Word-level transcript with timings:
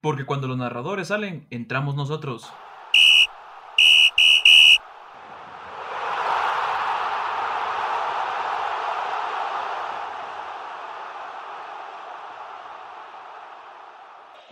Porque 0.00 0.24
cuando 0.24 0.48
los 0.48 0.56
narradores 0.56 1.08
salen, 1.08 1.46
entramos 1.50 1.94
nosotros. 1.94 2.50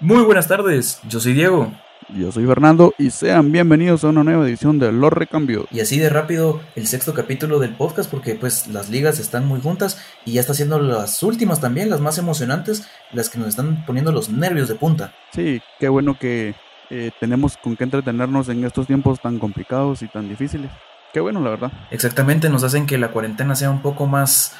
Muy 0.00 0.22
buenas 0.22 0.46
tardes, 0.46 1.00
yo 1.08 1.18
soy 1.18 1.32
Diego. 1.32 1.72
Yo 2.14 2.32
soy 2.32 2.46
Fernando 2.46 2.94
y 2.96 3.10
sean 3.10 3.52
bienvenidos 3.52 4.02
a 4.02 4.08
una 4.08 4.24
nueva 4.24 4.46
edición 4.48 4.78
de 4.78 4.90
Los 4.92 5.12
Recambios. 5.12 5.66
Y 5.70 5.80
así 5.80 5.98
de 5.98 6.08
rápido 6.08 6.58
el 6.74 6.86
sexto 6.86 7.12
capítulo 7.12 7.58
del 7.58 7.74
podcast 7.74 8.10
porque 8.10 8.34
pues 8.34 8.66
las 8.68 8.88
ligas 8.88 9.18
están 9.18 9.46
muy 9.46 9.60
juntas 9.60 10.02
y 10.24 10.32
ya 10.32 10.40
está 10.40 10.54
siendo 10.54 10.80
las 10.80 11.22
últimas 11.22 11.60
también, 11.60 11.90
las 11.90 12.00
más 12.00 12.16
emocionantes, 12.16 12.88
las 13.12 13.28
que 13.28 13.38
nos 13.38 13.48
están 13.48 13.84
poniendo 13.84 14.10
los 14.10 14.30
nervios 14.30 14.68
de 14.68 14.74
punta. 14.74 15.12
Sí, 15.34 15.60
qué 15.78 15.90
bueno 15.90 16.18
que 16.18 16.54
eh, 16.88 17.10
tenemos 17.20 17.58
con 17.58 17.76
qué 17.76 17.84
entretenernos 17.84 18.48
en 18.48 18.64
estos 18.64 18.86
tiempos 18.86 19.20
tan 19.20 19.38
complicados 19.38 20.00
y 20.00 20.08
tan 20.08 20.30
difíciles. 20.30 20.70
Qué 21.12 21.20
bueno, 21.20 21.40
la 21.42 21.50
verdad. 21.50 21.72
Exactamente, 21.90 22.48
nos 22.48 22.64
hacen 22.64 22.86
que 22.86 22.96
la 22.96 23.08
cuarentena 23.08 23.54
sea 23.54 23.70
un 23.70 23.82
poco 23.82 24.06
más 24.06 24.54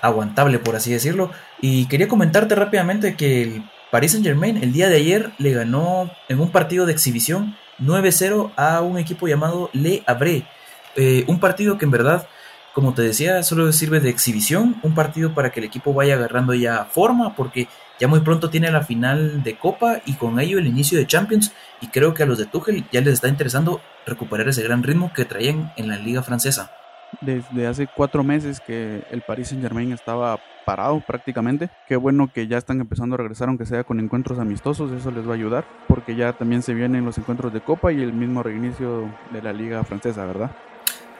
aguantable, 0.00 0.60
por 0.60 0.76
así 0.76 0.92
decirlo. 0.92 1.32
Y 1.60 1.86
quería 1.86 2.06
comentarte 2.06 2.54
rápidamente 2.54 3.16
que 3.16 3.42
el 3.42 3.62
Paris 3.94 4.10
Saint 4.10 4.26
Germain 4.26 4.56
el 4.56 4.72
día 4.72 4.88
de 4.88 4.96
ayer 4.96 5.30
le 5.38 5.52
ganó 5.52 6.10
en 6.28 6.40
un 6.40 6.50
partido 6.50 6.84
de 6.84 6.90
exhibición 6.90 7.54
9-0 7.78 8.50
a 8.56 8.80
un 8.80 8.98
equipo 8.98 9.28
llamado 9.28 9.70
Le 9.72 10.02
Havre. 10.04 10.48
Eh, 10.96 11.22
un 11.28 11.38
partido 11.38 11.78
que 11.78 11.84
en 11.84 11.92
verdad, 11.92 12.26
como 12.72 12.92
te 12.92 13.02
decía, 13.02 13.44
solo 13.44 13.70
sirve 13.70 14.00
de 14.00 14.10
exhibición, 14.10 14.80
un 14.82 14.96
partido 14.96 15.32
para 15.32 15.52
que 15.52 15.60
el 15.60 15.66
equipo 15.66 15.94
vaya 15.94 16.14
agarrando 16.14 16.54
ya 16.54 16.86
forma, 16.86 17.36
porque 17.36 17.68
ya 18.00 18.08
muy 18.08 18.18
pronto 18.18 18.50
tiene 18.50 18.68
la 18.72 18.82
final 18.82 19.44
de 19.44 19.56
Copa 19.56 20.00
y 20.04 20.14
con 20.14 20.40
ello 20.40 20.58
el 20.58 20.66
inicio 20.66 20.98
de 20.98 21.06
Champions, 21.06 21.52
y 21.80 21.86
creo 21.86 22.14
que 22.14 22.24
a 22.24 22.26
los 22.26 22.38
de 22.38 22.46
Tuchel 22.46 22.84
ya 22.90 23.00
les 23.00 23.14
está 23.14 23.28
interesando 23.28 23.80
recuperar 24.06 24.48
ese 24.48 24.64
gran 24.64 24.82
ritmo 24.82 25.12
que 25.14 25.24
traían 25.24 25.72
en 25.76 25.86
la 25.86 25.98
liga 25.98 26.24
francesa 26.24 26.72
desde 27.20 27.66
hace 27.66 27.86
cuatro 27.86 28.24
meses 28.24 28.60
que 28.60 29.04
el 29.10 29.22
Paris 29.22 29.48
Saint 29.48 29.62
Germain 29.62 29.92
estaba 29.92 30.40
parado 30.64 31.00
prácticamente. 31.06 31.70
Qué 31.88 31.96
bueno 31.96 32.30
que 32.32 32.46
ya 32.46 32.58
están 32.58 32.80
empezando 32.80 33.14
a 33.14 33.18
regresar, 33.18 33.48
aunque 33.48 33.66
sea 33.66 33.84
con 33.84 34.00
encuentros 34.00 34.38
amistosos, 34.38 34.92
eso 34.92 35.10
les 35.10 35.26
va 35.26 35.32
a 35.32 35.36
ayudar, 35.36 35.64
porque 35.88 36.16
ya 36.16 36.32
también 36.32 36.62
se 36.62 36.74
vienen 36.74 37.04
los 37.04 37.18
encuentros 37.18 37.52
de 37.52 37.60
Copa 37.60 37.92
y 37.92 38.02
el 38.02 38.12
mismo 38.12 38.42
reinicio 38.42 39.08
de 39.32 39.42
la 39.42 39.52
Liga 39.52 39.84
Francesa, 39.84 40.24
¿verdad? 40.24 40.50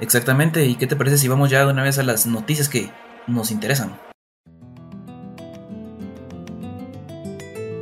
Exactamente, 0.00 0.66
¿y 0.66 0.74
qué 0.74 0.86
te 0.86 0.96
parece 0.96 1.18
si 1.18 1.28
vamos 1.28 1.50
ya 1.50 1.64
de 1.64 1.72
una 1.72 1.82
vez 1.82 1.98
a 1.98 2.02
las 2.02 2.26
noticias 2.26 2.68
que 2.68 2.90
nos 3.26 3.50
interesan? 3.50 3.92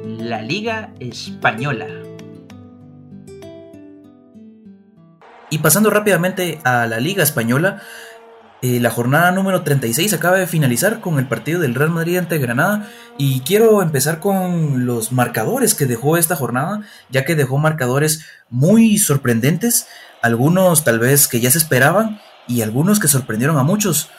La 0.04 0.42
Liga 0.42 0.90
Española. 1.00 1.86
Y 5.50 5.58
pasando 5.58 5.90
rápidamente 5.90 6.60
a 6.64 6.86
la 6.86 6.98
Liga 6.98 7.22
Española, 7.22 7.82
eh, 8.62 8.78
la 8.78 8.90
jornada 8.90 9.32
número 9.32 9.62
36 9.62 10.12
acaba 10.12 10.38
de 10.38 10.46
finalizar 10.46 11.00
con 11.00 11.18
el 11.18 11.26
partido 11.26 11.58
del 11.58 11.74
Real 11.74 11.90
Madrid 11.90 12.16
ante 12.16 12.38
Granada 12.38 12.88
y 13.18 13.40
quiero 13.40 13.82
empezar 13.82 14.20
con 14.20 14.86
los 14.86 15.10
marcadores 15.10 15.74
que 15.74 15.84
dejó 15.84 16.16
esta 16.16 16.36
jornada, 16.36 16.82
ya 17.10 17.24
que 17.24 17.34
dejó 17.34 17.58
marcadores 17.58 18.24
muy 18.50 18.98
sorprendentes, 18.98 19.88
algunos 20.22 20.84
tal 20.84 21.00
vez 21.00 21.26
que 21.26 21.40
ya 21.40 21.50
se 21.50 21.58
esperaban 21.58 22.20
y 22.46 22.62
algunos 22.62 23.00
que 23.00 23.08
sorprendieron 23.08 23.58
a 23.58 23.64
muchos. 23.64 24.10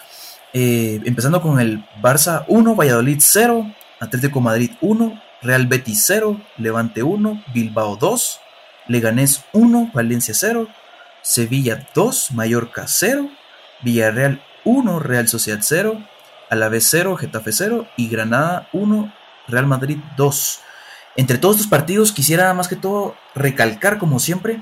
Eh, 0.51 0.99
empezando 1.05 1.41
con 1.41 1.61
el 1.61 1.85
Barça 2.01 2.43
1, 2.49 2.75
Valladolid 2.75 3.19
0, 3.21 3.73
Atlético 4.01 4.41
Madrid 4.41 4.71
1, 4.81 5.21
Real 5.41 5.67
Betis 5.67 6.03
0, 6.05 6.41
Levante 6.57 7.01
1, 7.01 7.45
Bilbao 7.53 7.95
2, 7.95 8.39
Leganés 8.89 9.45
1, 9.53 9.91
Valencia 9.93 10.33
0, 10.33 10.67
Sevilla 11.21 11.87
2, 11.95 12.33
Mallorca 12.33 12.83
0, 12.87 13.29
Villarreal 13.83 14.41
1, 14.63 14.99
Real 14.99 15.27
Sociedad 15.27 15.59
0, 15.61 16.01
Alavés 16.49 16.87
0, 16.89 17.15
Getafe 17.17 17.51
0 17.51 17.87
y 17.97 18.09
Granada 18.09 18.67
1, 18.73 19.13
Real 19.47 19.67
Madrid 19.67 19.97
2. 20.17 20.59
Entre 21.15 21.37
todos 21.37 21.57
estos 21.57 21.69
partidos 21.69 22.11
quisiera 22.11 22.53
más 22.53 22.67
que 22.67 22.75
todo 22.75 23.15
recalcar 23.35 23.99
como 23.99 24.19
siempre 24.19 24.61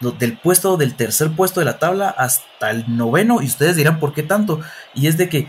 del 0.00 0.38
puesto 0.38 0.76
del 0.78 0.94
tercer 0.94 1.30
puesto 1.32 1.60
de 1.60 1.66
la 1.66 1.78
tabla 1.78 2.08
hasta 2.08 2.70
el 2.70 2.96
noveno 2.96 3.42
y 3.42 3.46
ustedes 3.46 3.76
dirán 3.76 4.00
por 4.00 4.14
qué 4.14 4.22
tanto 4.22 4.60
y 4.94 5.08
es 5.08 5.18
de 5.18 5.28
que 5.28 5.46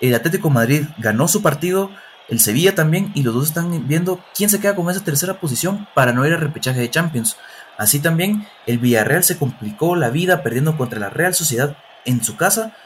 el 0.00 0.14
Atlético 0.14 0.48
Madrid 0.48 0.84
ganó 0.96 1.28
su 1.28 1.42
partido, 1.42 1.90
el 2.28 2.40
Sevilla 2.40 2.74
también 2.74 3.12
y 3.14 3.22
los 3.22 3.34
dos 3.34 3.48
están 3.48 3.86
viendo 3.86 4.18
quién 4.34 4.48
se 4.48 4.58
queda 4.58 4.74
con 4.74 4.88
esa 4.88 5.04
tercera 5.04 5.34
posición 5.34 5.86
para 5.94 6.12
no 6.12 6.26
ir 6.26 6.32
a 6.32 6.38
repechaje 6.38 6.80
de 6.80 6.90
Champions. 6.90 7.36
Así 7.76 8.00
también, 8.00 8.46
el 8.66 8.78
Villarreal 8.78 9.24
se 9.24 9.36
complicó 9.36 9.96
la 9.96 10.08
vida 10.08 10.42
perdiendo 10.42 10.78
contra 10.78 10.98
la 10.98 11.10
Real 11.10 11.34
Sociedad 11.34 11.76
en 12.04 12.22
su 12.22 12.36
casa, 12.36 12.76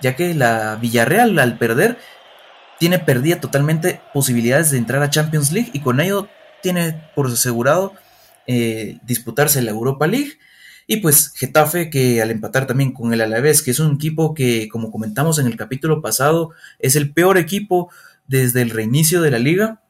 ya 0.00 0.16
que 0.16 0.34
la 0.34 0.76
Villarreal 0.76 1.38
al 1.38 1.58
perder 1.58 1.98
tiene 2.78 2.98
perdida 2.98 3.40
totalmente 3.40 4.00
posibilidades 4.12 4.70
de 4.70 4.78
entrar 4.78 5.02
a 5.02 5.10
Champions 5.10 5.52
League 5.52 5.70
y 5.72 5.80
con 5.80 6.00
ello 6.00 6.28
tiene 6.62 7.10
por 7.14 7.26
asegurado 7.26 7.94
eh, 8.46 8.98
disputarse 9.02 9.62
la 9.62 9.70
Europa 9.70 10.06
League. 10.06 10.38
Y 10.86 10.98
pues 10.98 11.32
Getafe 11.34 11.88
que 11.88 12.20
al 12.20 12.30
empatar 12.30 12.66
también 12.66 12.92
con 12.92 13.12
el 13.14 13.20
Alavés, 13.22 13.62
que 13.62 13.70
es 13.70 13.78
un 13.78 13.94
equipo 13.94 14.34
que 14.34 14.68
como 14.68 14.90
comentamos 14.90 15.38
en 15.38 15.46
el 15.46 15.56
capítulo 15.56 16.02
pasado 16.02 16.50
es 16.78 16.94
el 16.96 17.12
peor 17.12 17.38
equipo 17.38 17.90
desde 18.26 18.60
el 18.60 18.70
reinicio 18.70 19.22
de 19.22 19.30
la 19.30 19.38
liga, 19.38 19.82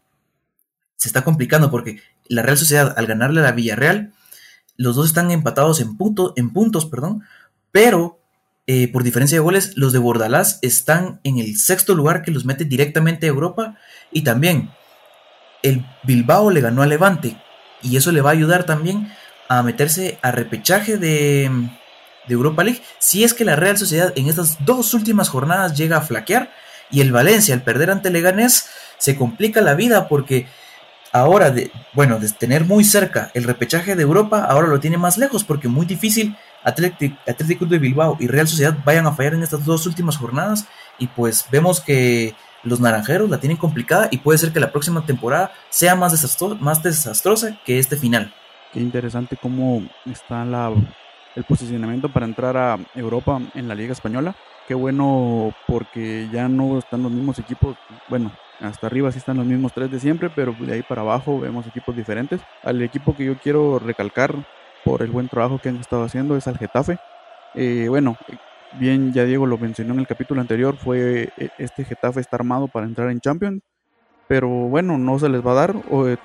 se 0.96 1.08
está 1.08 1.24
complicando 1.24 1.70
porque 1.70 2.00
la 2.28 2.42
Real 2.42 2.58
Sociedad 2.58 2.94
al 2.96 3.06
ganarle 3.06 3.40
a 3.40 3.44
la 3.44 3.52
Villarreal 3.52 4.12
los 4.76 4.96
dos 4.96 5.06
están 5.06 5.30
empatados 5.30 5.80
en, 5.80 5.96
punto, 5.96 6.32
en 6.36 6.52
puntos, 6.52 6.86
perdón, 6.86 7.22
pero 7.70 8.20
eh, 8.66 8.88
por 8.88 9.02
diferencia 9.02 9.36
de 9.36 9.42
goles, 9.42 9.72
los 9.76 9.92
de 9.92 9.98
Bordalás 9.98 10.58
están 10.62 11.20
en 11.22 11.38
el 11.38 11.58
sexto 11.58 11.94
lugar 11.94 12.22
que 12.22 12.30
los 12.30 12.44
mete 12.44 12.64
directamente 12.64 13.26
a 13.26 13.30
Europa. 13.30 13.76
Y 14.10 14.22
también 14.22 14.70
el 15.62 15.86
Bilbao 16.02 16.50
le 16.50 16.60
ganó 16.60 16.82
a 16.82 16.86
Levante. 16.86 17.36
Y 17.82 17.96
eso 17.96 18.12
le 18.12 18.22
va 18.22 18.30
a 18.30 18.34
ayudar 18.34 18.64
también 18.64 19.12
a 19.48 19.62
meterse 19.62 20.18
a 20.22 20.30
repechaje 20.30 20.96
de, 20.96 21.50
de 22.26 22.34
Europa 22.34 22.64
League. 22.64 22.82
Si 22.98 23.24
es 23.24 23.34
que 23.34 23.44
la 23.44 23.56
Real 23.56 23.76
Sociedad 23.76 24.12
en 24.16 24.28
estas 24.28 24.64
dos 24.64 24.94
últimas 24.94 25.28
jornadas 25.28 25.76
llega 25.76 25.98
a 25.98 26.02
flaquear 26.02 26.50
y 26.90 27.00
el 27.00 27.12
Valencia 27.12 27.54
al 27.54 27.62
perder 27.62 27.90
ante 27.90 28.10
Leganés 28.10 28.68
se 28.98 29.16
complica 29.16 29.60
la 29.60 29.74
vida 29.74 30.08
porque 30.08 30.46
ahora 31.12 31.50
de, 31.50 31.70
bueno, 31.92 32.18
de 32.18 32.28
tener 32.30 32.64
muy 32.64 32.84
cerca 32.84 33.30
el 33.34 33.44
repechaje 33.44 33.94
de 33.96 34.02
Europa, 34.02 34.44
ahora 34.44 34.68
lo 34.68 34.80
tiene 34.80 34.96
más 34.96 35.18
lejos 35.18 35.44
porque 35.44 35.68
muy 35.68 35.86
difícil 35.86 36.36
Atlético 36.64 37.66
de 37.66 37.78
Bilbao 37.78 38.16
y 38.18 38.26
Real 38.26 38.48
Sociedad 38.48 38.76
vayan 38.84 39.06
a 39.06 39.12
fallar 39.12 39.34
en 39.34 39.42
estas 39.42 39.64
dos 39.64 39.86
últimas 39.86 40.16
jornadas 40.16 40.66
y 40.98 41.06
pues 41.08 41.46
vemos 41.50 41.80
que 41.80 42.34
los 42.62 42.80
naranjeros 42.80 43.28
la 43.28 43.38
tienen 43.38 43.58
complicada 43.58 44.08
y 44.10 44.18
puede 44.18 44.38
ser 44.38 44.52
que 44.52 44.60
la 44.60 44.72
próxima 44.72 45.04
temporada 45.04 45.52
sea 45.68 45.94
más, 45.94 46.38
más 46.60 46.82
desastrosa 46.82 47.58
que 47.64 47.78
este 47.78 47.96
final. 47.96 48.34
Qué 48.72 48.80
interesante 48.80 49.36
cómo 49.40 49.82
está 50.06 50.44
el 51.36 51.44
posicionamiento 51.44 52.08
para 52.08 52.26
entrar 52.26 52.56
a 52.56 52.78
Europa 52.94 53.40
en 53.54 53.68
la 53.68 53.74
Liga 53.74 53.92
Española. 53.92 54.34
Qué 54.66 54.74
bueno 54.74 55.54
porque 55.66 56.28
ya 56.32 56.48
no 56.48 56.78
están 56.78 57.02
los 57.02 57.12
mismos 57.12 57.38
equipos, 57.38 57.76
bueno, 58.08 58.32
hasta 58.60 58.86
arriba 58.86 59.12
sí 59.12 59.18
están 59.18 59.36
los 59.36 59.46
mismos 59.46 59.72
tres 59.74 59.90
de 59.90 60.00
siempre, 60.00 60.30
pero 60.30 60.56
de 60.58 60.72
ahí 60.72 60.82
para 60.82 61.02
abajo 61.02 61.38
vemos 61.38 61.66
equipos 61.66 61.94
diferentes. 61.94 62.40
Al 62.62 62.80
equipo 62.82 63.14
que 63.14 63.26
yo 63.26 63.36
quiero 63.38 63.78
recalcar 63.78 64.34
por 64.84 65.02
el 65.02 65.10
buen 65.10 65.28
trabajo 65.28 65.58
que 65.58 65.70
han 65.70 65.76
estado 65.76 66.04
haciendo 66.04 66.36
es 66.36 66.46
al 66.46 66.58
Getafe. 66.58 66.98
Eh, 67.54 67.86
bueno, 67.88 68.16
bien 68.78 69.12
ya 69.12 69.24
Diego 69.24 69.46
lo 69.46 69.58
mencionó 69.58 69.94
en 69.94 70.00
el 70.00 70.06
capítulo 70.06 70.40
anterior, 70.40 70.76
fue 70.76 71.32
eh, 71.36 71.48
este 71.58 71.84
Getafe 71.84 72.20
está 72.20 72.36
armado 72.36 72.68
para 72.68 72.86
entrar 72.86 73.10
en 73.10 73.20
Champions, 73.20 73.62
pero 74.28 74.48
bueno, 74.48 74.98
no 74.98 75.18
se 75.18 75.28
les 75.28 75.44
va 75.44 75.52
a 75.52 75.54
dar, 75.54 75.74
o 75.90 76.08
eh, 76.08 76.18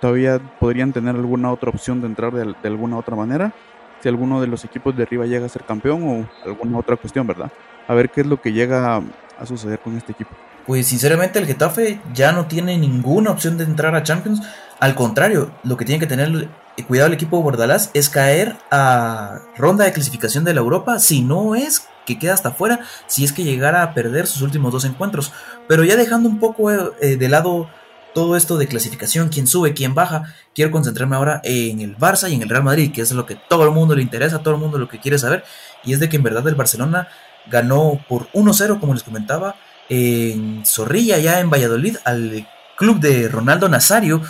todavía 0.00 0.40
podrían 0.60 0.92
tener 0.92 1.16
alguna 1.16 1.52
otra 1.52 1.70
opción 1.70 2.00
de 2.00 2.08
entrar 2.08 2.32
de, 2.32 2.44
de, 2.44 2.68
alguna 2.68 2.98
otra 2.98 3.16
manera, 3.16 3.52
si 4.00 4.08
alguno 4.08 4.40
de 4.40 4.48
los 4.48 4.64
equipos 4.64 4.96
de 4.96 5.04
arriba 5.04 5.26
llega 5.26 5.46
a 5.46 5.48
ser 5.48 5.64
campeón 5.64 6.02
o 6.04 6.48
alguna 6.48 6.78
otra 6.78 6.96
cuestión, 6.96 7.26
¿verdad? 7.26 7.50
A 7.88 7.94
ver 7.94 8.10
qué 8.10 8.20
es 8.20 8.26
lo 8.26 8.40
que 8.40 8.52
llega 8.52 8.96
a 8.96 9.46
suceder 9.46 9.78
con 9.78 9.96
este 9.96 10.12
equipo 10.12 10.34
pues 10.66 10.86
sinceramente 10.88 11.38
el 11.38 11.46
Getafe 11.46 12.00
ya 12.12 12.32
no 12.32 12.46
tiene 12.46 12.76
ninguna 12.76 13.30
opción 13.30 13.56
de 13.56 13.64
entrar 13.64 13.94
a 13.94 14.02
Champions. 14.02 14.42
Al 14.80 14.94
contrario, 14.94 15.52
lo 15.62 15.76
que 15.76 15.84
tiene 15.84 16.00
que 16.00 16.06
tener 16.06 16.48
cuidado 16.84 17.08
el 17.08 17.14
equipo 17.14 17.50
de 17.50 17.76
es 17.94 18.08
caer 18.08 18.56
a 18.70 19.40
ronda 19.56 19.84
de 19.84 19.92
clasificación 19.92 20.44
de 20.44 20.54
la 20.54 20.60
Europa, 20.60 20.98
si 20.98 21.22
no 21.22 21.54
es 21.54 21.88
que 22.04 22.18
queda 22.18 22.34
hasta 22.34 22.50
afuera, 22.50 22.80
si 23.06 23.24
es 23.24 23.32
que 23.32 23.44
llegara 23.44 23.82
a 23.82 23.94
perder 23.94 24.26
sus 24.26 24.42
últimos 24.42 24.72
dos 24.72 24.84
encuentros. 24.84 25.32
Pero 25.68 25.84
ya 25.84 25.96
dejando 25.96 26.28
un 26.28 26.38
poco 26.38 26.70
eh, 26.70 27.16
de 27.16 27.28
lado 27.28 27.68
todo 28.14 28.36
esto 28.36 28.56
de 28.56 28.66
clasificación, 28.66 29.28
quién 29.28 29.46
sube, 29.46 29.74
quién 29.74 29.94
baja, 29.94 30.34
quiero 30.54 30.70
concentrarme 30.70 31.16
ahora 31.16 31.40
en 31.44 31.80
el 31.80 31.96
Barça 31.98 32.30
y 32.30 32.34
en 32.34 32.42
el 32.42 32.48
Real 32.48 32.64
Madrid, 32.64 32.90
que 32.92 33.02
es 33.02 33.12
lo 33.12 33.26
que 33.26 33.36
todo 33.36 33.64
el 33.64 33.72
mundo 33.72 33.94
le 33.94 34.02
interesa, 34.02 34.38
todo 34.38 34.54
el 34.54 34.60
mundo 34.60 34.78
lo 34.78 34.88
que 34.88 34.98
quiere 34.98 35.18
saber, 35.18 35.44
y 35.84 35.92
es 35.92 36.00
de 36.00 36.08
que 36.08 36.16
en 36.16 36.22
verdad 36.22 36.48
el 36.48 36.54
Barcelona 36.54 37.08
ganó 37.50 38.00
por 38.08 38.30
1-0, 38.32 38.80
como 38.80 38.94
les 38.94 39.02
comentaba, 39.02 39.56
en 39.88 40.64
Zorrilla, 40.64 41.18
ya 41.18 41.40
en 41.40 41.50
Valladolid, 41.50 41.96
al 42.04 42.46
club 42.76 43.00
de 43.00 43.28
Ronaldo 43.28 43.68
Nazario 43.68 44.22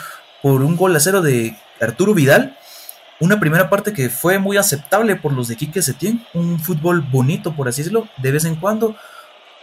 por 0.42 0.62
un 0.62 0.76
gol 0.76 0.94
a 0.96 1.00
cero 1.00 1.22
de 1.22 1.56
Arturo 1.80 2.14
Vidal. 2.14 2.56
Una 3.18 3.40
primera 3.40 3.70
parte 3.70 3.92
que 3.92 4.10
fue 4.10 4.38
muy 4.38 4.58
aceptable 4.58 5.16
por 5.16 5.32
los 5.32 5.48
de 5.48 5.56
Quique 5.56 5.80
Setién, 5.80 6.24
un 6.34 6.60
fútbol 6.60 7.00
bonito 7.00 7.56
por 7.56 7.68
así 7.68 7.80
decirlo, 7.80 8.08
de 8.18 8.32
vez 8.32 8.44
en 8.44 8.56
cuando, 8.56 8.94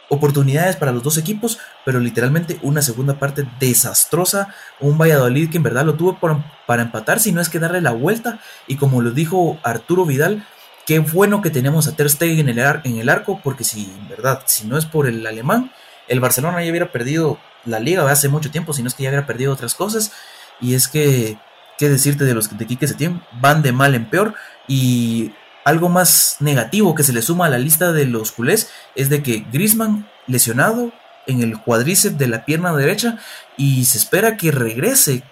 oportunidades 0.10 0.76
para 0.76 0.92
los 0.92 1.04
dos 1.04 1.18
equipos, 1.18 1.60
pero 1.86 2.00
literalmente 2.00 2.60
una 2.64 2.82
segunda 2.82 3.20
parte 3.20 3.48
desastrosa, 3.60 4.54
un 4.80 4.98
Valladolid 4.98 5.52
que 5.52 5.58
en 5.58 5.64
verdad 5.64 5.86
lo 5.86 5.94
tuvo 5.94 6.20
para 6.66 6.82
empatar, 6.82 7.20
si 7.20 7.32
no 7.32 7.42
es 7.42 7.50
que 7.50 7.60
darle 7.60 7.82
la 7.82 7.92
vuelta, 7.92 8.40
y 8.68 8.76
como 8.76 9.02
lo 9.02 9.12
dijo 9.12 9.60
Arturo 9.64 10.06
Vidal, 10.06 10.46
qué 10.86 11.00
bueno 11.00 11.42
que 11.42 11.50
tenemos 11.50 11.88
a 11.88 11.96
Ter 11.96 12.10
Stegen 12.10 12.50
en 12.50 12.60
el, 12.60 12.80
en 12.84 12.98
el 12.98 13.10
arco, 13.10 13.40
porque 13.44 13.64
si 13.64 13.86
en 13.86 14.10
verdad, 14.10 14.42
si 14.46 14.68
no 14.68 14.78
es 14.78 14.86
por 14.86 15.08
el 15.08 15.26
alemán, 15.26 15.72
el 16.08 16.20
Barcelona 16.20 16.64
ya 16.64 16.70
hubiera 16.70 16.92
perdido 16.92 17.40
la 17.66 17.80
liga 17.80 18.10
hace 18.10 18.30
mucho 18.30 18.52
tiempo, 18.52 18.74
si 18.74 18.82
no 18.82 18.88
es 18.88 18.96
que 18.96 19.04
ya 19.04 19.10
hubiera 19.10 19.26
perdido 19.26 19.54
otras 19.54 19.76
cosas, 19.76 20.12
y 20.60 20.76
es 20.76 20.88
que, 20.88 21.38
qué 21.78 21.90
decirte 21.90 22.26
de 22.26 22.34
los 22.34 22.56
de 22.58 22.68
Quique 22.68 22.88
Setién, 22.88 23.22
van 23.40 23.62
de 23.62 23.72
mal 23.72 23.96
en 23.96 24.10
peor, 24.10 24.36
y 24.68 25.32
algo 25.66 25.90
más 25.90 26.38
negativo 26.40 26.96
que 26.96 27.04
se 27.04 27.14
le 27.14 27.22
suma 27.22 27.46
a 27.46 27.50
la 27.50 27.58
lista 27.58 27.92
de 27.92 28.06
los 28.06 28.32
culés 28.32 28.70
es 28.96 29.10
de 29.10 29.24
que 29.24 29.46
Grisman 29.52 30.08
lesionado 30.28 30.92
en 31.26 31.42
el 31.42 31.60
cuadríceps 31.60 32.18
de 32.18 32.28
la 32.28 32.46
pierna 32.46 32.74
derecha 32.74 33.18
y 33.56 33.86
se 33.86 33.98
espera 33.98 34.36
que 34.36 34.52
regrese 34.52 35.24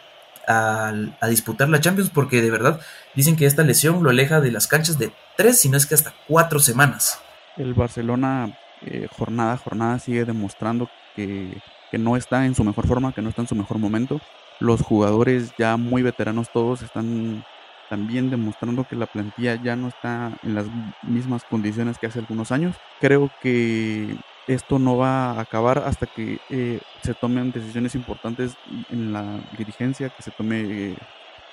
a, 0.48 0.94
disputar 1.30 1.70
la 1.70 1.82
Champions 1.82 2.10
porque 2.10 2.42
de 2.42 2.52
verdad 2.52 2.80
dicen 3.14 3.36
que 3.36 3.46
esta 3.46 3.64
lesión 3.64 4.04
lo 4.04 4.10
aleja 4.10 4.42
de 4.42 4.52
las 4.52 4.68
canchas 4.68 4.98
de 4.98 5.12
tres, 5.38 5.60
si 5.60 5.70
no 5.70 5.78
es 5.78 5.86
que 5.86 5.96
hasta 5.96 6.14
cuatro 6.28 6.60
semanas. 6.60 7.20
El 7.58 7.74
Barcelona 7.74 8.58
eh, 8.86 9.08
jornada 9.18 9.54
a 9.54 9.58
jornada 9.58 10.00
sigue 10.00 10.26
demostrando 10.26 10.90
que, 11.16 11.62
no 11.94 12.16
está 12.16 12.46
en 12.46 12.56
su 12.56 12.64
mejor 12.64 12.88
forma, 12.88 13.12
que 13.12 13.22
no 13.22 13.30
está 13.30 13.42
en 13.42 13.48
su 13.48 13.56
mejor 13.56 13.78
momento. 13.78 14.22
Los 14.60 14.82
jugadores 14.82 15.54
ya 15.58 15.76
muy 15.78 16.02
veteranos 16.02 16.50
todos 16.50 16.82
están 16.82 17.44
también 17.90 18.30
demostrando 18.30 18.86
que 18.86 18.96
la 18.96 19.08
plantilla 19.08 19.56
ya 19.62 19.76
no 19.76 19.90
está 19.90 20.32
en 20.44 20.56
las 20.56 20.68
mismas 21.04 21.44
condiciones 21.44 21.98
que 21.98 22.08
hace 22.08 22.20
algunos 22.20 22.54
años. 22.54 22.78
Creo 23.02 23.30
que 23.42 24.16
esto 24.48 24.80
no 24.80 24.98
va 24.98 25.32
a 25.32 25.42
acabar 25.42 25.80
hasta 25.80 26.06
que 26.06 26.40
eh, 26.50 26.80
se 27.04 27.14
tomen 27.14 27.52
decisiones 27.52 27.94
importantes 27.96 28.56
en 28.90 29.12
la 29.12 29.42
dirigencia, 29.58 30.10
que 30.10 30.24
se 30.24 30.32
tome, 30.32 30.96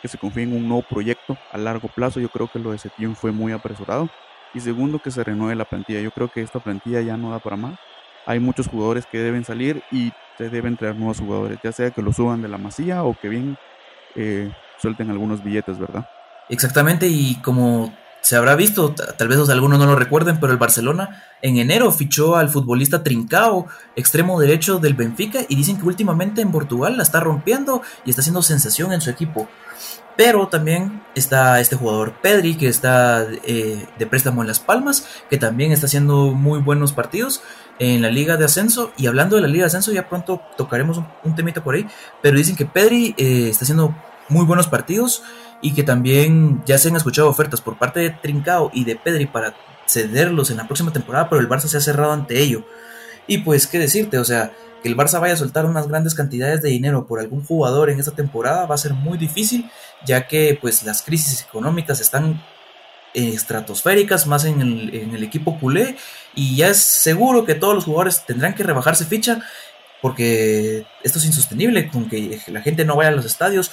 que 0.00 0.08
se 0.08 0.18
confíe 0.18 0.44
en 0.44 0.52
un 0.52 0.68
nuevo 0.68 0.82
proyecto 0.82 1.36
a 1.50 1.58
largo 1.58 1.88
plazo. 1.88 2.20
Yo 2.20 2.28
creo 2.28 2.48
que 2.48 2.60
lo 2.60 2.70
de 2.70 2.78
Setién 2.78 3.16
fue 3.16 3.32
muy 3.32 3.52
apresurado. 3.52 4.08
Y 4.54 4.60
segundo, 4.60 4.98
que 4.98 5.10
se 5.10 5.22
renueve 5.24 5.54
la 5.54 5.64
plantilla. 5.64 6.00
Yo 6.00 6.10
creo 6.10 6.30
que 6.30 6.42
esta 6.42 6.60
plantilla 6.60 7.00
ya 7.00 7.16
no 7.16 7.30
da 7.30 7.38
para 7.38 7.56
más. 7.56 7.78
Hay 8.26 8.40
muchos 8.40 8.68
jugadores 8.68 9.06
que 9.06 9.18
deben 9.18 9.44
salir 9.44 9.82
y 9.90 10.12
se 10.36 10.48
deben 10.50 10.76
traer 10.76 10.96
nuevos 10.96 11.18
jugadores, 11.18 11.58
ya 11.62 11.72
sea 11.72 11.90
que 11.90 12.02
lo 12.02 12.12
suban 12.12 12.42
de 12.42 12.48
la 12.48 12.58
masía 12.58 13.02
o 13.02 13.18
que 13.18 13.28
bien 13.28 13.56
eh, 14.14 14.52
suelten 14.78 15.10
algunos 15.10 15.42
billetes, 15.42 15.78
¿verdad? 15.78 16.08
Exactamente, 16.48 17.08
y 17.08 17.36
como 17.42 17.92
se 18.20 18.36
habrá 18.36 18.56
visto, 18.56 18.94
tal 18.94 19.28
vez 19.28 19.38
algunos 19.48 19.78
no 19.78 19.86
lo 19.86 19.96
recuerden, 19.96 20.38
pero 20.40 20.52
el 20.52 20.58
Barcelona 20.58 21.22
en 21.40 21.56
enero 21.58 21.90
fichó 21.92 22.36
al 22.36 22.48
futbolista 22.48 23.02
Trincao, 23.02 23.66
extremo 23.96 24.40
derecho 24.40 24.78
del 24.78 24.94
Benfica, 24.94 25.40
y 25.48 25.56
dicen 25.56 25.78
que 25.78 25.86
últimamente 25.86 26.40
en 26.40 26.50
Portugal 26.50 26.96
la 26.96 27.02
está 27.02 27.20
rompiendo 27.20 27.82
y 28.04 28.10
está 28.10 28.20
haciendo 28.20 28.42
sensación 28.42 28.92
en 28.92 29.00
su 29.00 29.10
equipo. 29.10 29.48
Pero 30.18 30.48
también 30.48 31.00
está 31.14 31.60
este 31.60 31.76
jugador 31.76 32.14
Pedri, 32.20 32.56
que 32.56 32.66
está 32.66 33.24
eh, 33.44 33.86
de 34.00 34.06
préstamo 34.08 34.42
en 34.42 34.48
Las 34.48 34.58
Palmas, 34.58 35.06
que 35.30 35.38
también 35.38 35.70
está 35.70 35.86
haciendo 35.86 36.32
muy 36.32 36.58
buenos 36.58 36.92
partidos 36.92 37.40
en 37.78 38.02
la 38.02 38.10
Liga 38.10 38.36
de 38.36 38.44
Ascenso. 38.44 38.90
Y 38.96 39.06
hablando 39.06 39.36
de 39.36 39.42
la 39.42 39.46
Liga 39.46 39.62
de 39.62 39.66
Ascenso, 39.68 39.92
ya 39.92 40.08
pronto 40.08 40.42
tocaremos 40.56 41.00
un, 41.22 41.36
temita 41.36 41.62
por 41.62 41.76
ahí. 41.76 41.86
Pero 42.20 42.36
dicen 42.36 42.56
que 42.56 42.66
Pedri 42.66 43.14
eh, 43.16 43.50
está 43.50 43.64
haciendo 43.64 43.94
muy 44.28 44.44
buenos 44.44 44.66
partidos 44.66 45.22
y 45.62 45.72
que 45.72 45.84
también 45.84 46.64
ya 46.66 46.78
se 46.78 46.88
han 46.88 46.96
escuchado 46.96 47.28
ofertas 47.28 47.60
por 47.60 47.78
parte 47.78 48.00
de 48.00 48.10
Trincao 48.10 48.72
y 48.74 48.82
de 48.82 48.96
Pedri 48.96 49.26
para 49.26 49.54
cederlos 49.86 50.50
en 50.50 50.56
la 50.56 50.66
próxima 50.66 50.92
temporada, 50.92 51.28
pero 51.28 51.40
el 51.40 51.48
Barça 51.48 51.68
se 51.68 51.76
ha 51.76 51.80
cerrado 51.80 52.10
ante 52.10 52.42
ello. 52.42 52.64
Y 53.28 53.38
pues, 53.38 53.68
¿qué 53.68 53.78
decirte? 53.78 54.18
O 54.18 54.24
sea, 54.24 54.50
que 54.82 54.88
el 54.88 54.96
Barça 54.96 55.20
vaya 55.20 55.34
a 55.34 55.36
soltar 55.36 55.66
unas 55.66 55.88
grandes 55.88 56.14
cantidades 56.14 56.62
de 56.62 56.70
dinero 56.70 57.06
por 57.06 57.20
algún 57.20 57.44
jugador 57.44 57.90
en 57.90 57.98
esta 57.98 58.12
temporada 58.12 58.66
va 58.66 58.74
a 58.74 58.78
ser 58.78 58.94
muy 58.94 59.18
difícil, 59.18 59.70
ya 60.04 60.26
que 60.26 60.58
pues 60.60 60.82
las 60.84 61.02
crisis 61.02 61.44
económicas 61.48 62.00
están 62.00 62.42
estratosféricas 63.14 64.26
más 64.26 64.44
en 64.44 64.60
el, 64.60 64.94
en 64.94 65.14
el 65.14 65.22
equipo 65.22 65.58
culé 65.58 65.96
y 66.34 66.56
ya 66.56 66.68
es 66.68 66.78
seguro 66.78 67.44
que 67.44 67.54
todos 67.54 67.74
los 67.74 67.84
jugadores 67.84 68.24
tendrán 68.26 68.54
que 68.54 68.62
rebajarse 68.62 69.06
ficha 69.06 69.40
porque 70.00 70.86
esto 71.02 71.18
es 71.18 71.24
insostenible 71.24 71.88
con 71.88 72.08
que 72.08 72.40
la 72.48 72.60
gente 72.60 72.84
no 72.84 72.96
vaya 72.96 73.10
a 73.10 73.12
los 73.12 73.24
estadios. 73.24 73.70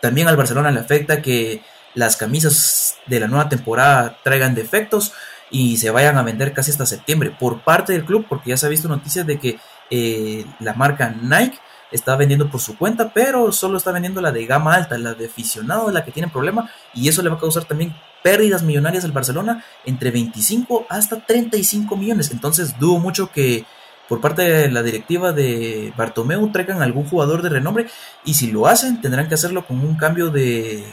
También 0.00 0.28
al 0.28 0.36
Barcelona 0.36 0.70
le 0.70 0.80
afecta 0.80 1.22
que 1.22 1.62
las 1.94 2.16
camisas 2.16 2.96
de 3.06 3.20
la 3.20 3.28
nueva 3.28 3.48
temporada 3.48 4.18
traigan 4.24 4.54
defectos 4.54 5.12
y 5.50 5.76
se 5.76 5.90
vayan 5.90 6.16
a 6.16 6.22
vender 6.22 6.52
casi 6.52 6.70
hasta 6.70 6.86
septiembre 6.86 7.34
por 7.38 7.62
parte 7.62 7.92
del 7.92 8.04
club, 8.04 8.26
porque 8.28 8.50
ya 8.50 8.56
se 8.56 8.66
ha 8.66 8.70
visto 8.70 8.88
noticias 8.88 9.26
de 9.26 9.38
que 9.38 9.58
eh, 9.90 10.44
la 10.60 10.74
marca 10.74 11.14
Nike 11.20 11.58
está 11.92 12.16
vendiendo 12.16 12.50
por 12.50 12.60
su 12.60 12.76
cuenta, 12.76 13.12
pero 13.12 13.52
solo 13.52 13.76
está 13.78 13.92
vendiendo 13.92 14.20
la 14.20 14.32
de 14.32 14.46
gama 14.46 14.74
alta, 14.74 14.98
la 14.98 15.14
de 15.14 15.26
aficionado 15.26 15.88
es 15.88 15.94
la 15.94 16.04
que 16.04 16.10
tiene 16.10 16.28
problema 16.28 16.70
y 16.94 17.08
eso 17.08 17.22
le 17.22 17.28
va 17.28 17.36
a 17.36 17.40
causar 17.40 17.64
también 17.64 17.94
pérdidas 18.22 18.62
millonarias 18.62 19.04
al 19.04 19.12
Barcelona 19.12 19.64
entre 19.84 20.10
25 20.10 20.86
hasta 20.88 21.24
35 21.24 21.96
millones. 21.96 22.30
Entonces 22.30 22.78
dudo 22.78 22.98
mucho 22.98 23.30
que 23.30 23.64
por 24.08 24.20
parte 24.20 24.42
de 24.42 24.70
la 24.70 24.82
directiva 24.82 25.32
de 25.32 25.92
Bartomeu 25.96 26.50
traigan 26.50 26.82
algún 26.82 27.06
jugador 27.06 27.42
de 27.42 27.50
renombre 27.50 27.86
y 28.24 28.34
si 28.34 28.50
lo 28.50 28.66
hacen 28.66 29.00
tendrán 29.00 29.28
que 29.28 29.34
hacerlo 29.34 29.66
con 29.66 29.80
un 29.80 29.96
cambio 29.96 30.30
de, 30.30 30.84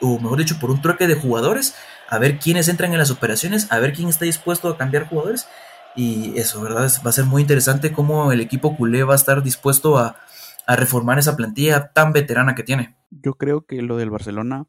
o 0.00 0.18
mejor 0.18 0.38
dicho, 0.38 0.58
por 0.60 0.70
un 0.70 0.80
trueque 0.80 1.06
de 1.06 1.14
jugadores, 1.14 1.74
a 2.08 2.18
ver 2.18 2.38
quiénes 2.38 2.68
entran 2.68 2.92
en 2.92 2.98
las 2.98 3.10
operaciones, 3.10 3.66
a 3.70 3.78
ver 3.78 3.92
quién 3.92 4.08
está 4.08 4.24
dispuesto 4.24 4.68
a 4.68 4.76
cambiar 4.76 5.08
jugadores 5.08 5.48
y 5.96 6.38
eso, 6.38 6.60
¿verdad? 6.60 6.90
Va 7.04 7.10
a 7.10 7.12
ser 7.12 7.24
muy 7.24 7.42
interesante 7.42 7.92
cómo 7.92 8.30
el 8.30 8.40
equipo 8.40 8.76
culé 8.76 9.02
va 9.02 9.14
a 9.14 9.16
estar 9.16 9.42
dispuesto 9.42 9.98
a, 9.98 10.16
reformar 10.68 11.16
esa 11.16 11.36
plantilla 11.36 11.92
tan 11.92 12.12
veterana 12.12 12.56
que 12.56 12.64
tiene. 12.64 12.96
Yo 13.10 13.34
creo 13.34 13.64
que 13.66 13.82
lo 13.82 13.96
del 13.96 14.10
Barcelona 14.10 14.66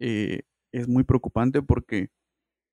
eh, 0.00 0.42
es 0.72 0.88
muy 0.88 1.04
preocupante 1.04 1.62
porque, 1.62 2.10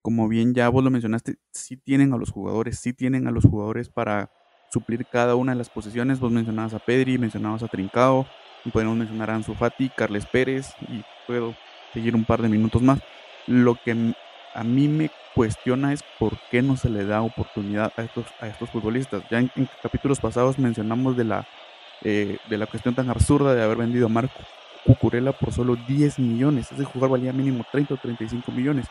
como 0.01 0.27
bien 0.27 0.55
ya 0.55 0.67
vos 0.69 0.83
lo 0.83 0.89
mencionaste, 0.89 1.37
sí 1.51 1.77
tienen 1.77 2.13
a 2.13 2.17
los 2.17 2.31
jugadores, 2.31 2.79
sí 2.79 2.93
tienen 2.93 3.27
a 3.27 3.31
los 3.31 3.45
jugadores 3.45 3.89
para 3.89 4.31
suplir 4.71 5.05
cada 5.05 5.35
una 5.35 5.51
de 5.51 5.59
las 5.59 5.69
posiciones. 5.69 6.19
Vos 6.19 6.31
mencionabas 6.31 6.73
a 6.73 6.79
Pedri, 6.79 7.19
mencionabas 7.19 7.61
a 7.61 7.67
Trincao, 7.67 8.25
y 8.65 8.71
podemos 8.71 8.97
mencionar 8.97 9.29
a 9.29 9.35
Ansu 9.35 9.53
Fati, 9.53 9.89
Carles 9.89 10.25
Pérez, 10.25 10.73
y 10.89 11.03
puedo 11.27 11.55
seguir 11.93 12.15
un 12.15 12.25
par 12.25 12.41
de 12.41 12.49
minutos 12.49 12.81
más. 12.81 12.99
Lo 13.45 13.75
que 13.75 14.15
a 14.57 14.63
mí 14.63 14.87
me 14.87 15.11
cuestiona 15.35 15.93
es 15.93 16.03
por 16.17 16.35
qué 16.49 16.63
no 16.63 16.75
se 16.77 16.89
le 16.89 17.05
da 17.05 17.21
oportunidad 17.21 17.93
a 17.95 18.01
estos, 18.01 18.25
a 18.41 18.47
estos 18.47 18.71
futbolistas. 18.71 19.21
Ya 19.29 19.37
en, 19.37 19.51
capítulos 19.83 20.19
pasados 20.19 20.57
mencionamos 20.57 21.15
de 21.15 21.25
la, 21.25 21.47
eh, 22.03 22.39
de 22.49 22.57
la 22.57 22.65
cuestión 22.65 22.95
tan 22.95 23.07
absurda 23.11 23.53
de 23.53 23.61
haber 23.61 23.77
vendido 23.77 24.07
a 24.07 24.09
Marco 24.09 24.33
Cucurella 24.83 25.31
por 25.31 25.53
solo 25.53 25.75
10 25.75 26.17
millones. 26.17 26.71
Ese 26.71 26.83
jugador 26.85 27.19
valía 27.19 27.33
mínimo 27.33 27.63
30 27.71 27.93
o 27.93 27.97
35 27.97 28.51
millones. 28.51 28.87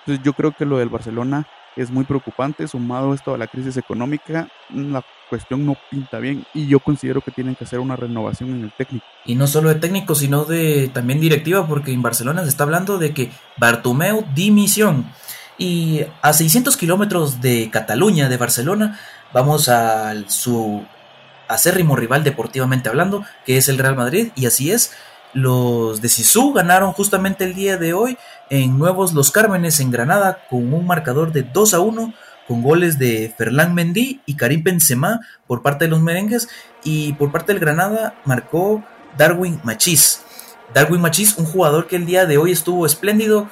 Entonces 0.00 0.24
yo 0.24 0.32
creo 0.32 0.50
que 0.50 0.66
lo 0.66 0.78
del 0.78 0.88
Barcelona 0.88 1.46
es 1.76 1.90
muy 1.90 2.04
preocupante, 2.04 2.68
sumado 2.68 3.14
esto 3.14 3.34
a 3.34 3.38
la 3.38 3.46
crisis 3.46 3.76
económica, 3.76 4.48
la 4.70 5.04
cuestión 5.28 5.66
no 5.66 5.76
pinta 5.90 6.18
bien 6.18 6.46
y 6.54 6.66
yo 6.66 6.80
considero 6.80 7.20
que 7.20 7.30
tienen 7.30 7.54
que 7.54 7.64
hacer 7.64 7.80
una 7.80 7.96
renovación 7.96 8.50
en 8.50 8.64
el 8.64 8.72
técnico. 8.72 9.04
Y 9.24 9.34
no 9.34 9.46
solo 9.46 9.68
de 9.68 9.76
técnico, 9.76 10.14
sino 10.14 10.44
de 10.44 10.90
también 10.92 11.20
directiva, 11.20 11.66
porque 11.66 11.92
en 11.92 12.02
Barcelona 12.02 12.42
se 12.42 12.48
está 12.48 12.64
hablando 12.64 12.98
de 12.98 13.12
que 13.12 13.30
Bartomeu 13.56 14.24
dimisión. 14.34 15.06
Y 15.56 16.02
a 16.22 16.32
600 16.32 16.76
kilómetros 16.76 17.40
de 17.40 17.70
Cataluña, 17.70 18.28
de 18.28 18.36
Barcelona, 18.36 18.98
vamos 19.32 19.68
a 19.68 20.14
su 20.28 20.84
acérrimo 21.48 21.96
rival 21.96 22.24
deportivamente 22.24 22.88
hablando, 22.88 23.24
que 23.44 23.56
es 23.56 23.68
el 23.68 23.78
Real 23.78 23.96
Madrid, 23.96 24.30
y 24.34 24.46
así 24.46 24.72
es, 24.72 24.92
los 25.34 26.00
de 26.00 26.08
Sisu 26.08 26.52
ganaron 26.52 26.92
justamente 26.92 27.44
el 27.44 27.54
día 27.54 27.76
de 27.76 27.92
hoy 27.92 28.16
en 28.50 28.78
Nuevos 28.78 29.12
Los 29.12 29.30
Cármenes 29.30 29.80
en 29.80 29.90
Granada 29.90 30.46
con 30.48 30.72
un 30.72 30.86
marcador 30.86 31.32
de 31.32 31.42
2 31.42 31.74
a 31.74 31.80
1 31.80 32.14
con 32.46 32.62
goles 32.62 32.98
de 32.98 33.34
Ferland 33.36 33.74
Mendy 33.74 34.20
y 34.26 34.34
Karim 34.36 34.62
Benzema 34.62 35.20
por 35.46 35.62
parte 35.62 35.86
de 35.86 35.90
los 35.90 36.00
merengues 36.00 36.48
y 36.84 37.14
por 37.14 37.32
parte 37.32 37.52
del 37.52 37.60
Granada 37.60 38.14
marcó 38.24 38.84
Darwin 39.16 39.60
Machís. 39.64 40.22
Darwin 40.72 41.00
Machís, 41.00 41.36
un 41.36 41.46
jugador 41.46 41.86
que 41.86 41.96
el 41.96 42.06
día 42.06 42.26
de 42.26 42.38
hoy 42.38 42.52
estuvo 42.52 42.86
espléndido, 42.86 43.48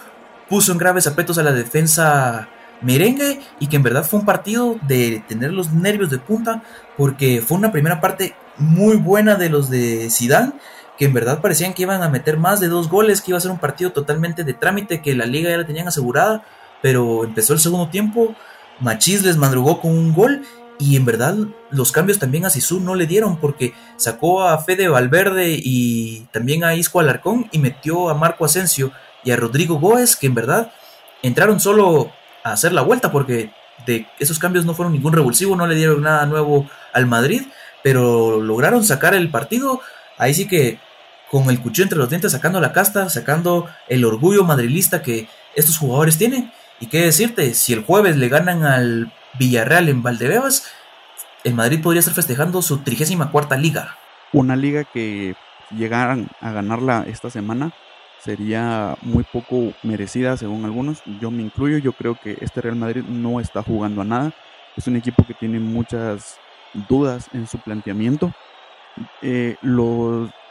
puso 0.49 0.73
en 0.73 0.79
graves 0.79 1.07
apetos 1.07 1.39
a 1.39 1.43
la 1.43 1.53
defensa 1.53 2.49
merengue 2.81 3.41
y 3.61 3.69
que 3.69 3.77
en 3.77 3.83
verdad 3.83 4.05
fue 4.05 4.21
un 4.21 4.27
partido 4.27 4.77
de 4.83 5.23
tener 5.29 5.53
los 5.53 5.73
nervios 5.73 6.11
de 6.11 6.19
punta 6.19 6.63
porque 6.97 7.41
fue 7.41 7.57
una 7.57 7.73
primera 7.73 8.01
parte 8.01 8.35
muy 8.59 8.97
buena 8.97 9.37
de 9.37 9.49
los 9.49 9.71
de 9.71 10.11
Zidane 10.11 10.53
que 10.99 11.07
en 11.07 11.15
verdad 11.15 11.41
parecían 11.41 11.75
que 11.75 11.83
iban 11.83 12.03
a 12.03 12.09
meter 12.09 12.37
más 12.37 12.61
de 12.61 12.69
dos 12.69 12.89
goles, 12.89 13.21
que 13.21 13.31
iba 13.31 13.39
a 13.39 13.41
ser 13.41 13.51
un 13.51 13.59
partido 13.59 13.93
totalmente 13.93 14.45
de 14.45 14.55
trámite, 14.55 15.03
que 15.03 15.15
la 15.15 15.27
liga 15.27 15.51
ya 15.51 15.57
la 15.57 15.67
tenían 15.67 15.89
asegurada, 15.89 16.45
pero 16.83 17.25
empezó 17.25 17.55
el 17.55 17.61
segundo 17.61 17.89
tiempo, 17.89 18.35
Machís 18.81 19.23
les 19.23 19.37
madrugó 19.37 19.81
con 19.81 19.93
un 19.93 20.13
gol 20.13 20.43
y 20.79 20.97
en 20.97 21.05
verdad 21.05 21.37
los 21.71 21.93
cambios 21.93 22.19
también 22.19 22.45
a 22.45 22.51
Sisu 22.51 22.81
no 22.81 22.95
le 22.95 23.07
dieron 23.07 23.37
porque 23.37 23.73
sacó 23.97 24.43
a 24.43 24.59
Fede 24.59 24.89
Valverde 24.89 25.57
y 25.63 26.27
también 26.33 26.65
a 26.65 26.75
Isco 26.75 26.99
Alarcón 26.99 27.49
y 27.53 27.59
metió 27.59 28.09
a 28.09 28.15
Marco 28.15 28.45
Asensio 28.45 28.91
y 29.23 29.31
a 29.31 29.37
Rodrigo 29.37 29.79
Góez 29.79 30.17
que 30.17 30.27
en 30.27 30.35
verdad 30.35 30.73
entraron 31.23 31.61
solo 31.61 32.11
a 32.43 32.53
hacer 32.53 32.73
la 32.73 32.83
vuelta 32.83 33.13
porque 33.13 33.53
de 33.87 34.07
esos 34.19 34.39
cambios 34.39 34.65
no 34.65 34.75
fueron 34.75 34.93
ningún 34.93 35.13
revulsivo, 35.13 35.57
no 35.57 35.67
le 35.67 35.75
dieron 35.75 36.03
nada 36.03 36.27
nuevo 36.27 36.69
al 36.93 37.07
Madrid, 37.07 37.43
pero 37.83 38.41
lograron 38.41 38.85
sacar 38.85 39.15
el 39.15 39.31
partido. 39.31 39.81
Ahí 40.19 40.35
sí 40.35 40.47
que 40.47 40.79
con 41.31 41.49
el 41.49 41.61
cuchillo 41.61 41.85
entre 41.85 41.99
los 41.99 42.11
dientes, 42.11 42.33
sacando 42.33 42.61
la 42.61 42.73
casta, 42.73 43.09
sacando 43.09 43.69
el 43.89 44.05
orgullo 44.05 44.45
madrilista 44.45 45.03
que 45.03 45.29
estos 45.55 45.79
jugadores 45.79 46.19
tienen. 46.19 46.53
Y 46.79 46.87
qué 46.87 47.03
decirte, 47.03 47.55
si 47.55 47.73
el 47.73 47.85
jueves 47.85 48.17
le 48.17 48.29
ganan 48.29 48.65
al 48.65 49.13
Villarreal 49.39 49.89
en 49.89 50.03
Valdebebas, 50.03 50.67
el 51.45 51.55
Madrid 51.55 51.81
podría 51.83 52.01
estar 52.01 52.15
festejando 52.15 52.61
su 52.61 52.79
34 52.79 53.57
liga. 53.59 53.97
Una 54.33 54.57
liga 54.57 54.85
que 54.85 55.35
llegaran 55.71 56.29
a 56.41 56.53
ganarla 56.53 57.05
esta 57.09 57.31
semana 57.31 57.73
sería 58.23 58.97
muy 59.03 59.25
poco 59.25 59.73
merecida 59.83 60.37
según 60.37 60.65
algunos. 60.65 61.03
Yo 61.21 61.31
me 61.31 61.43
incluyo, 61.43 61.79
yo 61.79 61.93
creo 61.93 62.15
que 62.15 62.37
este 62.41 62.61
Real 62.61 62.77
Madrid 62.77 63.03
no 63.09 63.41
está 63.41 63.63
jugando 63.63 64.03
a 64.03 64.05
nada. 64.05 64.33
Es 64.77 64.87
un 64.87 64.97
equipo 64.97 65.25
que 65.27 65.35
tiene 65.35 65.59
muchas 65.59 66.39
dudas 66.89 67.29
en 67.33 67.47
su 67.47 67.59
planteamiento. 67.59 68.33
Eh, 69.21 69.57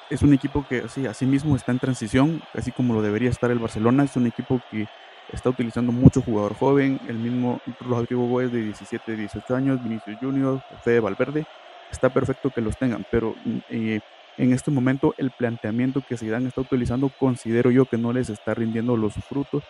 es 0.10 0.22
un 0.22 0.34
equipo 0.34 0.66
que 0.68 0.88
sí, 0.90 1.06
así 1.06 1.26
mismo 1.26 1.56
está 1.56 1.72
en 1.72 1.80
transición, 1.80 2.42
así 2.54 2.72
como 2.72 2.94
lo 2.94 3.02
debería 3.02 3.30
estar 3.30 3.52
el 3.52 3.60
Barcelona. 3.60 4.04
Es 4.04 4.16
un 4.16 4.28
equipo 4.28 4.62
que 4.70 4.88
está 5.32 5.50
utilizando 5.50 5.92
mucho 5.92 6.22
jugador 6.22 6.56
joven, 6.56 7.00
el 7.08 7.18
mismo 7.18 7.62
Rodrigo 7.80 8.28
Gómez 8.28 8.52
de 8.52 8.62
17, 8.62 9.16
18 9.16 9.56
años, 9.56 9.84
Vinicius 9.84 10.18
Junior, 10.20 10.62
Fede 10.84 11.00
Valverde, 11.00 11.46
está 11.92 12.10
perfecto 12.10 12.50
que 12.50 12.62
los 12.62 12.78
tengan, 12.78 13.06
pero 13.10 13.36
eh, 13.70 14.02
en 14.38 14.54
este 14.54 14.72
momento 14.72 15.14
el 15.18 15.32
planteamiento 15.32 16.02
que 16.08 16.18
Zidane 16.18 16.48
está 16.48 16.62
utilizando 16.62 17.10
considero 17.10 17.72
yo 17.72 17.86
que 17.86 17.98
no 17.98 18.14
les 18.14 18.30
está 18.30 18.54
rindiendo 18.54 18.98
los 18.98 19.14
frutos 19.14 19.64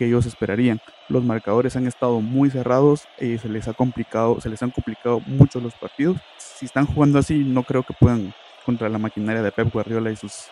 que 0.00 0.06
ellos 0.06 0.24
esperarían. 0.24 0.80
Los 1.10 1.24
marcadores 1.24 1.76
han 1.76 1.86
estado 1.86 2.22
muy 2.22 2.48
cerrados, 2.48 3.02
y 3.20 3.34
eh, 3.34 3.38
se 3.38 3.50
les 3.50 3.68
ha 3.68 3.74
complicado, 3.74 4.40
se 4.40 4.48
les 4.48 4.62
han 4.62 4.70
complicado 4.70 5.20
mucho 5.26 5.60
los 5.60 5.74
partidos. 5.74 6.16
Si 6.38 6.64
están 6.64 6.86
jugando 6.86 7.18
así, 7.18 7.34
no 7.44 7.64
creo 7.64 7.82
que 7.82 7.92
puedan 7.92 8.32
contra 8.64 8.88
la 8.88 8.96
maquinaria 8.96 9.42
de 9.42 9.52
Pep 9.52 9.70
Guardiola 9.70 10.10
y 10.10 10.16
sus 10.16 10.44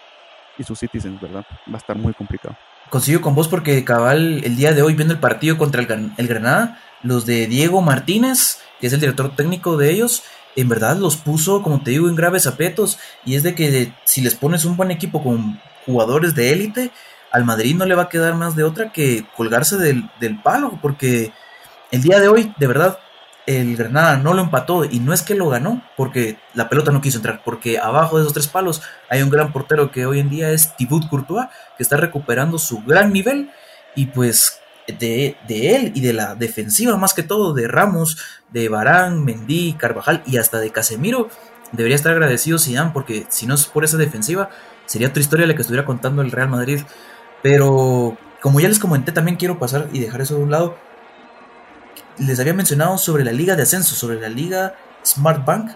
y 0.59 0.65
sus 0.65 0.79
Citizens, 0.79 1.19
¿verdad? 1.19 1.47
Va 1.67 1.77
a 1.77 1.79
estar 1.79 1.97
muy 1.97 2.13
complicado. 2.13 2.57
Consigo 2.91 3.23
con 3.23 3.35
vos 3.35 3.49
porque 3.49 3.83
cabal 3.85 4.43
el 4.45 4.55
día 4.57 4.75
de 4.75 4.83
hoy 4.83 4.93
viendo 4.93 5.15
el 5.15 5.21
partido 5.21 5.57
contra 5.57 5.81
el, 5.81 6.13
el 6.15 6.29
Granada, 6.29 6.79
los 7.03 7.25
de 7.25 7.47
Diego 7.47 7.81
Martínez, 7.81 8.59
que 8.81 8.89
es 8.89 8.93
el 8.93 9.01
director 9.01 9.35
técnico 9.35 9.79
de 9.79 9.91
ellos, 9.93 10.25
en 10.57 10.69
verdad 10.69 10.99
los 10.99 11.17
puso, 11.17 11.63
como 11.63 11.81
te 11.81 11.93
digo, 11.93 12.07
en 12.11 12.17
graves 12.17 12.47
apetos. 12.47 12.99
Y 13.25 13.37
es 13.37 13.43
de 13.45 13.55
que 13.55 13.95
si 14.05 14.21
les 14.21 14.35
pones 14.35 14.67
un 14.67 14.77
buen 14.77 14.91
equipo 14.91 15.23
con 15.23 15.59
jugadores 15.87 16.35
de 16.35 16.53
élite, 16.53 16.91
al 17.31 17.45
Madrid 17.45 17.77
no 17.77 17.87
le 17.87 17.95
va 17.95 18.05
a 18.05 18.09
quedar 18.09 18.35
más 18.35 18.57
de 18.57 18.65
otra 18.65 18.93
que 18.93 19.27
colgarse 19.37 19.77
del, 19.77 20.11
del 20.21 20.41
palo, 20.41 20.79
porque 20.81 21.33
el 21.91 22.03
día 22.03 22.21
de 22.21 22.29
hoy, 22.29 22.55
de 22.59 22.67
verdad, 22.67 22.99
el 23.49 23.77
Granada 23.77 24.19
no 24.19 24.35
lo 24.35 24.43
empató 24.43 24.85
y 24.85 25.01
no 25.01 25.15
es 25.15 25.23
que 25.23 25.35
lo 25.35 25.49
ganó 25.49 25.83
porque 25.97 26.37
la 26.53 26.69
pelota 26.69 26.93
no 26.93 27.01
quiso 27.01 27.17
entrar, 27.17 27.41
porque 27.43 27.79
abajo 27.79 28.19
de 28.19 28.23
esos 28.23 28.35
tres 28.35 28.47
palos 28.47 28.83
hay 29.09 29.23
un 29.23 29.31
gran 29.31 29.53
portero 29.53 29.91
que 29.91 30.05
hoy 30.05 30.21
en 30.21 30.29
día 30.29 30.51
es 30.51 30.77
Thibaut 30.77 31.09
Courtois, 31.09 31.49
que 31.79 31.83
está 31.83 31.97
recuperando 31.97 32.59
su 32.59 32.83
gran 32.83 33.11
nivel 33.11 33.51
y 33.95 34.07
pues 34.07 34.61
de, 34.87 35.37
él 35.49 35.93
y 35.95 36.03
de 36.03 36.13
la 36.13 36.35
defensiva 36.35 36.99
más 36.99 37.15
que 37.15 37.23
todo, 37.23 37.55
de 37.55 37.69
Ramos, 37.69 38.19
de 38.51 38.69
Barán, 38.69 39.25
Mendy, 39.25 39.73
Carvajal 39.79 40.23
y 40.27 40.37
hasta 40.37 40.59
de 40.59 40.71
Casemiro, 40.71 41.31
debería 41.73 41.97
estar 41.97 42.13
agradecido 42.13 42.59
Zidane 42.59 42.91
porque 42.93 43.27
si 43.31 43.47
no 43.47 43.55
es 43.55 43.65
por 43.65 43.83
esa 43.83 43.97
defensiva 43.97 44.51
sería 44.85 45.09
otra 45.09 45.21
historia 45.21 45.47
la 45.47 45.55
que 45.55 45.63
estuviera 45.63 45.87
contando 45.87 46.21
el 46.21 46.33
Real 46.33 46.51
Madrid, 46.51 46.81
pero 47.43 48.17
como 48.41 48.61
ya 48.61 48.69
les 48.69 48.79
comenté 48.79 49.13
también 49.13 49.37
quiero 49.37 49.59
pasar 49.59 49.89
y 49.93 50.01
dejar 50.01 50.21
eso 50.21 50.37
de 50.37 50.43
un 50.43 50.51
lado 50.51 50.77
les 52.19 52.41
había 52.41 52.55
mencionado 52.55 52.99
sobre 52.99 53.25
la 53.25 53.33
liga 53.33 53.57
de 53.57 53.63
ascenso, 53.63 53.95
sobre 53.95 54.21
la 54.21 54.29
liga 54.29 54.75
Smart 55.05 55.45
Bank. 55.45 55.71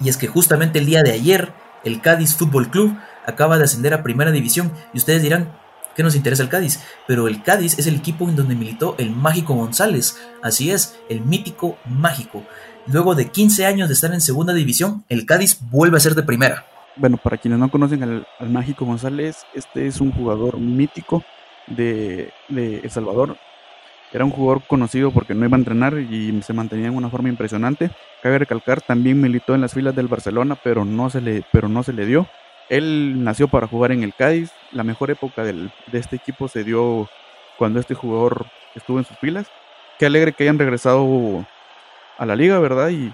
Y 0.00 0.08
es 0.08 0.16
que 0.16 0.26
justamente 0.26 0.78
el 0.78 0.86
día 0.86 1.02
de 1.02 1.12
ayer, 1.12 1.52
el 1.84 2.00
Cádiz 2.00 2.36
Fútbol 2.36 2.70
Club 2.70 2.96
acaba 3.26 3.58
de 3.58 3.64
ascender 3.64 3.94
a 3.94 4.02
primera 4.02 4.30
división. 4.30 4.72
Y 4.92 4.98
ustedes 4.98 5.22
dirán, 5.22 5.52
¿qué 5.96 6.02
nos 6.02 6.14
interesa 6.14 6.42
el 6.42 6.48
Cádiz? 6.48 6.80
Pero 7.06 7.28
el 7.28 7.42
Cádiz 7.42 7.78
es 7.78 7.86
el 7.86 7.96
equipo 7.96 8.28
en 8.28 8.36
donde 8.36 8.54
militó 8.54 8.94
el 8.98 9.10
Mágico 9.10 9.54
González. 9.54 10.16
Así 10.42 10.70
es, 10.70 10.96
el 11.08 11.20
mítico 11.20 11.78
Mágico. 11.86 12.44
Luego 12.86 13.14
de 13.14 13.28
15 13.30 13.66
años 13.66 13.88
de 13.88 13.94
estar 13.94 14.12
en 14.12 14.20
segunda 14.20 14.54
división, 14.54 15.04
el 15.08 15.26
Cádiz 15.26 15.58
vuelve 15.70 15.98
a 15.98 16.00
ser 16.00 16.14
de 16.14 16.22
primera. 16.22 16.66
Bueno, 16.98 17.16
para 17.16 17.38
quienes 17.38 17.60
no 17.60 17.70
conocen 17.70 18.02
al, 18.02 18.26
Mágico 18.50 18.84
González, 18.84 19.46
este 19.54 19.86
es 19.86 20.00
un 20.00 20.10
jugador 20.10 20.58
mítico 20.58 21.22
de, 21.68 22.32
de 22.48 22.80
El 22.80 22.90
Salvador. 22.90 23.36
Era 24.12 24.24
un 24.24 24.32
jugador 24.32 24.62
conocido 24.66 25.12
porque 25.12 25.32
no 25.32 25.46
iba 25.46 25.56
a 25.56 25.60
entrenar 25.60 25.96
y 25.96 26.42
se 26.42 26.52
mantenía 26.52 26.88
en 26.88 26.96
una 26.96 27.08
forma 27.08 27.28
impresionante. 27.28 27.90
Cabe 28.20 28.40
recalcar, 28.40 28.80
también 28.80 29.20
militó 29.20 29.54
en 29.54 29.60
las 29.60 29.74
filas 29.74 29.94
del 29.94 30.08
Barcelona, 30.08 30.56
pero 30.56 30.84
no 30.84 31.08
se 31.08 31.20
le, 31.20 31.44
pero 31.52 31.68
no 31.68 31.84
se 31.84 31.92
le 31.92 32.04
dio. 32.04 32.26
Él 32.68 33.22
nació 33.22 33.46
para 33.46 33.68
jugar 33.68 33.92
en 33.92 34.02
el 34.02 34.12
Cádiz. 34.12 34.50
La 34.72 34.82
mejor 34.82 35.12
época 35.12 35.44
de 35.44 35.70
este 35.92 36.16
equipo 36.16 36.48
se 36.48 36.64
dio 36.64 37.08
cuando 37.58 37.78
este 37.78 37.94
jugador 37.94 38.46
estuvo 38.74 38.98
en 38.98 39.04
sus 39.04 39.16
filas. 39.18 39.46
Qué 40.00 40.06
alegre 40.06 40.32
que 40.32 40.42
hayan 40.42 40.58
regresado 40.58 41.46
a 42.18 42.26
la 42.26 42.34
liga, 42.34 42.58
¿verdad? 42.58 42.88
Y 42.88 43.12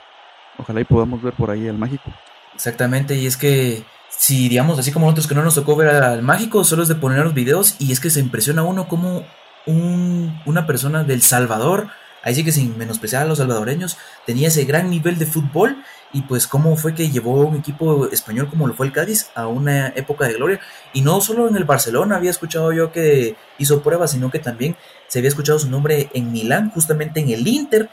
ojalá 0.56 0.80
y 0.80 0.84
podamos 0.84 1.20
ver 1.20 1.34
por 1.34 1.50
ahí 1.50 1.68
al 1.68 1.76
mágico. 1.76 2.10
Exactamente, 2.54 3.16
y 3.16 3.26
es 3.26 3.36
que 3.36 3.84
si 4.08 4.48
digamos 4.48 4.78
así 4.78 4.92
como 4.92 5.06
nosotros 5.06 5.26
que 5.26 5.34
no 5.34 5.42
nos 5.42 5.56
tocó 5.56 5.76
ver 5.76 5.88
al 5.88 6.22
mágico, 6.22 6.64
solo 6.64 6.82
es 6.82 6.88
de 6.88 6.94
poner 6.94 7.24
los 7.24 7.34
videos 7.34 7.76
y 7.78 7.92
es 7.92 8.00
que 8.00 8.10
se 8.10 8.20
impresiona 8.20 8.62
uno 8.62 8.88
como 8.88 9.24
una 9.66 10.66
persona 10.66 11.04
del 11.04 11.22
Salvador, 11.22 11.88
ahí 12.22 12.34
sí 12.34 12.44
que 12.44 12.52
sin 12.52 12.76
menospreciar 12.78 13.22
a 13.22 13.24
los 13.26 13.38
salvadoreños, 13.38 13.96
tenía 14.26 14.48
ese 14.48 14.64
gran 14.64 14.90
nivel 14.90 15.18
de 15.18 15.26
fútbol 15.26 15.82
y 16.12 16.22
pues 16.22 16.46
cómo 16.46 16.76
fue 16.76 16.94
que 16.94 17.10
llevó 17.10 17.40
un 17.40 17.56
equipo 17.56 18.08
español 18.08 18.48
como 18.48 18.66
lo 18.66 18.74
fue 18.74 18.86
el 18.86 18.92
Cádiz 18.92 19.30
a 19.34 19.48
una 19.48 19.88
época 19.88 20.26
de 20.26 20.34
gloria. 20.34 20.60
Y 20.92 21.02
no 21.02 21.20
solo 21.20 21.48
en 21.48 21.56
el 21.56 21.64
Barcelona 21.64 22.16
había 22.16 22.30
escuchado 22.30 22.72
yo 22.72 22.92
que 22.92 23.36
hizo 23.58 23.82
pruebas, 23.82 24.12
sino 24.12 24.30
que 24.30 24.38
también 24.38 24.76
se 25.08 25.18
había 25.18 25.28
escuchado 25.28 25.58
su 25.58 25.68
nombre 25.68 26.10
en 26.14 26.30
Milán, 26.30 26.70
justamente 26.70 27.20
en 27.20 27.30
el 27.30 27.46
Inter, 27.46 27.90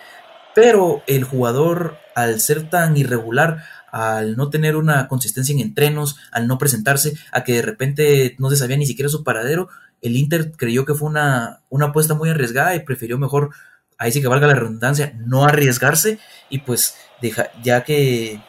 pero 0.54 1.02
el 1.08 1.24
jugador 1.24 1.98
al 2.14 2.40
ser 2.42 2.70
tan 2.70 2.96
irregular, 2.98 3.64
al 3.92 4.36
no 4.36 4.50
tener 4.50 4.76
una 4.76 5.08
consistencia 5.08 5.54
en 5.54 5.60
entrenos, 5.60 6.18
al 6.32 6.48
no 6.48 6.58
presentarse, 6.58 7.18
a 7.32 7.44
que 7.44 7.54
de 7.54 7.62
repente 7.62 8.36
no 8.40 8.50
se 8.50 8.56
sabía 8.56 8.78
ni 8.78 8.86
siquiera 8.86 9.10
su 9.10 9.24
paradero, 9.24 9.70
el 10.02 10.16
Inter 10.16 10.52
creyó 10.52 10.86
que 10.86 10.96
fue 10.96 11.10
una, 11.10 11.60
una 11.70 11.88
apuesta 11.88 12.14
muy 12.14 12.30
arriesgada 12.30 12.76
y 12.76 12.84
prefirió 12.84 13.18
mejor, 13.18 13.52
ahí 13.98 14.12
sí 14.12 14.22
que 14.22 14.28
valga 14.28 14.48
la 14.48 14.56
redundancia, 14.56 15.14
no 15.26 15.46
arriesgarse 15.46 16.20
y 16.50 16.60
pues 16.60 16.96
deja, 17.22 17.48
ya 17.62 17.84
que 17.84 18.42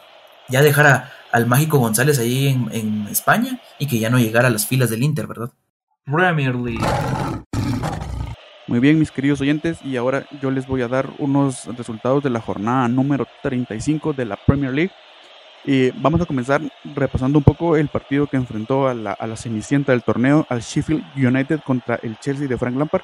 ya 0.49 0.61
dejara 0.61 1.11
al 1.31 1.45
mágico 1.45 1.77
González 1.77 2.19
ahí 2.19 2.47
en, 2.47 2.69
en 2.71 3.07
España 3.07 3.59
y 3.79 3.87
que 3.87 3.99
ya 3.99 4.09
no 4.09 4.19
llegara 4.19 4.47
a 4.47 4.51
las 4.51 4.65
filas 4.65 4.89
del 4.89 5.03
Inter, 5.03 5.27
¿verdad? 5.27 5.51
Premier 6.05 6.55
League. 6.55 6.85
Muy 8.67 8.79
bien, 8.79 8.97
mis 8.97 9.11
queridos 9.11 9.41
oyentes, 9.41 9.77
y 9.83 9.97
ahora 9.97 10.25
yo 10.41 10.49
les 10.49 10.65
voy 10.65 10.81
a 10.81 10.87
dar 10.87 11.09
unos 11.19 11.65
resultados 11.77 12.23
de 12.23 12.29
la 12.29 12.39
jornada 12.39 12.87
número 12.87 13.27
35 13.41 14.13
de 14.13 14.25
la 14.25 14.37
Premier 14.37 14.73
League. 14.73 14.91
Y 15.65 15.91
vamos 15.91 16.19
a 16.19 16.25
comenzar 16.25 16.61
repasando 16.83 17.37
un 17.37 17.43
poco 17.43 17.77
el 17.77 17.87
partido 17.87 18.27
que 18.27 18.35
enfrentó 18.35 18.87
a 18.87 18.93
la, 18.93 19.13
a 19.13 19.35
cenicienta 19.37 19.93
del 19.93 20.03
torneo, 20.03 20.45
al 20.49 20.59
Sheffield 20.59 21.03
United 21.15 21.61
contra 21.61 21.95
el 22.03 22.17
Chelsea 22.19 22.47
de 22.47 22.57
Frank 22.57 22.75
Lampard. 22.75 23.03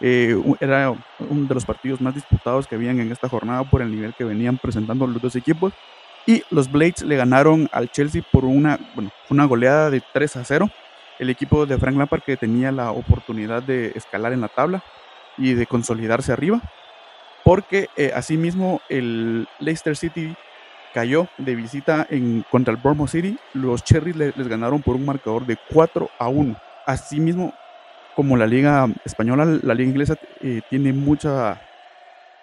Eh, 0.00 0.34
era 0.60 0.90
uno 0.90 1.46
de 1.46 1.54
los 1.54 1.64
partidos 1.64 2.00
más 2.00 2.14
disputados 2.14 2.66
que 2.66 2.74
habían 2.74 2.98
en 2.98 3.12
esta 3.12 3.28
jornada 3.28 3.62
por 3.64 3.82
el 3.82 3.90
nivel 3.90 4.14
que 4.14 4.24
venían 4.24 4.58
presentando 4.58 5.06
los 5.06 5.22
dos 5.22 5.36
equipos. 5.36 5.72
Y 6.26 6.42
los 6.50 6.70
Blades 6.70 7.02
le 7.02 7.16
ganaron 7.16 7.68
al 7.72 7.90
Chelsea 7.90 8.22
por 8.30 8.44
una, 8.44 8.78
bueno, 8.94 9.10
una 9.28 9.44
goleada 9.44 9.90
de 9.90 10.02
3 10.12 10.36
a 10.36 10.44
0. 10.44 10.70
El 11.18 11.30
equipo 11.30 11.64
de 11.64 11.78
Frank 11.78 11.96
Lampard 11.96 12.22
que 12.22 12.36
tenía 12.36 12.72
la 12.72 12.90
oportunidad 12.90 13.62
de 13.62 13.92
escalar 13.94 14.32
en 14.32 14.40
la 14.40 14.48
tabla 14.48 14.82
y 15.38 15.54
de 15.54 15.66
consolidarse 15.66 16.32
arriba. 16.32 16.60
Porque 17.44 17.88
eh, 17.96 18.12
asimismo 18.14 18.80
el 18.88 19.46
Leicester 19.60 19.96
City 19.96 20.34
cayó 20.92 21.28
de 21.38 21.54
visita 21.54 22.06
en, 22.10 22.44
contra 22.50 22.72
el 22.72 22.80
Bournemouth 22.80 23.10
City. 23.10 23.38
Los 23.54 23.84
Cherries 23.84 24.16
les 24.16 24.48
ganaron 24.48 24.82
por 24.82 24.96
un 24.96 25.04
marcador 25.04 25.46
de 25.46 25.56
4 25.72 26.08
a 26.18 26.28
1. 26.28 26.56
Asimismo, 26.86 27.52
como 28.16 28.36
la 28.36 28.46
liga 28.46 28.88
española, 29.04 29.44
la 29.62 29.74
liga 29.74 29.90
inglesa 29.90 30.16
eh, 30.40 30.60
tiene 30.68 30.92
mucha 30.92 31.60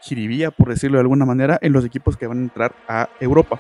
chiribía, 0.02 0.52
por 0.52 0.70
decirlo 0.70 0.98
de 0.98 1.02
alguna 1.02 1.26
manera, 1.26 1.58
en 1.62 1.74
los 1.74 1.84
equipos 1.86 2.18
que 2.18 2.28
van 2.28 2.40
a 2.40 2.44
entrar 2.44 2.76
a 2.88 3.10
Europa. 3.20 3.60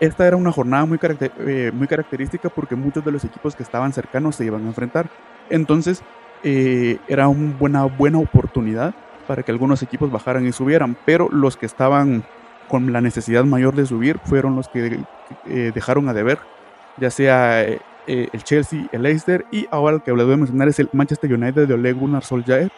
Esta 0.00 0.26
era 0.26 0.36
una 0.36 0.52
jornada 0.52 0.86
muy, 0.86 0.98
eh, 1.02 1.72
muy 1.74 1.88
característica 1.88 2.48
porque 2.48 2.76
muchos 2.76 3.04
de 3.04 3.10
los 3.10 3.24
equipos 3.24 3.56
que 3.56 3.64
estaban 3.64 3.92
cercanos 3.92 4.36
se 4.36 4.44
iban 4.44 4.64
a 4.64 4.68
enfrentar. 4.68 5.10
Entonces, 5.50 6.02
eh, 6.44 6.98
era 7.08 7.26
una 7.26 7.56
buena, 7.56 7.84
buena 7.84 8.18
oportunidad 8.18 8.94
para 9.26 9.42
que 9.42 9.50
algunos 9.50 9.82
equipos 9.82 10.10
bajaran 10.10 10.46
y 10.46 10.52
subieran, 10.52 10.96
pero 11.04 11.28
los 11.30 11.56
que 11.56 11.66
estaban 11.66 12.24
con 12.68 12.92
la 12.92 13.00
necesidad 13.00 13.44
mayor 13.44 13.74
de 13.74 13.86
subir 13.86 14.18
fueron 14.24 14.56
los 14.56 14.68
que 14.68 15.00
eh, 15.46 15.72
dejaron 15.74 16.08
a 16.08 16.12
deber, 16.12 16.38
ya 16.98 17.10
sea 17.10 17.62
eh, 17.62 17.80
el 18.06 18.44
Chelsea, 18.44 18.88
el 18.92 19.02
Leicester 19.02 19.46
y 19.50 19.66
ahora 19.70 19.96
el 19.96 20.02
que 20.02 20.12
les 20.12 20.24
voy 20.24 20.34
a 20.34 20.38
mencionar 20.38 20.68
es 20.68 20.78
el 20.78 20.88
Manchester 20.92 21.32
United 21.32 21.66
de 21.66 21.74
Ole 21.74 21.92
Gunnar 21.92 22.24
Solskjaer, 22.24 22.70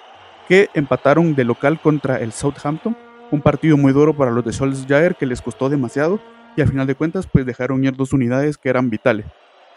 que 0.49 0.69
empataron 0.75 1.35
de 1.35 1.45
local 1.45 1.81
contra 1.81 2.19
el 2.19 2.33
Southampton, 2.33 2.97
un 3.31 3.41
partido 3.41 3.77
muy 3.77 3.93
duro 3.93 4.15
para 4.15 4.31
los 4.31 4.45
de 4.45 4.53
Solskjaer 4.53 5.17
que 5.17 5.27
les 5.27 5.43
costó 5.43 5.69
demasiado 5.69 6.21
y 6.57 6.63
al 6.63 6.69
final 6.69 6.87
de 6.87 6.95
cuentas 6.95 7.27
pues 7.27 7.47
dejaron 7.47 7.85
ir 7.85 7.95
dos 7.95 8.13
unidades 8.13 8.59
que 8.59 8.69
eran 8.69 8.91
vitales, 8.91 9.27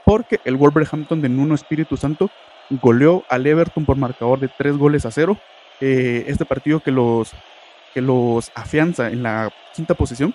porque 0.05 0.39
el 0.45 0.55
Wolverhampton 0.55 1.21
de 1.21 1.29
Nuno 1.29 1.55
Espíritu 1.55 1.97
Santo 1.97 2.29
goleó 2.81 3.23
al 3.29 3.45
Everton 3.45 3.85
por 3.85 3.97
marcador 3.97 4.39
de 4.39 4.49
tres 4.57 4.77
goles 4.77 5.05
a 5.05 5.11
cero, 5.11 5.37
este 5.79 6.45
partido 6.45 6.79
que 6.79 6.91
los 6.91 7.33
que 7.93 8.01
los 8.01 8.51
afianza 8.55 9.09
en 9.09 9.23
la 9.23 9.51
quinta 9.75 9.93
posición, 9.93 10.33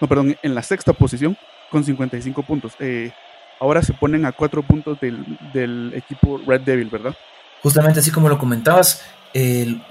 no, 0.00 0.08
perdón, 0.08 0.36
en 0.42 0.54
la 0.54 0.62
sexta 0.62 0.92
posición 0.92 1.36
con 1.70 1.84
55 1.84 2.42
puntos. 2.42 2.72
Eh, 2.80 3.12
ahora 3.60 3.82
se 3.82 3.92
ponen 3.92 4.24
a 4.26 4.32
cuatro 4.32 4.62
puntos 4.62 4.98
del, 5.00 5.92
equipo 5.94 6.40
Red 6.46 6.62
Devil, 6.62 6.88
¿verdad? 6.90 7.14
Justamente 7.62 8.00
así 8.00 8.10
como 8.10 8.28
lo 8.28 8.38
comentabas, 8.38 9.04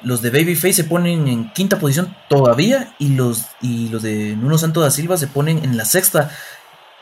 los 0.03 0.21
de 0.21 0.29
Babyface 0.31 0.73
se 0.73 0.83
ponen 0.83 1.27
en 1.27 1.49
quinta 1.51 1.79
posición 1.79 2.13
todavía 2.27 2.93
y 2.99 3.09
los, 3.09 3.45
y 3.61 3.89
los 3.89 4.01
de 4.01 4.35
Nuno 4.35 4.57
Santo 4.57 4.81
da 4.81 4.91
Silva 4.91 5.17
se 5.17 5.27
ponen 5.27 5.63
en 5.63 5.77
la 5.77 5.85
sexta. 5.85 6.31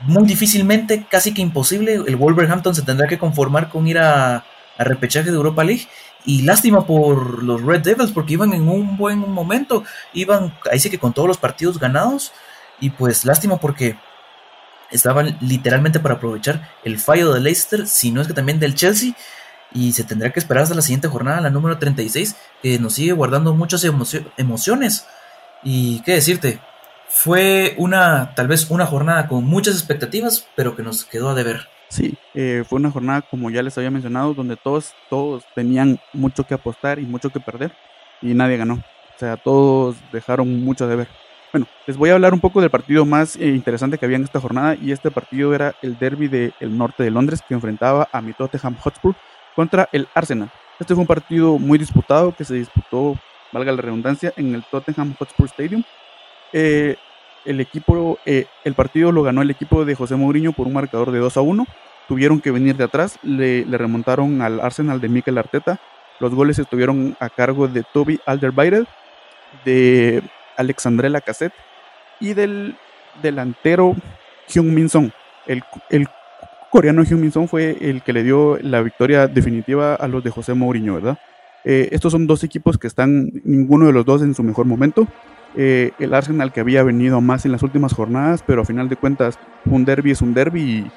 Muy 0.02 0.28
difícilmente, 0.28 1.08
casi 1.10 1.34
que 1.34 1.42
imposible, 1.42 1.96
el 2.06 2.16
Wolverhampton 2.18 2.76
se 2.76 2.84
tendrá 2.84 3.08
que 3.08 3.18
conformar 3.18 3.70
con 3.70 3.88
ir 3.88 3.98
a, 3.98 4.46
a 4.78 4.84
repechaje 4.84 5.30
de 5.30 5.36
Europa 5.36 5.64
League 5.64 5.88
y 6.26 6.42
lástima 6.42 6.86
por 6.86 7.42
los 7.42 7.62
Red 7.62 7.82
Devils 7.82 8.12
porque 8.12 8.34
iban 8.34 8.54
en 8.54 8.68
un 8.68 8.98
buen 8.98 9.20
momento. 9.20 9.86
Iban, 10.14 10.54
ahí 10.70 10.80
sí 10.80 10.90
que 10.90 11.00
con 11.00 11.14
todos 11.14 11.28
los 11.28 11.38
partidos 11.38 11.80
ganados. 11.80 12.34
Y 12.80 12.90
pues 12.90 13.24
lástima 13.24 13.58
porque 13.58 13.98
estaban 14.92 15.38
literalmente 15.42 16.00
para 16.00 16.16
aprovechar 16.16 16.70
el 16.84 17.00
fallo 17.00 17.34
de 17.34 17.40
Leicester, 17.40 17.88
si 17.88 18.12
no 18.12 18.22
es 18.22 18.28
que 18.28 18.34
también 18.34 18.60
del 18.60 18.76
Chelsea. 18.76 19.14
Y 19.74 19.94
se 19.94 20.04
tendrá 20.04 20.32
que 20.32 20.40
esperar 20.40 20.64
hasta 20.64 20.76
la 20.76 20.82
siguiente 20.82 21.08
jornada, 21.08 21.42
la 21.42 21.50
número 21.50 21.78
36, 21.78 22.36
que 22.62 22.78
nos 22.78 22.94
sigue 22.94 23.14
guardando 23.14 23.54
muchas 23.54 23.86
emociones. 24.38 25.06
Y 25.64 26.02
qué 26.02 26.14
decirte, 26.14 26.60
fue 27.08 27.74
una, 27.78 28.36
tal 28.36 28.48
vez 28.48 28.70
una 28.70 28.86
jornada 28.86 29.28
con 29.28 29.46
muchas 29.46 29.76
expectativas, 29.76 30.46
pero 30.56 30.76
que 30.76 30.84
nos 30.84 31.06
quedó 31.06 31.30
a 31.30 31.36
deber. 31.36 31.70
Sí, 31.90 32.16
eh, 32.34 32.64
fue 32.68 32.80
una 32.80 32.92
jornada, 32.92 33.22
como 33.22 33.50
ya 33.50 33.64
les 33.64 33.78
había 33.78 33.92
mencionado, 33.92 34.34
donde 34.34 34.58
todos, 34.58 34.94
todos 35.10 35.44
tenían 35.56 36.00
mucho 36.14 36.44
que 36.44 36.54
apostar 36.54 37.00
y 37.00 37.04
mucho 37.06 37.30
que 37.30 37.40
perder 37.40 37.72
y 38.22 38.34
nadie 38.34 38.58
ganó. 38.58 38.76
O 38.76 39.20
sea, 39.20 39.38
todos 39.38 39.96
dejaron 40.12 40.64
mucho 40.64 40.88
de 40.88 40.96
ver. 40.96 41.08
Bueno, 41.54 41.66
les 41.86 41.96
voy 41.96 42.10
a 42.10 42.14
hablar 42.14 42.34
un 42.34 42.42
poco 42.42 42.60
del 42.60 42.70
partido 42.70 43.06
más 43.06 43.38
eh, 43.38 43.48
interesante 43.48 43.98
que 43.98 44.06
había 44.06 44.18
en 44.18 44.26
esta 44.26 44.42
jornada 44.42 44.76
y 44.76 44.92
este 44.92 45.12
partido 45.12 45.56
era 45.56 45.76
el 45.82 45.98
derby 45.98 46.28
del 46.28 46.54
norte 46.78 47.04
de 47.04 47.12
Londres 47.12 47.42
que 47.48 47.54
enfrentaba 47.54 48.10
a 48.12 48.22
mi 48.22 48.34
Tottenham 48.34 48.76
Hotspur 48.78 49.16
contra 49.56 49.88
el 49.94 50.08
Arsenal. 50.14 50.52
Este 50.80 50.94
fue 50.94 51.02
un 51.02 51.08
partido 51.08 51.58
muy 51.58 51.80
disputado 51.80 52.36
que 52.36 52.44
se 52.44 52.56
disputó, 52.56 53.18
valga 53.52 53.72
la 53.72 53.82
redundancia, 53.82 54.34
en 54.36 54.54
el 54.54 54.64
Tottenham 54.66 55.16
Hotspur 55.18 55.48
Stadium. 55.48 55.84
Eh, 56.54 56.98
el 57.48 57.62
equipo, 57.62 58.20
eh, 58.26 58.46
el 58.66 58.74
partido 58.74 59.12
lo 59.12 59.24
ganó 59.24 59.42
el 59.42 59.50
equipo 59.50 59.86
de 59.86 59.96
José 59.96 60.16
Mourinho 60.16 60.52
por 60.52 60.68
un 60.68 60.74
marcador 60.74 61.12
de 61.12 61.20
2 61.20 61.38
a 61.38 61.42
1. 61.42 61.66
Tuvieron 62.08 62.42
que 62.42 62.52
venir 62.52 62.76
de 62.76 62.84
atrás, 62.84 63.18
le, 63.24 63.64
remontaron 63.70 64.42
al 64.42 64.60
Arsenal 64.60 65.00
de 65.00 65.08
Mikel 65.08 65.38
Arteta. 65.38 65.80
Los 66.20 66.36
goles 66.36 66.60
estuvieron 66.60 67.16
a 67.22 67.30
cargo 67.30 67.70
de 67.70 67.84
Toby 67.94 68.20
Alderweireld, 68.26 68.88
de 69.64 70.22
Alexandre 70.58 71.10
Lacazette 71.10 71.54
y 72.20 72.34
del 72.34 72.76
delantero 73.22 73.96
Hyun 74.50 74.74
Min 74.74 74.90
Song. 74.90 75.10
El, 75.46 75.64
coreano 76.70 77.04
Hyun 77.04 77.22
Min 77.22 77.32
Song 77.32 77.48
fue 77.48 77.78
el 77.80 78.02
que 78.02 78.12
le 78.12 78.24
dio 78.24 78.58
la 78.62 78.82
victoria 78.82 79.28
definitiva 79.28 79.96
a 79.96 80.08
los 80.10 80.22
de 80.22 80.32
José 80.32 80.54
Mourinho, 80.54 80.96
¿verdad? 80.96 81.18
Eh, 81.64 81.90
estos 81.92 82.12
son 82.12 82.28
dos 82.28 82.44
equipos 82.44 82.78
que 82.78 82.88
están, 82.88 83.32
ninguno 83.46 83.86
de 83.86 83.94
los 83.94 84.06
dos 84.06 84.22
en 84.22 84.36
su 84.36 84.44
mejor 84.44 84.66
momento. 84.66 85.08
Eh, 85.56 85.92
el 86.00 86.14
Arsenal 86.14 86.52
que 86.52 86.60
había 86.60 86.84
venido 86.84 87.22
más 87.22 87.46
en 87.46 87.52
las 87.52 87.64
últimas 87.64 87.94
jornadas, 87.94 88.44
pero 88.46 88.62
a 88.62 88.66
final 88.66 88.90
de 88.90 88.96
cuentas 88.96 89.40
un 89.66 89.86
derby 89.86 90.12
es 90.12 90.22
un 90.22 90.34
derby 90.34 90.62
y 90.62 90.92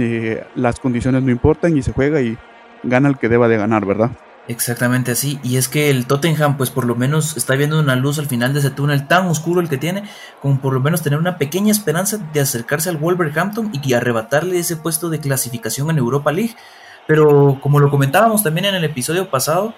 eh, 0.00 0.44
las 0.54 0.80
condiciones 0.80 1.22
no 1.22 1.30
importan 1.30 1.76
y 1.76 1.82
se 1.82 1.92
juega 1.92 2.20
y 2.20 2.36
gana 2.82 3.08
el 3.08 3.18
que 3.18 3.28
deba 3.28 3.48
de 3.48 3.56
ganar, 3.56 3.84
¿verdad? 3.86 4.10
Exactamente 4.46 5.10
así, 5.10 5.38
y 5.42 5.56
es 5.56 5.68
que 5.68 5.88
el 5.88 6.06
Tottenham 6.06 6.58
pues 6.58 6.68
por 6.68 6.84
lo 6.84 6.94
menos 6.94 7.34
está 7.38 7.54
viendo 7.54 7.80
una 7.80 7.96
luz 7.96 8.18
al 8.18 8.26
final 8.26 8.52
de 8.52 8.58
ese 8.58 8.70
túnel 8.70 9.08
tan 9.08 9.26
oscuro 9.26 9.62
el 9.62 9.70
que 9.70 9.78
tiene, 9.78 10.04
como 10.42 10.60
por 10.60 10.74
lo 10.74 10.80
menos 10.80 11.00
tener 11.02 11.18
una 11.18 11.38
pequeña 11.38 11.72
esperanza 11.72 12.18
de 12.18 12.40
acercarse 12.40 12.90
al 12.90 12.98
Wolverhampton 12.98 13.70
y 13.72 13.94
arrebatarle 13.94 14.58
ese 14.58 14.76
puesto 14.76 15.08
de 15.08 15.18
clasificación 15.18 15.88
en 15.88 15.96
Europa 15.96 16.30
League. 16.30 16.56
Pero 17.06 17.58
como 17.62 17.80
lo 17.80 17.90
comentábamos 17.90 18.42
también 18.42 18.66
en 18.66 18.74
el 18.74 18.84
episodio 18.84 19.30
pasado, 19.30 19.74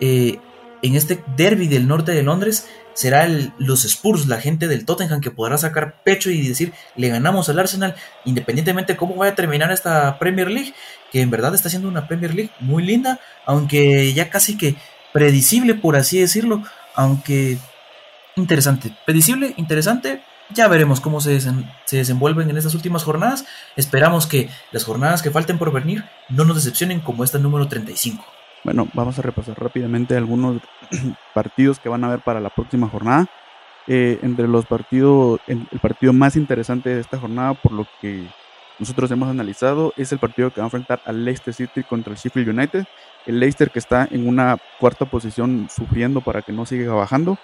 eh, 0.00 0.38
en 0.82 0.94
este 0.94 1.22
derby 1.36 1.68
del 1.68 1.88
norte 1.88 2.12
de 2.12 2.22
Londres 2.22 2.68
será 2.94 3.28
los 3.58 3.84
Spurs, 3.84 4.26
la 4.26 4.40
gente 4.40 4.68
del 4.68 4.86
Tottenham 4.86 5.20
que 5.20 5.30
podrá 5.30 5.58
sacar 5.58 6.02
pecho 6.02 6.30
y 6.30 6.48
decir 6.48 6.72
le 6.96 7.08
ganamos 7.08 7.48
al 7.48 7.58
Arsenal 7.58 7.94
independientemente 8.24 8.94
de 8.94 8.96
cómo 8.96 9.16
vaya 9.16 9.32
a 9.32 9.36
terminar 9.36 9.70
esta 9.70 10.18
Premier 10.18 10.50
League, 10.50 10.74
que 11.12 11.20
en 11.20 11.30
verdad 11.30 11.54
está 11.54 11.68
siendo 11.68 11.88
una 11.88 12.08
Premier 12.08 12.34
League 12.34 12.50
muy 12.60 12.82
linda, 12.82 13.20
aunque 13.44 14.12
ya 14.14 14.30
casi 14.30 14.56
que 14.56 14.76
predecible 15.12 15.74
por 15.74 15.96
así 15.96 16.18
decirlo, 16.18 16.62
aunque 16.94 17.58
interesante, 18.36 18.96
predecible, 19.04 19.54
interesante. 19.56 20.22
Ya 20.54 20.68
veremos 20.68 21.00
cómo 21.00 21.20
se, 21.20 21.40
se 21.40 21.96
desenvuelven 21.96 22.48
en 22.48 22.56
estas 22.56 22.74
últimas 22.74 23.02
jornadas. 23.02 23.44
Esperamos 23.74 24.28
que 24.28 24.48
las 24.70 24.84
jornadas 24.84 25.20
que 25.20 25.32
falten 25.32 25.58
por 25.58 25.72
venir 25.72 26.04
no 26.28 26.44
nos 26.44 26.54
decepcionen 26.56 27.00
como 27.00 27.24
esta 27.24 27.38
número 27.38 27.66
35. 27.66 28.24
Bueno, 28.64 28.88
vamos 28.94 29.18
a 29.18 29.22
repasar 29.22 29.58
rápidamente 29.60 30.16
algunos 30.16 30.60
partidos 31.34 31.78
que 31.78 31.88
van 31.88 32.04
a 32.04 32.08
haber 32.08 32.20
para 32.20 32.40
la 32.40 32.50
próxima 32.50 32.88
jornada. 32.88 33.26
Eh, 33.86 34.18
entre 34.22 34.48
los 34.48 34.66
partidos, 34.66 35.40
el 35.46 35.66
partido 35.80 36.12
más 36.12 36.34
interesante 36.34 36.90
de 36.90 37.00
esta 37.00 37.18
jornada, 37.18 37.54
por 37.54 37.72
lo 37.72 37.86
que 38.00 38.26
nosotros 38.78 39.10
hemos 39.10 39.28
analizado, 39.30 39.94
es 39.96 40.12
el 40.12 40.18
partido 40.18 40.50
que 40.50 40.60
va 40.60 40.64
a 40.64 40.66
enfrentar 40.66 41.00
al 41.06 41.24
Leicester 41.24 41.54
City 41.54 41.82
contra 41.82 42.12
el 42.12 42.18
Sheffield 42.18 42.48
United. 42.50 42.84
El 43.24 43.40
Leicester 43.40 43.70
que 43.70 43.78
está 43.78 44.06
en 44.10 44.28
una 44.28 44.58
cuarta 44.78 45.06
posición 45.06 45.68
sufriendo 45.70 46.20
para 46.20 46.42
que 46.42 46.52
no 46.52 46.66
siga 46.66 46.92
bajando. 46.92 47.38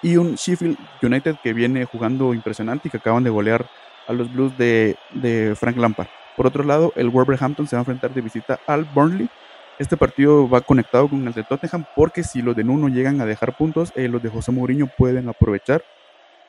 Y 0.00 0.16
un 0.16 0.36
Sheffield 0.36 0.78
United 1.02 1.36
que 1.42 1.52
viene 1.52 1.84
jugando 1.84 2.32
impresionante 2.32 2.88
y 2.88 2.90
que 2.90 2.96
acaban 2.96 3.24
de 3.24 3.30
golear 3.30 3.68
a 4.06 4.12
los 4.12 4.32
Blues 4.32 4.56
de, 4.56 4.96
de 5.12 5.54
Frank 5.56 5.76
Lampard. 5.76 6.08
Por 6.36 6.46
otro 6.46 6.62
lado, 6.64 6.92
el 6.96 7.10
Wolverhampton 7.10 7.66
se 7.66 7.76
va 7.76 7.80
a 7.80 7.82
enfrentar 7.82 8.14
de 8.14 8.20
visita 8.22 8.58
al 8.66 8.84
Burnley 8.84 9.28
este 9.78 9.96
partido 9.96 10.48
va 10.48 10.60
conectado 10.60 11.08
con 11.08 11.26
el 11.26 11.32
de 11.32 11.44
Tottenham 11.44 11.84
porque 11.94 12.24
si 12.24 12.42
los 12.42 12.56
de 12.56 12.64
Nuno 12.64 12.88
llegan 12.88 13.20
a 13.20 13.26
dejar 13.26 13.56
puntos, 13.56 13.92
eh, 13.94 14.08
los 14.08 14.22
de 14.22 14.28
José 14.28 14.50
Mourinho 14.50 14.90
pueden 14.98 15.28
aprovechar 15.28 15.84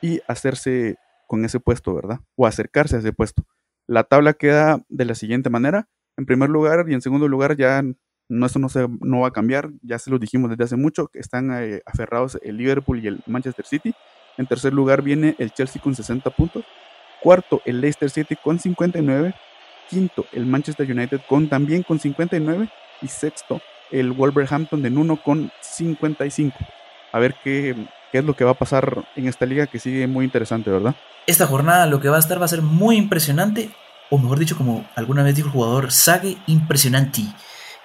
y 0.02 0.20
hacerse 0.26 0.96
con 1.28 1.44
ese 1.44 1.60
puesto, 1.60 1.94
¿verdad? 1.94 2.18
O 2.34 2.46
acercarse 2.46 2.96
a 2.96 2.98
ese 2.98 3.12
puesto. 3.12 3.44
La 3.86 4.04
tabla 4.04 4.32
queda 4.32 4.82
de 4.88 5.04
la 5.04 5.14
siguiente 5.14 5.48
manera. 5.48 5.88
En 6.16 6.26
primer 6.26 6.50
lugar 6.50 6.86
y 6.88 6.94
en 6.94 7.02
segundo 7.02 7.28
lugar 7.28 7.56
ya 7.56 7.82
no, 8.28 8.46
eso 8.46 8.58
no, 8.58 8.68
se, 8.68 8.88
no 9.00 9.20
va 9.20 9.28
a 9.28 9.32
cambiar, 9.32 9.70
ya 9.82 9.98
se 9.98 10.10
lo 10.10 10.18
dijimos 10.18 10.50
desde 10.50 10.64
hace 10.64 10.76
mucho, 10.76 11.06
que 11.06 11.20
están 11.20 11.52
eh, 11.52 11.82
aferrados 11.86 12.38
el 12.42 12.56
Liverpool 12.56 12.98
y 12.98 13.06
el 13.06 13.20
Manchester 13.26 13.64
City. 13.64 13.94
En 14.38 14.46
tercer 14.46 14.72
lugar 14.72 15.02
viene 15.02 15.36
el 15.38 15.52
Chelsea 15.52 15.80
con 15.80 15.94
60 15.94 16.30
puntos. 16.30 16.64
Cuarto, 17.22 17.62
el 17.64 17.80
Leicester 17.80 18.10
City 18.10 18.36
con 18.42 18.58
59. 18.58 19.34
Quinto, 19.88 20.26
el 20.32 20.46
Manchester 20.46 20.90
United 20.90 21.20
con 21.28 21.48
también 21.48 21.82
con 21.82 21.98
59 21.98 22.70
y 23.02 23.08
sexto 23.08 23.60
el 23.90 24.12
Wolverhampton 24.12 24.82
de 24.82 24.90
Nuno 24.90 25.22
con 25.22 25.50
55. 25.60 26.56
A 27.12 27.18
ver 27.18 27.34
qué, 27.42 27.74
qué 28.12 28.18
es 28.18 28.24
lo 28.24 28.34
que 28.34 28.44
va 28.44 28.52
a 28.52 28.58
pasar 28.58 29.04
en 29.16 29.28
esta 29.28 29.46
liga 29.46 29.66
que 29.66 29.78
sigue 29.78 30.06
muy 30.06 30.24
interesante, 30.24 30.70
¿verdad? 30.70 30.94
Esta 31.26 31.46
jornada 31.46 31.86
lo 31.86 32.00
que 32.00 32.08
va 32.08 32.16
a 32.16 32.20
estar 32.20 32.40
va 32.40 32.44
a 32.44 32.48
ser 32.48 32.62
muy 32.62 32.96
impresionante, 32.96 33.70
o 34.08 34.18
mejor 34.18 34.38
dicho, 34.38 34.56
como 34.56 34.88
alguna 34.94 35.22
vez 35.22 35.34
dijo 35.34 35.48
el 35.48 35.54
jugador, 35.54 35.92
Sage 35.92 36.36
impresionante. 36.46 37.22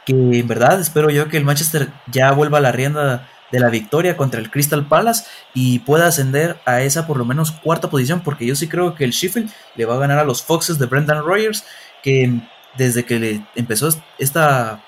Que 0.06 0.14
en 0.14 0.48
verdad 0.48 0.80
espero 0.80 1.10
yo 1.10 1.28
que 1.28 1.38
el 1.38 1.46
Manchester 1.46 1.90
ya 2.08 2.32
vuelva 2.32 2.60
a 2.60 2.62
la 2.62 2.72
rienda 2.72 3.28
de 3.52 3.60
la 3.60 3.70
victoria 3.70 4.18
contra 4.18 4.40
el 4.40 4.52
Crystal 4.52 4.86
Palace 4.86 5.26
y 5.54 5.80
pueda 5.80 6.08
ascender 6.08 6.58
a 6.66 6.82
esa 6.82 7.08
por 7.08 7.18
lo 7.18 7.26
menos 7.26 7.52
cuarta 7.52 7.90
posición, 7.90 8.22
porque 8.22 8.46
yo 8.46 8.56
sí 8.56 8.68
creo 8.68 8.94
que 8.94 9.04
el 9.04 9.12
Sheffield 9.12 9.52
le 9.76 9.86
va 9.86 9.96
a 9.96 10.00
ganar 10.00 10.20
a 10.20 10.24
los 10.24 10.44
Foxes 10.44 10.78
de 10.78 10.86
Brendan 10.86 11.24
Rogers, 11.24 11.64
que 12.04 12.40
desde 12.78 13.06
que 13.06 13.20
le 13.20 13.46
empezó 13.56 13.90
esta 14.20 14.84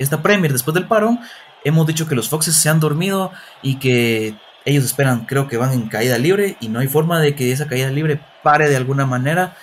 esta 0.00 0.22
Premier 0.22 0.52
después 0.52 0.74
del 0.74 0.86
parón, 0.86 1.20
hemos 1.62 1.86
dicho 1.86 2.08
que 2.08 2.16
los 2.16 2.28
Foxes 2.28 2.56
se 2.56 2.68
han 2.68 2.80
dormido 2.80 3.30
y 3.62 3.76
que 3.76 4.34
ellos 4.64 4.84
esperan, 4.84 5.26
creo 5.26 5.46
que 5.46 5.56
van 5.56 5.72
en 5.72 5.88
caída 5.88 6.18
libre 6.18 6.56
y 6.60 6.68
no 6.68 6.80
hay 6.80 6.88
forma 6.88 7.20
de 7.20 7.34
que 7.34 7.52
esa 7.52 7.66
caída 7.66 7.90
libre 7.90 8.20
pare 8.42 8.68
de 8.68 8.76
alguna 8.76 9.06
manera. 9.06 9.56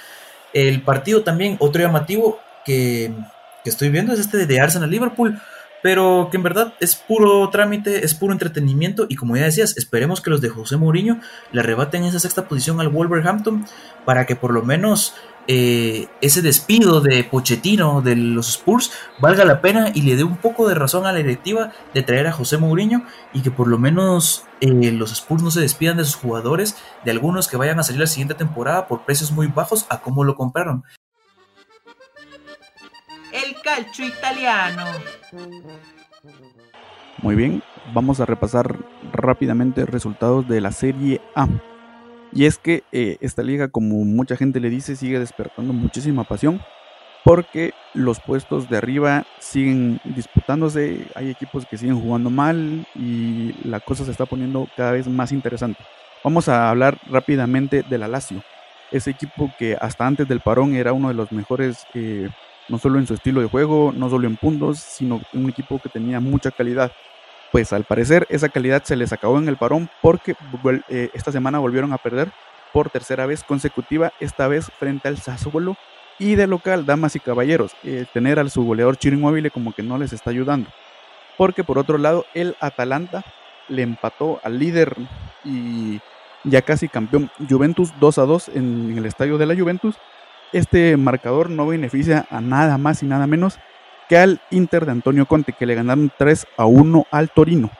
El 0.53 0.81
partido 0.81 1.23
también, 1.23 1.57
otro 1.59 1.81
llamativo 1.81 2.39
que, 2.65 3.11
estoy 3.65 3.89
viendo 3.89 4.13
es 4.13 4.19
este 4.19 4.45
de 4.45 4.59
Arsenal-Liverpool, 4.61 5.41
pero 5.83 6.29
que 6.31 6.37
en 6.37 6.43
verdad 6.43 6.73
es 6.79 6.95
puro 6.95 7.49
trámite, 7.49 8.05
es 8.05 8.15
puro 8.15 8.31
entretenimiento 8.31 9.05
y 9.09 9.15
como 9.15 9.35
ya 9.35 9.43
decías, 9.43 9.75
esperemos 9.75 10.21
que 10.21 10.29
los 10.29 10.39
de 10.39 10.49
José 10.49 10.77
Mourinho 10.77 11.19
le 11.51 11.59
arrebaten 11.59 12.05
esa 12.05 12.19
sexta 12.19 12.47
posición 12.47 12.79
al 12.79 12.87
Wolverhampton 12.87 13.65
para 14.05 14.25
que 14.25 14.37
por 14.37 14.53
lo 14.53 14.63
menos 14.63 15.15
eh, 15.47 16.07
ese 16.19 16.41
despido 16.41 16.99
de 16.99 17.23
Pochettino 17.23 18.01
de 18.01 18.17
los 18.17 18.49
Spurs 18.49 18.91
valga 19.19 19.45
la 19.45 19.61
pena 19.61 19.91
y 19.93 20.01
le 20.01 20.17
dé 20.17 20.25
un 20.25 20.35
poco 20.35 20.67
de 20.67 20.75
razón 20.75 21.05
a 21.05 21.13
la 21.13 21.19
directiva 21.19 21.71
de 21.93 22.03
traer 22.03 22.27
a 22.27 22.33
José 22.33 22.57
Mourinho 22.57 23.03
y 23.33 23.41
que 23.41 23.51
por 23.51 23.69
lo 23.69 23.77
menos 23.77 24.43
eh, 24.59 24.91
los 24.91 25.13
Spurs 25.13 25.41
no 25.41 25.51
se 25.51 25.61
despidan 25.61 25.97
de 25.97 26.03
sus 26.03 26.15
jugadores, 26.15 26.75
de 27.05 27.11
algunos 27.11 27.47
que 27.47 27.55
vayan 27.55 27.79
a 27.79 27.83
salir 27.83 28.01
la 28.01 28.07
siguiente 28.07 28.33
temporada 28.33 28.87
por 28.87 29.05
precios 29.05 29.31
muy 29.31 29.47
bajos 29.47 29.85
a 29.89 30.01
como 30.01 30.25
lo 30.25 30.35
compraron. 30.35 30.83
El 33.31 33.55
calcio 33.61 34.05
italiano. 34.05 34.83
Muy 37.19 37.35
bien, 37.35 37.63
vamos 37.93 38.19
a 38.19 38.25
repasar 38.25 38.77
rápidamente 39.13 39.85
resultados 39.85 40.47
de 40.47 40.61
la 40.61 40.71
Serie 40.71 41.21
A. 41.35 41.47
Y 42.31 42.45
es 42.45 42.57
que 42.57 42.83
eh, 42.91 43.17
esta 43.21 43.43
liga, 43.43 43.69
como 43.69 44.03
mucha 44.03 44.35
gente 44.35 44.59
le 44.59 44.69
dice, 44.69 44.95
sigue 44.95 45.19
despertando 45.19 45.73
muchísima 45.73 46.23
pasión 46.23 46.61
porque 47.27 47.73
los 47.93 48.21
puestos 48.21 48.69
de 48.69 48.77
arriba 48.77 49.25
siguen 49.39 49.99
disputándose, 50.05 51.07
hay 51.13 51.29
equipos 51.29 51.65
que 51.65 51.77
siguen 51.77 51.99
jugando 51.99 52.29
mal 52.29 52.87
y 52.95 53.53
la 53.67 53.81
cosa 53.81 54.05
se 54.05 54.11
está 54.11 54.25
poniendo 54.25 54.69
cada 54.77 54.93
vez 54.93 55.09
más 55.09 55.33
interesante. 55.33 55.83
Vamos 56.23 56.47
a 56.47 56.69
hablar 56.69 56.97
rápidamente 57.09 57.83
del 57.83 58.03
Alacio, 58.03 58.41
ese 58.91 59.11
equipo 59.11 59.51
que 59.59 59.75
hasta 59.79 60.07
antes 60.07 60.25
del 60.29 60.39
parón 60.39 60.73
era 60.73 60.93
uno 60.93 61.09
de 61.09 61.15
los 61.15 61.33
mejores, 61.33 61.85
eh, 61.93 62.29
no 62.69 62.77
solo 62.77 62.97
en 62.97 63.07
su 63.07 63.13
estilo 63.13 63.41
de 63.41 63.47
juego, 63.47 63.93
no 63.93 64.09
solo 64.09 64.25
en 64.25 64.37
puntos, 64.37 64.79
sino 64.79 65.21
un 65.33 65.49
equipo 65.49 65.79
que 65.79 65.89
tenía 65.89 66.21
mucha 66.21 66.51
calidad. 66.51 66.93
Pues 67.51 67.71
al 67.73 67.85
parecer 67.85 68.27
esa 68.29 68.49
calidad 68.49 68.83
se 68.83 68.95
les 68.95 69.13
acabó 69.13 69.37
en 69.37 69.47
el 69.47 69.57
parón 69.57 69.89
porque 70.01 70.35
eh, 70.89 71.09
esta 71.13 71.31
semana 71.31 71.59
volvieron 71.59 71.93
a 71.93 71.97
perder 71.97 72.31
por 72.73 72.89
tercera 72.89 73.25
vez 73.25 73.43
consecutiva, 73.43 74.11
esta 74.19 74.47
vez 74.47 74.69
frente 74.77 75.07
al 75.07 75.17
Sassuolo 75.17 75.77
y 76.19 76.35
de 76.35 76.47
local, 76.47 76.85
damas 76.85 77.15
y 77.15 77.19
caballeros, 77.19 77.75
tener 78.13 78.39
al 78.39 78.49
su 78.49 78.63
goleador 78.63 78.97
Chiro 78.97 79.15
Inmóvil 79.15 79.51
como 79.51 79.73
que 79.73 79.83
no 79.83 79.97
les 79.97 80.13
está 80.13 80.31
ayudando. 80.31 80.69
Porque 81.37 81.63
por 81.63 81.77
otro 81.77 81.97
lado, 81.97 82.25
el 82.33 82.55
Atalanta 82.59 83.23
le 83.67 83.83
empató 83.83 84.39
al 84.43 84.57
líder 84.57 84.95
y 85.45 85.99
ya 86.43 86.61
casi 86.61 86.87
campeón 86.87 87.29
Juventus 87.47 87.93
2 87.99 88.17
a 88.17 88.21
2 88.23 88.49
en, 88.49 88.91
en 88.91 88.97
el 88.97 89.05
estadio 89.05 89.37
de 89.37 89.45
la 89.45 89.55
Juventus. 89.55 89.95
Este 90.53 90.97
marcador 90.97 91.49
no 91.49 91.67
beneficia 91.67 92.25
a 92.31 92.41
nada 92.41 92.77
más 92.77 93.03
y 93.03 93.05
nada 93.05 93.27
menos 93.27 93.59
que 94.07 94.17
al 94.17 94.41
Inter 94.51 94.85
de 94.85 94.91
Antonio 94.91 95.25
Conte, 95.25 95.53
que 95.53 95.65
le 95.65 95.75
ganaron 95.75 96.11
3 96.17 96.47
a 96.57 96.65
1 96.65 97.07
al 97.11 97.29
Torino. 97.29 97.71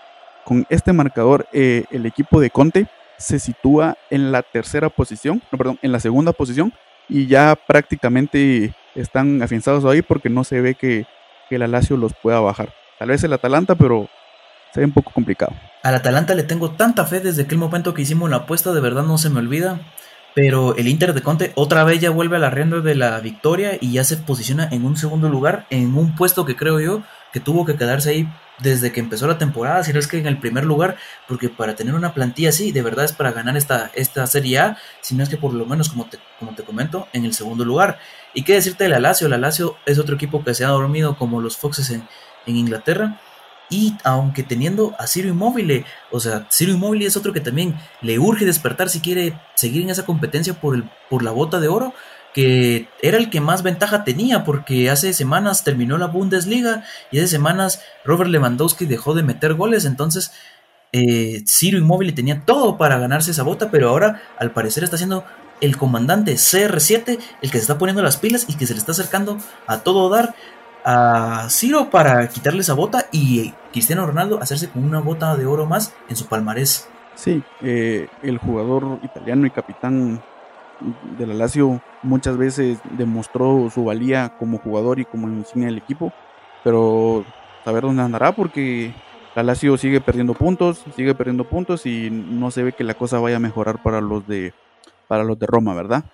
Con 0.43 0.65
este 0.69 0.93
marcador, 0.93 1.47
eh, 1.51 1.85
el 1.91 2.05
equipo 2.05 2.39
de 2.39 2.49
Conte 2.49 2.87
se 3.17 3.39
sitúa 3.39 3.97
en 4.09 4.31
la 4.31 4.43
tercera 4.43 4.89
posición, 4.89 5.41
no, 5.51 5.57
perdón, 5.57 5.79
en 5.81 5.91
la 5.91 5.99
segunda 5.99 6.33
posición, 6.33 6.73
y 7.09 7.27
ya 7.27 7.55
prácticamente 7.55 8.73
están 8.95 9.41
afianzados 9.41 9.85
ahí 9.85 10.01
porque 10.01 10.29
no 10.29 10.43
se 10.43 10.61
ve 10.61 10.75
que, 10.75 11.05
que 11.49 11.55
el 11.55 11.63
Alacio 11.63 11.97
los 11.97 12.13
pueda 12.13 12.39
bajar. 12.39 12.73
Tal 12.99 13.09
vez 13.09 13.23
el 13.23 13.33
Atalanta, 13.33 13.75
pero 13.75 14.09
se 14.73 14.79
ve 14.81 14.85
un 14.85 14.91
poco 14.91 15.11
complicado. 15.11 15.53
Al 15.83 15.95
Atalanta 15.95 16.35
le 16.35 16.43
tengo 16.43 16.71
tanta 16.71 17.05
fe 17.05 17.19
desde 17.19 17.43
aquel 17.43 17.57
momento 17.57 17.93
que 17.93 18.01
hicimos 18.01 18.29
la 18.29 18.37
apuesta, 18.37 18.73
de 18.73 18.81
verdad 18.81 19.03
no 19.03 19.17
se 19.17 19.29
me 19.29 19.39
olvida. 19.39 19.79
Pero 20.33 20.75
el 20.75 20.87
Inter 20.87 21.13
de 21.13 21.21
Conte 21.21 21.51
otra 21.55 21.83
vez 21.83 21.99
ya 21.99 22.11
vuelve 22.11 22.35
a 22.35 22.39
la 22.39 22.49
rienda 22.49 22.79
de 22.79 22.95
la 22.95 23.19
victoria 23.19 23.77
y 23.81 23.93
ya 23.93 24.03
se 24.03 24.17
posiciona 24.17 24.67
en 24.71 24.85
un 24.85 24.95
segundo 24.95 25.29
lugar, 25.29 25.65
en 25.69 25.95
un 25.97 26.15
puesto 26.15 26.45
que 26.45 26.55
creo 26.55 26.79
yo 26.79 27.03
que 27.33 27.39
tuvo 27.39 27.65
que 27.65 27.75
quedarse 27.75 28.11
ahí 28.11 28.29
desde 28.59 28.91
que 28.91 28.99
empezó 28.99 29.27
la 29.27 29.37
temporada, 29.37 29.83
si 29.83 29.93
no 29.93 29.99
es 29.99 30.07
que 30.07 30.17
en 30.17 30.27
el 30.27 30.39
primer 30.39 30.65
lugar, 30.65 30.97
porque 31.27 31.49
para 31.49 31.75
tener 31.75 31.93
una 31.93 32.13
plantilla 32.13 32.49
así, 32.49 32.71
de 32.71 32.81
verdad 32.81 33.05
es 33.05 33.13
para 33.13 33.31
ganar 33.31 33.55
esta, 33.55 33.91
esta 33.93 34.25
Serie 34.25 34.59
A, 34.59 34.77
si 35.01 35.15
no 35.15 35.23
es 35.23 35.29
que 35.29 35.37
por 35.37 35.53
lo 35.53 35.65
menos, 35.65 35.89
como 35.89 36.05
te, 36.05 36.17
como 36.39 36.55
te 36.55 36.63
comento, 36.63 37.07
en 37.13 37.25
el 37.25 37.33
segundo 37.33 37.65
lugar. 37.65 37.99
Y 38.33 38.43
qué 38.43 38.53
decirte 38.53 38.85
del 38.85 38.93
Alacio, 38.93 39.27
el 39.27 39.33
Alacio 39.33 39.77
es 39.85 39.99
otro 39.99 40.15
equipo 40.15 40.43
que 40.43 40.53
se 40.53 40.65
ha 40.65 40.69
dormido 40.69 41.17
como 41.17 41.41
los 41.41 41.57
Foxes 41.57 41.91
en, 41.91 42.07
en 42.45 42.55
Inglaterra, 42.55 43.19
y 43.69 43.95
aunque 44.03 44.43
teniendo 44.43 44.95
a 44.97 45.08
Ciro 45.08 45.30
Immobile, 45.30 45.86
o 46.12 46.19
sea, 46.19 46.47
Ciro 46.51 46.73
Immobile 46.73 47.06
es 47.06 47.17
otro 47.17 47.34
que 47.34 47.41
también 47.41 47.75
le 48.01 48.19
urge 48.19 48.45
despertar 48.45 48.89
si 48.89 49.01
quiere 49.01 49.39
seguir 49.56 49.84
en 49.84 49.89
esa 49.89 50.06
competencia 50.06 50.53
por, 50.53 50.75
el, 50.75 50.89
por 51.10 51.23
la 51.23 51.32
bota 51.32 51.60
de 51.60 51.67
oro, 51.67 51.93
que 52.34 52.88
era 53.01 53.17
el 53.17 53.30
que 53.30 53.41
más 53.41 53.63
ventaja 53.63 54.03
tenía, 54.03 54.43
porque 54.43 54.89
hace 54.89 55.13
semanas 55.13 55.63
terminó 55.63 55.97
la 55.97 56.08
Bundesliga 56.08 56.84
y 57.12 57.17
hace 57.17 57.27
semanas 57.27 57.82
Robert 58.06 58.30
Lewandowski 58.30 58.86
dejó 58.86 59.13
de 59.13 59.23
meter 59.23 59.56
goles, 59.56 59.86
entonces 59.86 60.32
eh, 60.91 61.43
Ciro 61.47 61.77
Immobile 61.77 62.13
tenía 62.13 62.43
todo 62.45 62.77
para 62.77 62.99
ganarse 62.99 63.32
esa 63.32 63.43
bota, 63.43 63.71
pero 63.71 63.89
ahora 63.89 64.21
al 64.38 64.51
parecer 64.51 64.84
está 64.84 64.97
siendo 64.97 65.25
el 65.60 65.77
comandante 65.77 66.34
CR7 66.34 67.19
el 67.41 67.51
que 67.51 67.58
se 67.58 67.63
está 67.63 67.77
poniendo 67.77 68.03
las 68.03 68.17
pilas 68.17 68.45
y 68.47 68.56
que 68.56 68.67
se 68.67 68.73
le 68.73 68.80
está 68.80 68.91
acercando 68.91 69.38
a 69.65 69.80
todo 69.80 70.10
dar 70.10 70.36
a 70.89 71.50
Ciro 71.50 71.89
para 71.89 72.30
quitarle 72.30 72.62
esa 72.62 72.73
bota 72.73 73.08
y 73.12 73.52
Cristiano 73.73 74.08
Ronaldo 74.08 74.41
hacerse 74.41 74.69
con 74.69 74.86
una 74.86 75.02
bota 75.02 75.36
de 75.36 75.45
oro 75.45 75.65
más 75.65 75.93
en 76.08 76.15
su 76.15 76.28
palmarés. 76.28 76.88
Sí, 77.15 77.43
eh, 77.62 78.08
el 78.23 78.38
jugador 78.38 79.00
italiano 79.04 79.45
y 79.45 79.50
capitán 79.50 80.23
de 81.17 81.28
la 81.28 81.34
Lazio 81.34 81.82
muchas 82.04 82.38
veces 82.38 82.80
demostró 82.91 83.69
su 83.69 83.84
valía 83.84 84.38
como 84.39 84.60
jugador 84.60 85.00
y 85.00 85.06
como 85.06 85.28
insignia 85.28 85.67
del 85.67 85.80
equipo, 85.80 86.13
pero 86.63 87.26
saber 87.65 87.84
dónde 87.84 88.04
andará 88.04 88.32
porque 88.32 88.93
la 89.36 89.43
Lazio 89.43 89.76
sigue 89.76 90.00
perdiendo 90.00 90.36
puntos, 90.36 90.86
sigue 90.95 91.13
perdiendo 91.15 91.43
puntos 91.43 91.86
y 91.86 92.10
no 92.10 92.50
se 92.50 92.63
ve 92.63 92.71
que 92.71 92.86
la 92.86 92.93
cosa 92.93 93.19
vaya 93.19 93.36
a 93.36 93.41
mejorar 93.41 93.84
para 93.84 94.00
los 94.00 94.26
de 94.26 94.54
para 95.10 95.26
los 95.26 95.38
de 95.38 95.47
Roma, 95.47 95.73
¿verdad? 95.73 96.06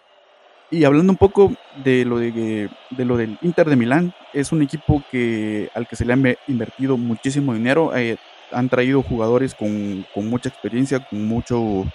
Y 0.74 0.86
hablando 0.86 1.14
un 1.14 1.18
poco 1.18 1.54
de 1.84 2.04
lo, 2.04 2.18
de, 2.18 2.68
de, 2.90 3.06
lo 3.06 3.16
del 3.16 3.38
Inter 3.44 3.70
de 3.70 3.76
Milán, 3.76 4.12
es 4.34 4.52
un 4.52 4.64
equipo 4.64 5.04
que, 5.12 5.70
al 5.76 5.88
que 5.88 5.96
se 5.96 6.04
le 6.04 6.14
ha 6.14 6.36
invertido 6.48 6.98
muchísimo 6.98 7.54
dinero. 7.54 7.96
Eh, 7.96 8.18
han 8.52 8.70
traído 8.70 9.04
jugadores 9.04 9.54
con, 9.54 10.04
con, 10.16 10.28
mucha 10.28 10.50
experiencia, 10.50 11.08
con 11.08 11.28
mucho 11.28 11.86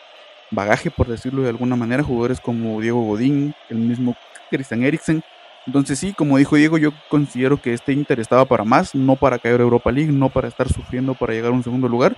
bagaje, 0.52 0.92
por 0.92 1.08
decirlo 1.08 1.42
de 1.42 1.48
alguna 1.48 1.74
manera. 1.74 2.04
Jugadores 2.04 2.40
como 2.40 2.80
Diego 2.80 3.02
Godín, 3.02 3.52
el 3.68 3.78
mismo 3.78 4.14
Christian 4.48 4.84
Eriksen. 4.84 5.24
Entonces 5.66 5.98
sí, 5.98 6.12
como 6.12 6.38
dijo 6.38 6.54
Diego, 6.54 6.78
yo 6.78 6.92
considero 7.08 7.60
que 7.60 7.74
este 7.74 7.92
Inter 7.92 8.20
estaba 8.20 8.44
para 8.44 8.62
más, 8.62 8.94
no 8.94 9.16
para 9.16 9.40
caer 9.40 9.58
a 9.58 9.64
Europa 9.64 9.90
League, 9.90 10.12
no 10.12 10.28
para 10.28 10.46
estar 10.46 10.68
sufriendo 10.68 11.14
para 11.14 11.32
llegar 11.32 11.50
a 11.50 11.56
un 11.56 11.64
segundo 11.64 11.88
lugar. 11.88 12.16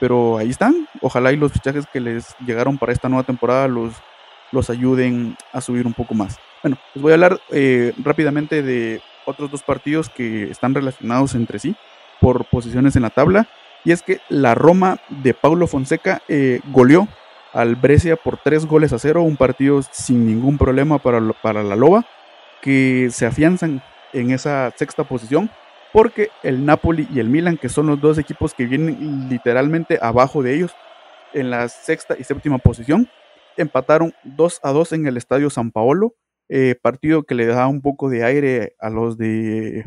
Pero 0.00 0.38
ahí 0.38 0.48
están. 0.48 0.88
Ojalá 1.02 1.32
y 1.32 1.36
los 1.36 1.52
fichajes 1.52 1.84
que 1.92 2.00
les 2.00 2.34
llegaron 2.46 2.78
para 2.78 2.94
esta 2.94 3.10
nueva 3.10 3.24
temporada 3.24 3.68
los 3.68 3.92
los 4.52 4.70
ayuden 4.70 5.36
a 5.52 5.60
subir 5.60 5.86
un 5.86 5.94
poco 5.94 6.14
más. 6.14 6.38
Bueno, 6.62 6.78
les 6.94 7.02
voy 7.02 7.12
a 7.12 7.14
hablar 7.14 7.40
eh, 7.50 7.92
rápidamente 8.02 8.62
de 8.62 9.00
otros 9.24 9.50
dos 9.50 9.62
partidos 9.62 10.08
que 10.08 10.50
están 10.50 10.74
relacionados 10.74 11.34
entre 11.34 11.58
sí 11.58 11.76
por 12.20 12.44
posiciones 12.46 12.96
en 12.96 13.02
la 13.02 13.10
tabla. 13.10 13.48
Y 13.84 13.92
es 13.92 14.02
que 14.02 14.20
la 14.28 14.54
Roma 14.54 14.98
de 15.08 15.34
Paulo 15.34 15.66
Fonseca 15.66 16.22
eh, 16.28 16.60
goleó 16.72 17.06
al 17.52 17.76
Brescia 17.76 18.16
por 18.16 18.38
tres 18.38 18.66
goles 18.66 18.92
a 18.92 18.98
cero, 18.98 19.22
un 19.22 19.36
partido 19.36 19.80
sin 19.92 20.26
ningún 20.26 20.58
problema 20.58 20.98
para, 20.98 21.20
para 21.42 21.62
la 21.62 21.76
Loba, 21.76 22.04
que 22.60 23.08
se 23.10 23.26
afianzan 23.26 23.82
en 24.12 24.30
esa 24.30 24.72
sexta 24.76 25.04
posición, 25.04 25.50
porque 25.92 26.30
el 26.42 26.66
Napoli 26.66 27.08
y 27.12 27.20
el 27.20 27.28
Milan, 27.28 27.56
que 27.56 27.68
son 27.68 27.86
los 27.86 28.00
dos 28.00 28.18
equipos 28.18 28.52
que 28.52 28.66
vienen 28.66 29.28
literalmente 29.28 29.98
abajo 30.02 30.42
de 30.42 30.54
ellos, 30.54 30.74
en 31.32 31.50
la 31.50 31.68
sexta 31.68 32.16
y 32.18 32.24
séptima 32.24 32.58
posición, 32.58 33.08
empataron 33.58 34.14
2 34.24 34.60
a 34.62 34.72
2 34.72 34.92
en 34.92 35.06
el 35.06 35.16
Estadio 35.16 35.50
San 35.50 35.70
Paolo, 35.70 36.14
eh, 36.48 36.76
partido 36.80 37.24
que 37.24 37.34
le 37.34 37.46
da 37.46 37.66
un 37.66 37.82
poco 37.82 38.08
de 38.08 38.24
aire 38.24 38.74
a 38.80 38.90
los 38.90 39.18
de 39.18 39.84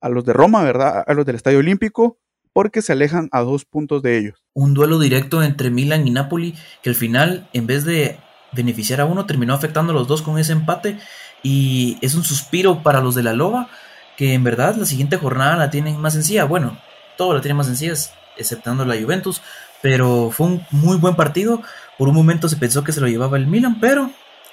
a 0.00 0.08
los 0.08 0.24
de 0.24 0.32
Roma, 0.32 0.62
¿verdad? 0.62 1.04
A 1.06 1.14
los 1.14 1.24
del 1.24 1.36
Estadio 1.36 1.60
Olímpico, 1.60 2.18
porque 2.52 2.82
se 2.82 2.92
alejan 2.92 3.28
a 3.32 3.40
dos 3.40 3.64
puntos 3.64 4.02
de 4.02 4.18
ellos. 4.18 4.44
Un 4.52 4.74
duelo 4.74 4.98
directo 4.98 5.42
entre 5.42 5.70
Milan 5.70 6.06
y 6.06 6.10
Napoli 6.10 6.54
que 6.82 6.90
al 6.90 6.96
final, 6.96 7.48
en 7.52 7.66
vez 7.66 7.84
de 7.84 8.18
beneficiar 8.52 9.00
a 9.00 9.06
uno, 9.06 9.26
terminó 9.26 9.54
afectando 9.54 9.92
a 9.92 9.94
los 9.94 10.06
dos 10.06 10.22
con 10.22 10.38
ese 10.38 10.52
empate 10.52 10.98
y 11.42 11.98
es 12.00 12.14
un 12.14 12.24
suspiro 12.24 12.82
para 12.82 13.00
los 13.00 13.14
de 13.14 13.22
la 13.22 13.32
Loba, 13.32 13.68
que 14.16 14.34
en 14.34 14.44
verdad 14.44 14.76
la 14.76 14.86
siguiente 14.86 15.16
jornada 15.16 15.56
la 15.56 15.70
tienen 15.70 16.00
más 16.00 16.14
sencilla. 16.14 16.44
Bueno, 16.44 16.78
todo 17.16 17.34
la 17.34 17.40
tienen 17.40 17.56
más 17.56 17.66
sencilla, 17.66 17.94
exceptando 18.36 18.84
la 18.84 19.00
Juventus, 19.00 19.42
pero 19.82 20.30
fue 20.30 20.46
un 20.46 20.66
muy 20.70 20.96
buen 20.96 21.16
partido. 21.16 21.62
Por 21.98 22.08
un 22.08 22.14
momento 22.14 22.48
se 22.48 22.56
pensó 22.56 22.84
que 22.84 22.92
se 22.92 23.00
lo 23.00 23.08
llevaba 23.08 23.36
el 23.36 23.46
Milan, 23.46 23.78
pero 23.80 24.10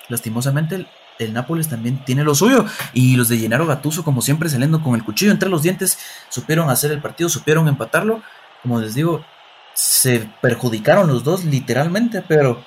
lastimosamente 0.09 0.75
el, 0.75 1.33
Nápoles 1.33 1.67
también 1.67 2.03
tiene 2.03 2.23
lo 2.23 2.33
suyo. 2.33 2.65
Y 2.93 3.15
los 3.15 3.29
de 3.29 3.37
Gennaro 3.37 3.67
Gattuso, 3.67 4.03
como 4.03 4.21
siempre, 4.21 4.49
saliendo 4.49 4.81
con 4.81 4.95
el 4.95 5.03
cuchillo 5.03 5.31
entre 5.31 5.49
los 5.49 5.61
dientes, 5.61 5.99
supieron 6.29 6.71
hacer 6.71 6.91
el 6.91 6.99
partido, 6.99 7.29
supieron 7.29 7.67
empatarlo. 7.67 8.23
Como 8.63 8.79
les 8.79 8.95
digo, 8.95 9.23
se 9.75 10.27
perjudicaron 10.41 11.07
los 11.07 11.23
dos 11.23 11.45
literalmente, 11.45 12.23
pero 12.27 12.63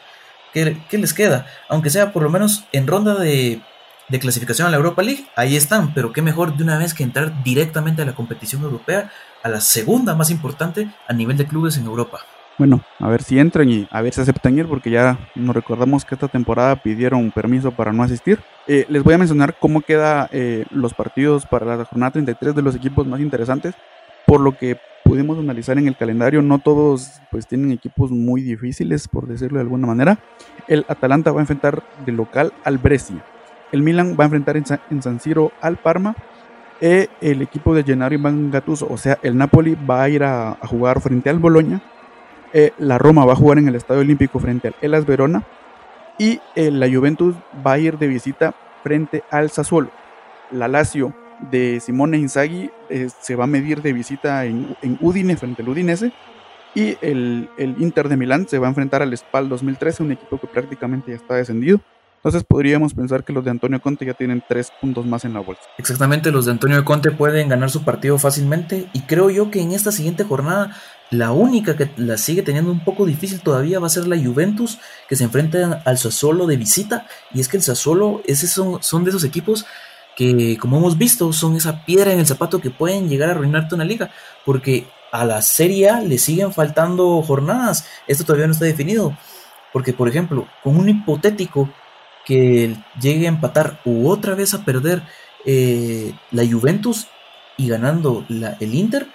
¿qué, 0.52 0.78
les 0.92 1.12
queda? 1.12 1.46
Aunque 1.68 1.90
sea 1.90 2.12
por 2.12 2.22
lo 2.22 2.30
menos 2.30 2.64
en 2.70 2.86
ronda 2.86 3.16
de 3.16 3.60
de 4.08 4.20
clasificación 4.20 4.68
a 4.68 4.70
la 4.70 4.76
Europa 4.76 5.02
League, 5.02 5.26
ahí 5.34 5.56
están, 5.56 5.94
pero 5.94 6.12
qué 6.12 6.20
mejor 6.20 6.56
de 6.56 6.62
una 6.62 6.78
vez 6.78 6.94
que 6.94 7.02
entrar 7.02 7.42
directamente 7.42 8.02
a 8.02 8.04
la 8.04 8.14
competición 8.14 8.62
europea, 8.62 9.10
a 9.42 9.48
la 9.48 9.60
segunda 9.60 10.14
más 10.14 10.30
importante 10.30 10.90
a 11.08 11.12
nivel 11.12 11.36
de 11.36 11.46
clubes 11.46 11.76
en 11.76 11.86
Europa. 11.86 12.20
Bueno, 12.56 12.82
a 13.00 13.08
ver 13.08 13.22
si 13.22 13.38
entran 13.38 13.68
y 13.68 13.88
a 13.90 14.00
ver 14.00 14.12
si 14.12 14.20
aceptan 14.20 14.56
ir, 14.56 14.66
porque 14.66 14.90
ya 14.90 15.18
nos 15.34 15.54
recordamos 15.56 16.04
que 16.04 16.14
esta 16.14 16.28
temporada 16.28 16.76
pidieron 16.76 17.32
permiso 17.32 17.72
para 17.72 17.92
no 17.92 18.02
asistir. 18.02 18.38
Eh, 18.68 18.86
les 18.88 19.02
voy 19.02 19.14
a 19.14 19.18
mencionar 19.18 19.56
cómo 19.58 19.80
quedan 19.80 20.28
eh, 20.30 20.64
los 20.70 20.94
partidos 20.94 21.46
para 21.46 21.76
la 21.76 21.84
jornada 21.84 22.12
33 22.12 22.54
de 22.54 22.62
los 22.62 22.76
equipos 22.76 23.06
más 23.06 23.20
interesantes, 23.20 23.74
por 24.26 24.40
lo 24.40 24.56
que 24.56 24.78
pudimos 25.04 25.38
analizar 25.38 25.78
en 25.78 25.86
el 25.86 25.96
calendario, 25.96 26.42
no 26.42 26.58
todos 26.58 27.20
pues 27.30 27.46
tienen 27.46 27.72
equipos 27.72 28.10
muy 28.10 28.42
difíciles, 28.42 29.06
por 29.06 29.26
decirlo 29.26 29.58
de 29.58 29.62
alguna 29.62 29.86
manera. 29.86 30.18
El 30.66 30.84
Atalanta 30.88 31.30
va 31.30 31.40
a 31.40 31.42
enfrentar 31.42 31.82
de 32.04 32.12
local 32.12 32.52
al 32.64 32.78
Brescia. 32.78 33.24
El 33.70 33.82
Milan 33.82 34.16
va 34.18 34.24
a 34.24 34.26
enfrentar 34.26 34.56
en 34.56 35.02
San, 35.02 35.20
Siro 35.20 35.52
al 35.60 35.76
Parma. 35.76 36.14
E 36.80 37.08
el 37.20 37.42
equipo 37.42 37.74
de 37.74 37.84
Gennaro 37.84 38.14
Iván 38.14 38.50
Gattuso, 38.50 38.88
o 38.90 38.96
sea, 38.96 39.18
el 39.22 39.36
Napoli 39.36 39.76
va 39.88 40.02
a 40.02 40.08
ir 40.08 40.24
a, 40.24 40.58
jugar 40.62 41.00
frente 41.00 41.30
al 41.30 41.38
Boloña. 41.38 41.80
E 42.54 42.72
la 42.78 42.98
Roma 42.98 43.24
va 43.24 43.32
a 43.32 43.36
jugar 43.36 43.58
en 43.58 43.66
el 43.68 43.74
Estadio 43.74 44.00
Olímpico 44.00 44.38
frente 44.38 44.68
al 44.68 44.74
Elas 44.80 45.04
Verona. 45.04 45.42
Y 46.18 46.40
eh, 46.54 46.70
la 46.70 46.88
Juventus 46.88 47.34
va 47.66 47.72
a 47.72 47.78
ir 47.78 47.98
de 47.98 48.06
visita 48.06 48.54
frente 48.84 49.24
al 49.30 49.50
Sassuolo. 49.50 49.90
La 50.52 50.68
Lazio 50.68 51.12
de 51.50 51.80
Simone 51.80 52.16
Inzaghi 52.16 52.70
eh, 52.88 53.08
se 53.20 53.34
va 53.34 53.44
a 53.44 53.48
medir 53.48 53.82
de 53.82 53.92
visita 53.92 54.44
en, 54.44 54.76
Udine 55.00 55.36
frente 55.36 55.62
al 55.62 55.68
Udinese. 55.68 56.12
Y 56.76 56.96
el, 57.02 57.48
el, 57.58 57.74
Inter 57.80 58.08
de 58.08 58.16
Milán 58.16 58.48
se 58.48 58.58
va 58.58 58.68
a 58.68 58.70
enfrentar 58.70 59.02
al 59.02 59.16
Spal 59.16 59.48
2013, 59.48 60.04
un 60.04 60.12
equipo 60.12 60.38
que 60.38 60.46
prácticamente 60.46 61.10
ya 61.10 61.16
está 61.16 61.34
descendido. 61.34 61.80
Entonces 62.24 62.42
podríamos 62.42 62.94
pensar 62.94 63.22
que 63.22 63.34
los 63.34 63.44
de 63.44 63.50
Antonio 63.50 63.82
Conte 63.82 64.06
ya 64.06 64.14
tienen 64.14 64.42
tres 64.48 64.72
puntos 64.80 65.04
más 65.04 65.26
en 65.26 65.34
la 65.34 65.40
bolsa. 65.40 65.60
Exactamente, 65.76 66.30
los 66.30 66.46
de 66.46 66.52
Antonio 66.52 66.82
Conte 66.82 67.10
pueden 67.10 67.50
ganar 67.50 67.68
su 67.68 67.84
partido 67.84 68.16
fácilmente 68.16 68.88
y 68.94 69.02
creo 69.02 69.28
yo 69.28 69.50
que 69.50 69.60
en 69.60 69.72
esta 69.72 69.92
siguiente 69.92 70.24
jornada 70.24 70.74
la 71.18 71.32
única 71.32 71.76
que 71.76 71.90
la 71.96 72.18
sigue 72.18 72.42
teniendo 72.42 72.70
un 72.70 72.84
poco 72.84 73.06
difícil 73.06 73.40
todavía 73.40 73.80
va 73.80 73.86
a 73.86 73.90
ser 73.90 74.06
la 74.06 74.22
Juventus 74.22 74.78
que 75.08 75.16
se 75.16 75.24
enfrenta 75.24 75.82
al 75.84 75.98
Sassuolo 75.98 76.46
de 76.46 76.56
visita 76.56 77.06
y 77.32 77.40
es 77.40 77.48
que 77.48 77.56
el 77.56 77.62
Sassuolo 77.62 78.22
son 78.80 79.04
de 79.04 79.10
esos 79.10 79.24
equipos 79.24 79.66
que 80.16 80.56
como 80.58 80.78
hemos 80.78 80.96
visto 80.96 81.32
son 81.32 81.56
esa 81.56 81.84
piedra 81.84 82.12
en 82.12 82.20
el 82.20 82.26
zapato 82.26 82.60
que 82.60 82.70
pueden 82.70 83.08
llegar 83.08 83.28
a 83.28 83.32
arruinarte 83.32 83.74
una 83.74 83.84
liga 83.84 84.10
porque 84.44 84.86
a 85.14 85.24
la 85.24 85.42
Serie 85.42 85.90
A 85.90 86.00
le 86.00 86.18
siguen 86.18 86.52
faltando 86.52 87.22
jornadas. 87.22 87.86
Esto 88.08 88.24
todavía 88.24 88.48
no 88.48 88.52
está 88.52 88.64
definido. 88.64 89.16
Porque, 89.72 89.92
por 89.92 90.08
ejemplo, 90.08 90.48
con 90.64 90.76
un 90.76 90.88
hipotético 90.88 91.70
que 92.24 92.76
llegue 93.00 93.26
a 93.26 93.28
empatar 93.28 93.80
u 93.84 94.08
otra 94.08 94.34
vez 94.34 94.54
a 94.54 94.64
perder 94.64 95.04
eh, 95.46 96.12
la 96.32 96.44
Juventus 96.44 97.06
y 97.56 97.68
ganando 97.68 98.24
la, 98.28 98.56
el 98.58 98.74
Inter, 98.74 99.06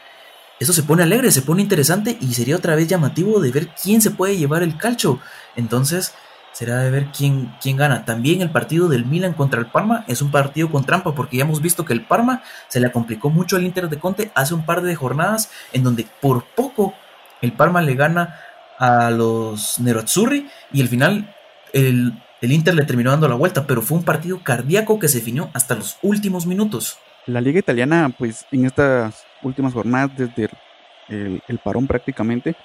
eso 0.59 0.73
se 0.73 0.83
pone 0.83 1.03
alegre, 1.03 1.31
se 1.31 1.41
pone 1.41 1.61
interesante 1.61 2.17
y 2.19 2.33
sería 2.33 2.55
otra 2.55 2.75
vez 2.75 2.87
llamativo 2.87 3.39
de 3.39 3.51
ver 3.51 3.69
quién 3.81 4.01
se 4.01 4.11
puede 4.11 4.37
llevar 4.37 4.63
el 4.63 4.77
calcho. 4.77 5.19
Entonces, 5.55 6.13
será 6.51 6.79
de 6.79 6.91
ver 6.91 7.07
quién, 7.15 7.53
quién 7.61 7.77
gana. 7.77 8.05
También 8.05 8.41
el 8.41 8.51
partido 8.51 8.89
del 8.89 9.05
Milan 9.05 9.33
contra 9.33 9.59
el 9.59 9.67
Parma 9.67 10.03
es 10.07 10.21
un 10.21 10.31
partido 10.31 10.69
con 10.69 10.85
trampa 10.85 11.15
porque 11.15 11.37
ya 11.37 11.43
hemos 11.43 11.61
visto 11.61 11.85
que 11.85 11.93
el 11.93 12.05
Parma 12.05 12.43
se 12.67 12.79
le 12.79 12.91
complicó 12.91 13.29
mucho 13.29 13.55
al 13.55 13.63
Inter 13.63 13.89
de 13.89 13.99
Conte 13.99 14.31
hace 14.35 14.53
un 14.53 14.65
par 14.65 14.81
de 14.81 14.95
jornadas 14.95 15.49
en 15.71 15.83
donde 15.83 16.05
por 16.21 16.43
poco 16.43 16.93
el 17.41 17.53
Parma 17.53 17.81
le 17.81 17.95
gana 17.95 18.39
a 18.77 19.11
los 19.11 19.79
Nerazzurri 19.79 20.49
y 20.71 20.81
al 20.81 20.87
final 20.87 21.35
el 21.73 22.13
el 22.41 22.53
Inter 22.53 22.73
le 22.73 22.85
terminó 22.85 23.11
dando 23.11 23.27
la 23.27 23.35
vuelta, 23.35 23.67
pero 23.67 23.81
fue 23.81 23.97
un 23.97 24.05
partido 24.05 24.41
cardíaco 24.43 24.97
que 24.97 25.09
se 25.09 25.19
definió 25.19 25.49
hasta 25.53 25.75
los 25.75 25.97
últimos 26.01 26.45
minutos. 26.45 26.97
La 27.29 27.41
liga 27.41 27.59
italiana, 27.59 28.11
pues 28.17 28.47
en 28.51 28.65
estas 28.65 29.23
últimas 29.43 29.71
jornadas, 29.71 30.09
desde 30.17 30.49
el, 31.09 31.59
parón 31.63 31.85
prácticamente, 31.85 32.55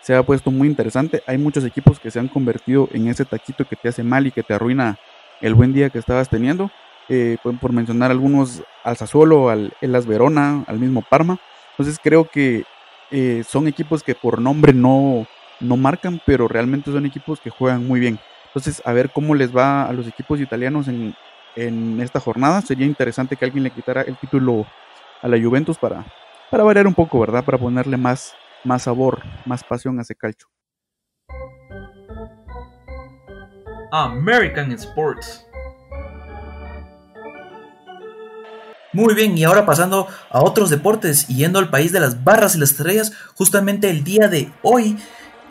se 0.00 0.14
ha 0.14 0.22
puesto 0.22 0.50
muy 0.50 0.66
interesante. 0.66 1.22
Hay 1.26 1.36
muchos 1.36 1.62
equipos 1.62 2.00
que 2.00 2.10
se 2.10 2.20
han 2.20 2.28
convertido 2.28 2.88
en 2.92 3.08
ese 3.08 3.26
taquito 3.26 3.66
que 3.66 3.76
te 3.76 3.88
hace 3.88 4.02
mal 4.02 4.26
y 4.26 4.30
que 4.30 4.42
te 4.42 4.54
arruina 4.54 4.96
el 5.42 5.52
buen 5.52 5.74
día 5.74 5.90
que 5.90 5.98
estabas 5.98 6.30
teniendo. 6.30 6.70
Eh, 7.10 7.36
por 7.60 7.72
mencionar 7.74 8.10
algunos, 8.10 8.62
al 8.82 8.96
Sassuolo, 8.96 9.50
al 9.50 9.74
Elas 9.82 10.06
Verona, 10.06 10.64
al 10.68 10.78
mismo 10.78 11.02
Parma. 11.02 11.38
Entonces 11.72 12.00
creo 12.02 12.24
que 12.24 12.64
eh, 13.10 13.44
son 13.46 13.68
equipos 13.68 14.02
que 14.02 14.14
por 14.14 14.40
nombre 14.40 14.72
no, 14.72 15.26
no 15.60 15.76
marcan, 15.76 16.18
pero 16.24 16.48
realmente 16.48 16.90
son 16.90 17.04
equipos 17.04 17.40
que 17.40 17.50
juegan 17.50 17.86
muy 17.86 18.00
bien. 18.00 18.18
Entonces, 18.46 18.80
a 18.86 18.92
ver 18.94 19.10
cómo 19.10 19.34
les 19.34 19.54
va 19.54 19.84
a 19.84 19.92
los 19.92 20.06
equipos 20.06 20.40
italianos 20.40 20.88
en, 20.88 21.14
esta 21.56 22.20
jornada. 22.20 22.60
Sería 22.62 22.86
interesante 22.86 23.36
que 23.36 23.44
alguien 23.44 23.64
le 23.64 23.70
quitara 23.70 24.02
el 24.02 24.16
título 24.16 24.66
a 25.22 25.28
la 25.28 25.40
Juventus 25.40 25.78
para, 25.78 26.04
para 26.50 26.64
variar 26.64 26.86
un 26.86 26.94
poco, 26.94 27.20
¿verdad? 27.20 27.44
Para 27.44 27.58
ponerle 27.58 27.96
más, 27.96 28.34
más 28.64 28.82
sabor, 28.82 29.22
más 29.46 29.64
pasión 29.64 29.98
a 29.98 30.02
ese 30.02 30.14
calcho. 30.14 30.48
American 33.90 34.72
Sports. 34.72 35.46
Muy 38.92 39.14
bien, 39.14 39.36
y 39.36 39.42
ahora 39.42 39.66
pasando 39.66 40.06
a 40.30 40.40
otros 40.40 40.70
deportes 40.70 41.26
yendo 41.26 41.58
al 41.58 41.68
país 41.68 41.90
de 41.92 41.98
las 41.98 42.22
barras 42.22 42.54
y 42.54 42.60
las 42.60 42.70
estrellas, 42.70 43.12
justamente 43.34 43.90
el 43.90 44.04
día 44.04 44.28
de 44.28 44.52
hoy, 44.62 44.96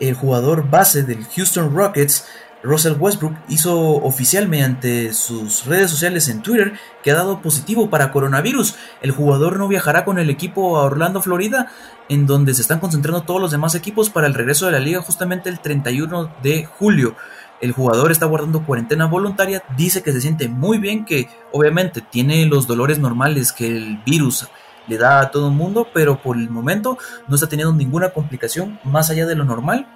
el 0.00 0.14
jugador 0.14 0.70
base 0.70 1.02
del 1.02 1.24
Houston 1.24 1.74
Rockets 1.74 2.26
Russell 2.64 2.96
Westbrook 2.98 3.36
hizo 3.48 3.78
oficial 3.78 4.48
mediante 4.48 5.12
sus 5.12 5.66
redes 5.66 5.90
sociales 5.90 6.28
en 6.28 6.42
Twitter 6.42 6.72
que 7.02 7.10
ha 7.10 7.14
dado 7.14 7.42
positivo 7.42 7.90
para 7.90 8.10
coronavirus. 8.10 8.74
El 9.02 9.10
jugador 9.10 9.58
no 9.58 9.68
viajará 9.68 10.04
con 10.04 10.18
el 10.18 10.30
equipo 10.30 10.78
a 10.78 10.84
Orlando, 10.84 11.20
Florida, 11.20 11.70
en 12.08 12.26
donde 12.26 12.54
se 12.54 12.62
están 12.62 12.80
concentrando 12.80 13.22
todos 13.22 13.40
los 13.40 13.50
demás 13.50 13.74
equipos 13.74 14.08
para 14.08 14.26
el 14.26 14.34
regreso 14.34 14.66
de 14.66 14.72
la 14.72 14.78
liga 14.78 15.02
justamente 15.02 15.50
el 15.50 15.60
31 15.60 16.34
de 16.42 16.64
julio. 16.64 17.14
El 17.60 17.72
jugador 17.72 18.10
está 18.10 18.26
guardando 18.26 18.64
cuarentena 18.64 19.06
voluntaria, 19.06 19.62
dice 19.76 20.02
que 20.02 20.12
se 20.12 20.20
siente 20.20 20.48
muy 20.48 20.78
bien, 20.78 21.04
que 21.04 21.28
obviamente 21.52 22.00
tiene 22.00 22.46
los 22.46 22.66
dolores 22.66 22.98
normales 22.98 23.52
que 23.52 23.66
el 23.66 23.98
virus 24.04 24.48
le 24.86 24.98
da 24.98 25.20
a 25.20 25.30
todo 25.30 25.48
el 25.48 25.54
mundo, 25.54 25.88
pero 25.92 26.20
por 26.20 26.36
el 26.36 26.50
momento 26.50 26.98
no 27.28 27.34
está 27.34 27.48
teniendo 27.48 27.74
ninguna 27.74 28.10
complicación 28.10 28.80
más 28.84 29.10
allá 29.10 29.26
de 29.26 29.34
lo 29.34 29.44
normal. 29.44 29.86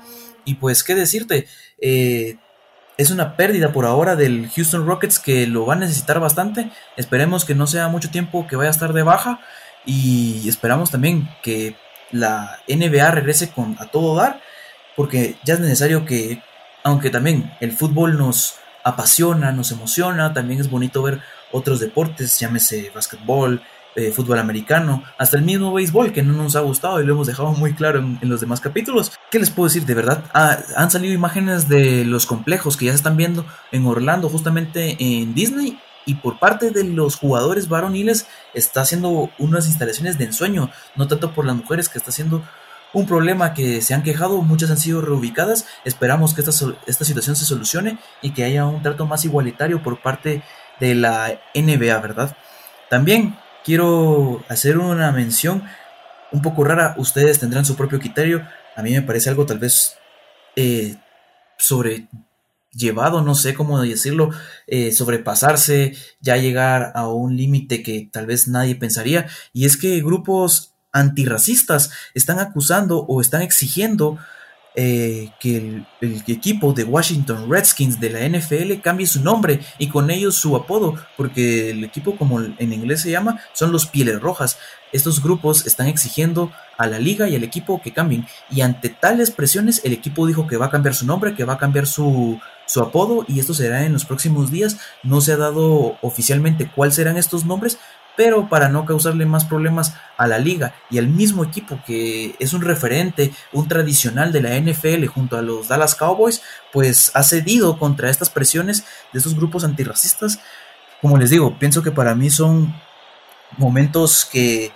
Y 0.44 0.54
pues, 0.54 0.82
¿qué 0.82 0.94
decirte? 0.94 1.46
Eh, 1.80 2.38
es 2.98 3.10
una 3.10 3.36
pérdida 3.36 3.72
por 3.72 3.86
ahora 3.86 4.16
del 4.16 4.50
Houston 4.50 4.86
Rockets 4.86 5.20
que 5.20 5.46
lo 5.46 5.64
va 5.64 5.74
a 5.74 5.78
necesitar 5.78 6.18
bastante. 6.18 6.70
Esperemos 6.96 7.44
que 7.44 7.54
no 7.54 7.66
sea 7.66 7.88
mucho 7.88 8.10
tiempo 8.10 8.46
que 8.46 8.56
vaya 8.56 8.68
a 8.68 8.72
estar 8.72 8.92
de 8.92 9.04
baja 9.04 9.40
y 9.86 10.48
esperamos 10.48 10.90
también 10.90 11.28
que 11.42 11.76
la 12.10 12.58
NBA 12.68 13.10
regrese 13.12 13.50
con 13.50 13.76
a 13.78 13.86
todo 13.86 14.16
dar 14.16 14.40
porque 14.96 15.36
ya 15.44 15.54
es 15.54 15.60
necesario 15.60 16.04
que 16.04 16.42
aunque 16.82 17.10
también 17.10 17.52
el 17.60 17.70
fútbol 17.72 18.18
nos 18.18 18.56
apasiona, 18.82 19.52
nos 19.52 19.70
emociona, 19.70 20.32
también 20.32 20.60
es 20.60 20.68
bonito 20.68 21.02
ver 21.02 21.20
otros 21.52 21.78
deportes, 21.78 22.38
llámese 22.40 22.90
básquetbol, 22.92 23.62
fútbol 24.14 24.38
americano, 24.38 25.02
hasta 25.18 25.36
el 25.36 25.42
mismo 25.42 25.72
béisbol 25.72 26.12
que 26.12 26.22
no 26.22 26.32
nos 26.32 26.54
ha 26.56 26.60
gustado 26.60 27.00
y 27.00 27.06
lo 27.06 27.14
hemos 27.14 27.26
dejado 27.26 27.52
muy 27.52 27.74
claro 27.74 27.98
en, 27.98 28.18
los 28.22 28.40
demás 28.40 28.60
capítulos. 28.60 29.12
¿Qué 29.30 29.38
les 29.38 29.50
puedo 29.50 29.68
decir? 29.68 29.84
De 29.86 29.94
verdad, 29.94 30.24
ah, 30.34 30.58
han 30.76 30.90
salido 30.90 31.14
imágenes 31.14 31.68
de 31.68 32.04
los 32.04 32.26
complejos 32.26 32.76
que 32.76 32.86
ya 32.86 32.92
se 32.92 32.96
están 32.96 33.16
viendo 33.16 33.44
en 33.72 33.86
Orlando, 33.86 34.28
justamente 34.28 34.96
en 35.00 35.34
Disney, 35.34 35.78
y 36.06 36.14
por 36.14 36.38
parte 36.38 36.70
de 36.70 36.84
los 36.84 37.16
jugadores 37.16 37.68
varoniles 37.68 38.26
está 38.54 38.80
haciendo 38.80 39.30
unas 39.38 39.66
instalaciones 39.66 40.16
de 40.16 40.24
ensueño, 40.24 40.70
no 40.96 41.06
tanto 41.06 41.32
por 41.32 41.44
las 41.44 41.56
mujeres 41.56 41.88
que 41.88 41.98
está 41.98 42.10
haciendo 42.10 42.42
un 42.94 43.06
problema 43.06 43.52
que 43.52 43.82
se 43.82 43.94
han 43.94 44.02
quejado, 44.02 44.40
muchas 44.40 44.70
han 44.70 44.78
sido 44.78 45.02
reubicadas, 45.02 45.66
esperamos 45.84 46.32
que 46.32 46.40
esta, 46.40 46.52
esta 46.86 47.04
situación 47.04 47.36
se 47.36 47.44
solucione 47.44 47.98
y 48.22 48.30
que 48.30 48.44
haya 48.44 48.64
un 48.64 48.82
trato 48.82 49.06
más 49.06 49.24
igualitario 49.24 49.82
por 49.82 50.00
parte 50.00 50.42
de 50.80 50.94
la 50.94 51.38
NBA, 51.54 51.98
¿verdad? 51.98 52.36
También 52.88 53.36
quiero 53.64 54.44
hacer 54.48 54.78
una 54.78 55.12
mención 55.12 55.62
un 56.32 56.42
poco 56.42 56.64
rara. 56.64 56.94
Ustedes 56.98 57.38
tendrán 57.38 57.64
su 57.64 57.76
propio 57.76 57.98
criterio. 57.98 58.46
A 58.76 58.82
mí 58.82 58.92
me 58.92 59.02
parece 59.02 59.30
algo 59.30 59.46
tal 59.46 59.58
vez 59.58 59.96
eh, 60.56 60.96
sobrellevado, 61.58 63.22
no 63.22 63.34
sé 63.34 63.54
cómo 63.54 63.80
decirlo, 63.80 64.30
eh, 64.66 64.92
sobrepasarse, 64.92 65.96
ya 66.20 66.36
llegar 66.36 66.92
a 66.94 67.08
un 67.08 67.36
límite 67.36 67.82
que 67.82 68.08
tal 68.12 68.26
vez 68.26 68.48
nadie 68.48 68.76
pensaría. 68.76 69.26
Y 69.52 69.66
es 69.66 69.76
que 69.76 70.00
grupos 70.00 70.74
antirracistas 70.92 71.90
están 72.14 72.38
acusando 72.38 73.04
o 73.06 73.20
están 73.20 73.42
exigiendo 73.42 74.18
eh, 74.80 75.30
que 75.40 75.56
el, 76.00 76.22
equipo 76.28 76.72
de 76.72 76.84
Washington 76.84 77.50
Redskins 77.50 77.98
de 77.98 78.10
la 78.10 78.28
NFL 78.28 78.80
cambie 78.80 79.08
su 79.08 79.20
nombre 79.20 79.58
y 79.76 79.88
con 79.88 80.08
ellos 80.08 80.36
su 80.36 80.54
apodo, 80.54 80.94
porque 81.16 81.70
el 81.70 81.82
equipo 81.82 82.16
como 82.16 82.40
en 82.40 82.72
inglés 82.72 83.00
se 83.00 83.10
llama 83.10 83.40
son 83.54 83.72
los 83.72 83.86
Pieles 83.86 84.20
Rojas. 84.20 84.56
estos 84.92 85.20
grupos 85.20 85.66
están 85.66 85.88
exigiendo 85.88 86.52
a 86.76 86.86
la 86.86 87.00
liga 87.00 87.28
y 87.28 87.34
al 87.34 87.42
equipo 87.42 87.82
que 87.82 87.92
cambien. 87.92 88.24
Y 88.52 88.60
ante 88.60 88.88
tales 88.88 89.32
presiones, 89.32 89.80
el 89.84 89.92
equipo 89.92 90.28
dijo 90.28 90.46
que 90.46 90.56
va 90.56 90.66
a 90.66 90.70
cambiar 90.70 90.94
su 90.94 91.06
nombre, 91.06 91.34
que 91.34 91.42
va 91.42 91.54
a 91.54 91.58
cambiar 91.58 91.88
su, 91.88 92.38
su 92.64 92.80
apodo, 92.80 93.24
y 93.26 93.40
esto 93.40 93.54
será 93.54 93.84
en 93.84 93.92
los 93.92 94.04
próximos 94.04 94.52
días. 94.52 94.78
No 95.02 95.20
se 95.20 95.32
ha 95.32 95.36
dado 95.36 95.98
oficialmente 96.02 96.70
cuáles 96.72 96.94
serán 96.94 97.16
estos 97.16 97.44
nombres, 97.44 97.78
pero 98.18 98.48
para 98.48 98.68
no 98.68 98.84
causarle 98.84 99.26
más 99.26 99.44
problemas 99.44 99.94
a 100.16 100.26
la 100.26 100.38
liga 100.38 100.74
y 100.90 100.98
al 100.98 101.06
mismo 101.06 101.44
equipo 101.44 101.78
que 101.86 102.34
es 102.40 102.52
un 102.52 102.62
referente, 102.62 103.32
un 103.52 103.68
tradicional 103.68 104.32
de 104.32 104.42
la 104.42 104.58
NFL 104.58 105.06
junto 105.06 105.38
a 105.38 105.42
los 105.42 105.68
Dallas 105.68 105.94
Cowboys, 105.94 106.42
pues 106.72 107.12
ha 107.14 107.22
cedido 107.22 107.78
contra 107.78 108.10
estas 108.10 108.28
presiones 108.28 108.84
de 109.12 109.20
estos 109.20 109.36
grupos 109.36 109.62
antirracistas. 109.62 110.40
Como 111.00 111.16
les 111.16 111.30
digo, 111.30 111.60
pienso 111.60 111.84
que 111.84 111.92
para 111.92 112.16
mí 112.16 112.28
son 112.28 112.74
momentos 113.56 114.24
que 114.24 114.72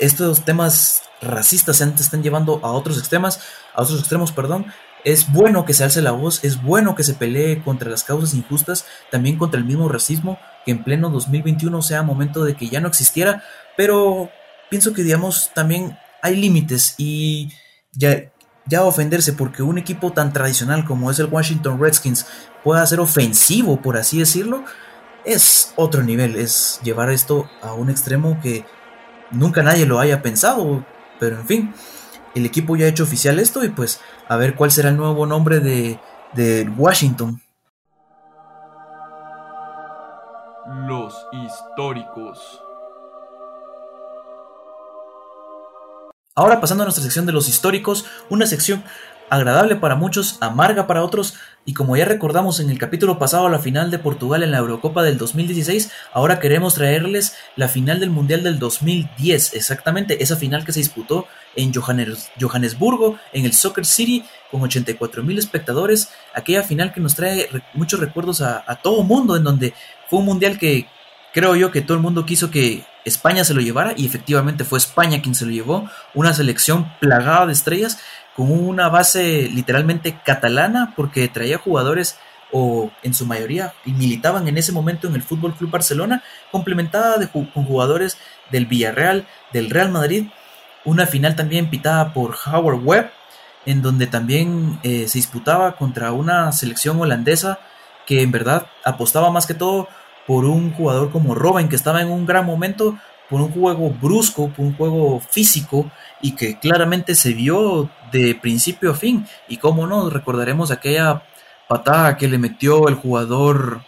estos 0.00 0.44
temas 0.44 1.04
racistas 1.20 1.76
se 1.76 1.84
están 1.84 2.24
llevando 2.24 2.58
a 2.64 2.72
otros 2.72 2.98
extremos, 2.98 3.38
a 3.74 3.82
otros 3.82 4.00
extremos, 4.00 4.32
perdón. 4.32 4.66
Es 5.04 5.32
bueno 5.32 5.64
que 5.64 5.74
se 5.74 5.84
alce 5.84 6.02
la 6.02 6.12
voz, 6.12 6.44
es 6.44 6.62
bueno 6.62 6.94
que 6.94 7.02
se 7.02 7.14
pelee 7.14 7.62
contra 7.62 7.90
las 7.90 8.04
causas 8.04 8.34
injustas, 8.34 8.86
también 9.10 9.36
contra 9.36 9.58
el 9.58 9.66
mismo 9.66 9.88
racismo, 9.88 10.38
que 10.64 10.70
en 10.70 10.84
pleno 10.84 11.10
2021 11.10 11.82
sea 11.82 12.02
momento 12.02 12.44
de 12.44 12.54
que 12.54 12.68
ya 12.68 12.80
no 12.80 12.88
existiera, 12.88 13.42
pero 13.76 14.30
pienso 14.70 14.92
que 14.92 15.02
digamos 15.02 15.50
también 15.54 15.98
hay 16.22 16.36
límites 16.36 16.94
y 16.98 17.52
ya, 17.92 18.32
ya 18.66 18.84
ofenderse 18.84 19.32
porque 19.32 19.62
un 19.62 19.78
equipo 19.78 20.12
tan 20.12 20.32
tradicional 20.32 20.84
como 20.84 21.10
es 21.10 21.18
el 21.18 21.26
Washington 21.26 21.80
Redskins 21.80 22.26
pueda 22.62 22.86
ser 22.86 23.00
ofensivo, 23.00 23.82
por 23.82 23.96
así 23.96 24.20
decirlo, 24.20 24.64
es 25.24 25.72
otro 25.76 26.02
nivel, 26.02 26.36
es 26.36 26.80
llevar 26.82 27.10
esto 27.10 27.50
a 27.60 27.72
un 27.72 27.90
extremo 27.90 28.40
que 28.40 28.64
nunca 29.30 29.62
nadie 29.62 29.86
lo 29.86 30.00
haya 30.00 30.22
pensado, 30.22 30.84
pero 31.18 31.40
en 31.40 31.46
fin, 31.46 31.74
el 32.34 32.46
equipo 32.46 32.76
ya 32.76 32.86
ha 32.86 32.88
hecho 32.88 33.04
oficial 33.04 33.38
esto 33.38 33.64
y 33.64 33.68
pues 33.68 34.00
a 34.28 34.36
ver 34.36 34.54
cuál 34.54 34.70
será 34.70 34.88
el 34.88 34.96
nuevo 34.96 35.26
nombre 35.26 35.60
de, 35.60 35.98
de 36.32 36.68
Washington. 36.76 37.40
Los 40.86 41.14
históricos. 41.32 42.62
Ahora 46.34 46.60
pasando 46.60 46.82
a 46.82 46.86
nuestra 46.86 47.02
sección 47.02 47.26
de 47.26 47.32
los 47.32 47.48
históricos, 47.48 48.06
una 48.30 48.46
sección 48.46 48.84
agradable 49.32 49.76
para 49.76 49.96
muchos, 49.96 50.36
amarga 50.42 50.86
para 50.86 51.02
otros, 51.02 51.36
y 51.64 51.72
como 51.72 51.96
ya 51.96 52.04
recordamos 52.04 52.60
en 52.60 52.68
el 52.68 52.78
capítulo 52.78 53.18
pasado 53.18 53.48
la 53.48 53.60
final 53.60 53.90
de 53.90 53.98
Portugal 53.98 54.42
en 54.42 54.50
la 54.50 54.58
Eurocopa 54.58 55.02
del 55.02 55.16
2016, 55.16 55.90
ahora 56.12 56.38
queremos 56.38 56.74
traerles 56.74 57.34
la 57.56 57.68
final 57.68 57.98
del 57.98 58.10
Mundial 58.10 58.42
del 58.42 58.58
2010, 58.58 59.54
exactamente 59.54 60.22
esa 60.22 60.36
final 60.36 60.66
que 60.66 60.72
se 60.72 60.80
disputó 60.80 61.26
en 61.56 61.72
Johannesburgo, 61.72 63.16
en 63.32 63.46
el 63.46 63.54
Soccer 63.54 63.86
City, 63.86 64.22
con 64.50 64.60
84 64.60 65.22
mil 65.22 65.38
espectadores, 65.38 66.10
aquella 66.34 66.62
final 66.62 66.92
que 66.92 67.00
nos 67.00 67.14
trae 67.14 67.48
muchos 67.72 68.00
recuerdos 68.00 68.42
a, 68.42 68.62
a 68.66 68.76
todo 68.76 69.02
mundo, 69.02 69.34
en 69.34 69.44
donde 69.44 69.72
fue 70.10 70.18
un 70.18 70.26
Mundial 70.26 70.58
que 70.58 70.88
creo 71.32 71.56
yo 71.56 71.70
que 71.70 71.80
todo 71.80 71.96
el 71.96 72.02
mundo 72.02 72.26
quiso 72.26 72.50
que 72.50 72.84
España 73.04 73.44
se 73.44 73.54
lo 73.54 73.60
llevara, 73.60 73.94
y 73.96 74.06
efectivamente 74.06 74.64
fue 74.64 74.78
España 74.78 75.22
quien 75.22 75.34
se 75.34 75.44
lo 75.44 75.50
llevó, 75.50 75.88
una 76.14 76.34
selección 76.34 76.92
plagada 77.00 77.46
de 77.46 77.52
estrellas, 77.52 77.98
con 78.36 78.50
una 78.50 78.88
base 78.88 79.48
literalmente 79.52 80.18
catalana 80.24 80.92
porque 80.96 81.28
traía 81.28 81.58
jugadores 81.58 82.18
o 82.52 82.90
en 83.02 83.14
su 83.14 83.26
mayoría 83.26 83.72
militaban 83.86 84.46
en 84.46 84.58
ese 84.58 84.72
momento 84.72 85.08
en 85.08 85.14
el 85.14 85.22
Fútbol 85.22 85.54
Club 85.54 85.70
Barcelona, 85.70 86.22
complementada 86.50 87.16
de, 87.16 87.28
con 87.28 87.46
jugadores 87.46 88.18
del 88.50 88.66
Villarreal, 88.66 89.26
del 89.52 89.70
Real 89.70 89.90
Madrid, 89.90 90.26
una 90.84 91.06
final 91.06 91.34
también 91.34 91.70
pitada 91.70 92.12
por 92.12 92.36
Howard 92.46 92.84
Webb, 92.84 93.10
en 93.64 93.80
donde 93.80 94.06
también 94.06 94.78
eh, 94.82 95.06
se 95.08 95.18
disputaba 95.18 95.76
contra 95.76 96.12
una 96.12 96.52
selección 96.52 97.00
holandesa 97.00 97.58
que 98.06 98.22
en 98.22 98.32
verdad 98.32 98.66
apostaba 98.84 99.30
más 99.30 99.46
que 99.46 99.54
todo 99.54 99.88
por 100.26 100.44
un 100.44 100.72
jugador 100.72 101.10
como 101.10 101.34
Robin, 101.34 101.68
que 101.68 101.76
estaba 101.76 102.02
en 102.02 102.10
un 102.10 102.26
gran 102.26 102.44
momento, 102.44 102.98
por 103.32 103.40
un 103.40 103.50
juego 103.50 103.88
brusco, 103.88 104.50
por 104.50 104.66
un 104.66 104.76
juego 104.76 105.18
físico 105.18 105.90
y 106.20 106.32
que 106.32 106.58
claramente 106.58 107.14
se 107.14 107.32
vio 107.32 107.88
de 108.12 108.34
principio 108.34 108.90
a 108.90 108.94
fin. 108.94 109.26
Y 109.48 109.56
cómo 109.56 109.86
no, 109.86 110.10
recordaremos 110.10 110.70
aquella 110.70 111.22
patada 111.66 112.18
que 112.18 112.28
le 112.28 112.36
metió 112.36 112.88
el 112.88 112.94
jugador 112.94 113.84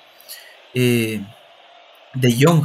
eh, 0.72 1.20
de 2.14 2.34
Young 2.34 2.64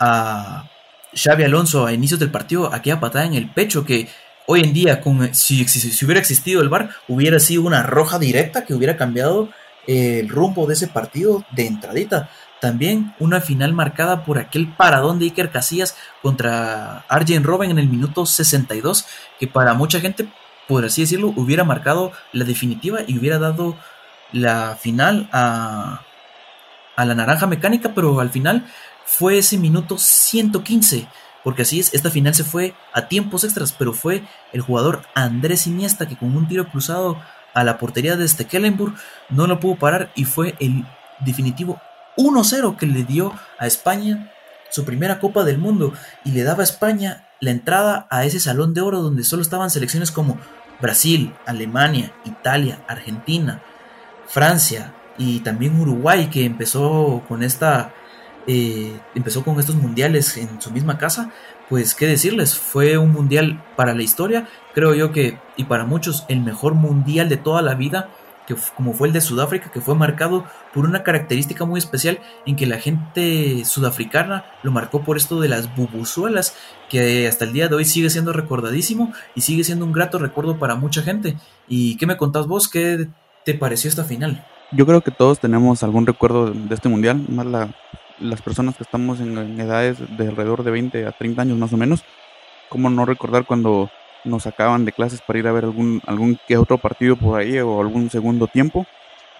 a 0.00 0.68
Xavi 1.14 1.44
Alonso 1.44 1.86
a 1.86 1.92
inicios 1.92 2.18
del 2.18 2.32
partido, 2.32 2.74
aquella 2.74 2.98
patada 2.98 3.24
en 3.24 3.34
el 3.34 3.48
pecho 3.48 3.84
que 3.84 4.08
hoy 4.46 4.62
en 4.62 4.72
día, 4.72 5.00
con, 5.00 5.32
si, 5.32 5.68
si, 5.68 6.04
hubiera 6.04 6.20
existido 6.20 6.60
el 6.60 6.68
VAR, 6.68 6.90
hubiera 7.06 7.38
sido 7.38 7.62
una 7.62 7.84
roja 7.84 8.18
directa 8.18 8.64
que 8.64 8.74
hubiera 8.74 8.96
cambiado 8.96 9.50
el 9.86 10.28
rumbo 10.28 10.66
de 10.66 10.74
ese 10.74 10.88
partido 10.88 11.44
de 11.52 11.68
entradita. 11.68 12.30
También 12.60 13.14
una 13.18 13.40
final 13.40 13.72
marcada 13.72 14.24
por 14.24 14.38
aquel 14.38 14.72
paradón 14.72 15.18
de 15.18 15.26
Iker 15.26 15.50
Casillas 15.50 15.96
contra 16.22 17.04
Arjen 17.08 17.44
Robben 17.44 17.70
en 17.70 17.78
el 17.78 17.88
minuto 17.88 18.24
62, 18.24 19.06
que 19.38 19.46
para 19.46 19.74
mucha 19.74 20.00
gente, 20.00 20.28
por 20.66 20.84
así 20.84 21.02
decirlo, 21.02 21.32
hubiera 21.36 21.64
marcado 21.64 22.12
la 22.32 22.44
definitiva 22.44 23.00
y 23.06 23.18
hubiera 23.18 23.38
dado 23.38 23.76
la 24.32 24.76
final 24.80 25.28
a, 25.32 26.00
a 26.96 27.04
la 27.04 27.14
naranja 27.14 27.46
mecánica, 27.46 27.92
pero 27.94 28.20
al 28.20 28.30
final 28.30 28.66
fue 29.04 29.38
ese 29.38 29.58
minuto 29.58 29.98
115, 29.98 31.06
porque 31.44 31.62
así 31.62 31.78
es, 31.78 31.92
esta 31.94 32.10
final 32.10 32.34
se 32.34 32.42
fue 32.42 32.74
a 32.92 33.06
tiempos 33.06 33.44
extras, 33.44 33.72
pero 33.72 33.92
fue 33.92 34.24
el 34.52 34.62
jugador 34.62 35.02
Andrés 35.14 35.66
Iniesta 35.66 36.08
que 36.08 36.16
con 36.16 36.34
un 36.34 36.48
tiro 36.48 36.68
cruzado 36.68 37.20
a 37.54 37.64
la 37.64 37.78
portería 37.78 38.16
de 38.16 38.26
Stekelenburg 38.26 38.94
no 39.30 39.46
lo 39.46 39.60
pudo 39.60 39.76
parar 39.76 40.10
y 40.14 40.24
fue 40.24 40.56
el 40.58 40.84
definitivo 41.20 41.80
1-0 42.16 42.76
que 42.76 42.86
le 42.86 43.04
dio 43.04 43.32
a 43.58 43.66
España 43.66 44.32
su 44.70 44.84
primera 44.84 45.20
Copa 45.20 45.44
del 45.44 45.58
Mundo 45.58 45.92
y 46.24 46.32
le 46.32 46.42
daba 46.42 46.60
a 46.60 46.64
España 46.64 47.28
la 47.40 47.50
entrada 47.50 48.06
a 48.10 48.24
ese 48.24 48.40
salón 48.40 48.74
de 48.74 48.80
oro 48.80 49.02
donde 49.02 49.24
solo 49.24 49.42
estaban 49.42 49.70
selecciones 49.70 50.10
como 50.10 50.38
Brasil, 50.80 51.34
Alemania, 51.46 52.12
Italia, 52.24 52.82
Argentina, 52.88 53.62
Francia 54.26 54.92
y 55.18 55.40
también 55.40 55.80
Uruguay 55.80 56.28
que 56.30 56.44
empezó 56.44 57.22
con 57.28 57.42
esta 57.42 57.92
eh, 58.46 58.96
empezó 59.14 59.42
con 59.42 59.58
estos 59.58 59.74
mundiales 59.74 60.36
en 60.36 60.60
su 60.60 60.70
misma 60.70 60.98
casa. 60.98 61.30
Pues 61.68 61.94
qué 61.94 62.06
decirles 62.06 62.56
fue 62.56 62.96
un 62.96 63.12
mundial 63.12 63.62
para 63.74 63.94
la 63.94 64.02
historia. 64.02 64.46
Creo 64.74 64.94
yo 64.94 65.12
que 65.12 65.38
y 65.56 65.64
para 65.64 65.84
muchos 65.84 66.24
el 66.28 66.40
mejor 66.40 66.74
mundial 66.74 67.28
de 67.28 67.36
toda 67.36 67.62
la 67.62 67.74
vida 67.74 68.08
que 68.46 68.54
como 68.74 68.92
fue 68.92 69.08
el 69.08 69.14
de 69.14 69.20
Sudáfrica, 69.20 69.70
que 69.70 69.80
fue 69.80 69.94
marcado 69.94 70.44
por 70.72 70.84
una 70.84 71.02
característica 71.02 71.64
muy 71.64 71.78
especial 71.78 72.20
en 72.46 72.56
que 72.56 72.66
la 72.66 72.78
gente 72.78 73.64
sudafricana 73.64 74.44
lo 74.62 74.70
marcó 74.70 75.02
por 75.02 75.16
esto 75.16 75.40
de 75.40 75.48
las 75.48 75.74
bubuzuelas, 75.74 76.56
que 76.88 77.26
hasta 77.26 77.44
el 77.44 77.52
día 77.52 77.68
de 77.68 77.74
hoy 77.74 77.84
sigue 77.84 78.10
siendo 78.10 78.32
recordadísimo 78.32 79.12
y 79.34 79.40
sigue 79.40 79.64
siendo 79.64 79.84
un 79.84 79.92
grato 79.92 80.18
recuerdo 80.18 80.58
para 80.58 80.76
mucha 80.76 81.02
gente. 81.02 81.36
¿Y 81.68 81.96
qué 81.96 82.06
me 82.06 82.16
contás 82.16 82.46
vos? 82.46 82.68
¿Qué 82.68 83.08
te 83.44 83.54
pareció 83.54 83.88
esta 83.88 84.04
final? 84.04 84.46
Yo 84.72 84.86
creo 84.86 85.00
que 85.00 85.10
todos 85.10 85.38
tenemos 85.38 85.82
algún 85.82 86.06
recuerdo 86.06 86.50
de 86.50 86.74
este 86.74 86.88
mundial, 86.88 87.24
más 87.28 87.70
las 88.18 88.42
personas 88.42 88.76
que 88.76 88.82
estamos 88.82 89.20
en, 89.20 89.36
en 89.36 89.60
edades 89.60 89.98
de 90.16 90.28
alrededor 90.28 90.64
de 90.64 90.70
20 90.70 91.06
a 91.06 91.12
30 91.12 91.42
años 91.42 91.58
más 91.58 91.72
o 91.72 91.76
menos. 91.76 92.04
¿Cómo 92.68 92.90
no 92.90 93.04
recordar 93.04 93.46
cuando 93.46 93.90
nos 94.26 94.42
sacaban 94.42 94.84
de 94.84 94.92
clases 94.92 95.22
para 95.22 95.38
ir 95.38 95.46
a 95.46 95.52
ver 95.52 95.64
algún, 95.64 96.02
algún 96.06 96.38
que 96.46 96.56
otro 96.56 96.78
partido 96.78 97.16
por 97.16 97.40
ahí 97.40 97.58
o 97.58 97.80
algún 97.80 98.10
segundo 98.10 98.46
tiempo. 98.46 98.86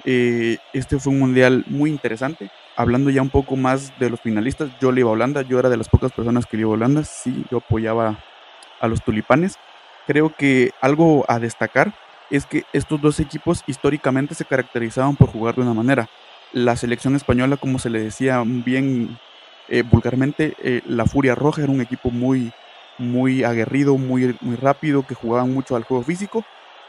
Eh, 0.05 0.59
este 0.73 0.99
fue 0.99 1.13
un 1.13 1.19
mundial 1.19 1.65
muy 1.69 1.91
interesante. 1.91 2.51
Hablando 2.77 3.11
ya 3.11 3.23
un 3.23 3.31
poco 3.31 3.57
más 3.57 3.99
de 3.99 4.11
los 4.11 4.21
finalistas, 4.21 4.71
yo 4.81 4.93
le 4.93 5.01
iba 5.01 5.11
a 5.11 5.15
Holanda, 5.15 5.43
yo 5.43 5.59
era 5.59 5.69
de 5.69 5.77
las 5.77 5.89
pocas 5.89 6.13
personas 6.13 6.47
que 6.47 6.57
le 6.57 6.63
iba 6.63 6.71
a 6.71 6.75
Holanda, 6.75 7.05
sí, 7.05 7.45
yo 7.51 7.59
apoyaba 7.59 8.19
a 8.81 8.89
los 8.89 9.03
tulipanes. 9.03 9.59
Creo 10.07 10.33
que 10.35 10.71
algo 10.81 11.25
a 11.29 11.39
destacar 11.39 11.93
es 12.31 12.47
que 12.47 12.65
estos 12.73 13.01
dos 13.01 13.21
equipos 13.21 13.63
históricamente 13.67 14.35
se 14.35 14.45
caracterizaban 14.45 15.17
por 15.17 15.31
jugar 15.31 15.55
de 15.57 15.63
una 15.63 15.75
manera. 15.75 16.09
La 16.53 16.77
selección 16.77 17.17
española, 17.17 17.57
como 17.57 17.79
se 17.79 17.91
le 17.91 18.01
decía 18.01 18.43
bien 18.47 19.19
eh, 19.69 19.83
vulgarmente, 19.83 20.55
eh, 20.63 20.83
la 20.87 21.07
Furia 21.07 21.35
Roja 21.35 21.63
era 21.63 21.73
un 21.73 21.81
equipo 21.81 22.11
muy, 22.11 22.53
muy 22.99 23.45
aguerrido, 23.45 23.97
muy, 23.99 24.37
muy 24.41 24.57
rápido, 24.57 25.07
que 25.07 25.15
jugaban 25.15 25.53
mucho 25.53 25.77
al 25.77 25.85
juego 25.85 26.03
físico. 26.03 26.45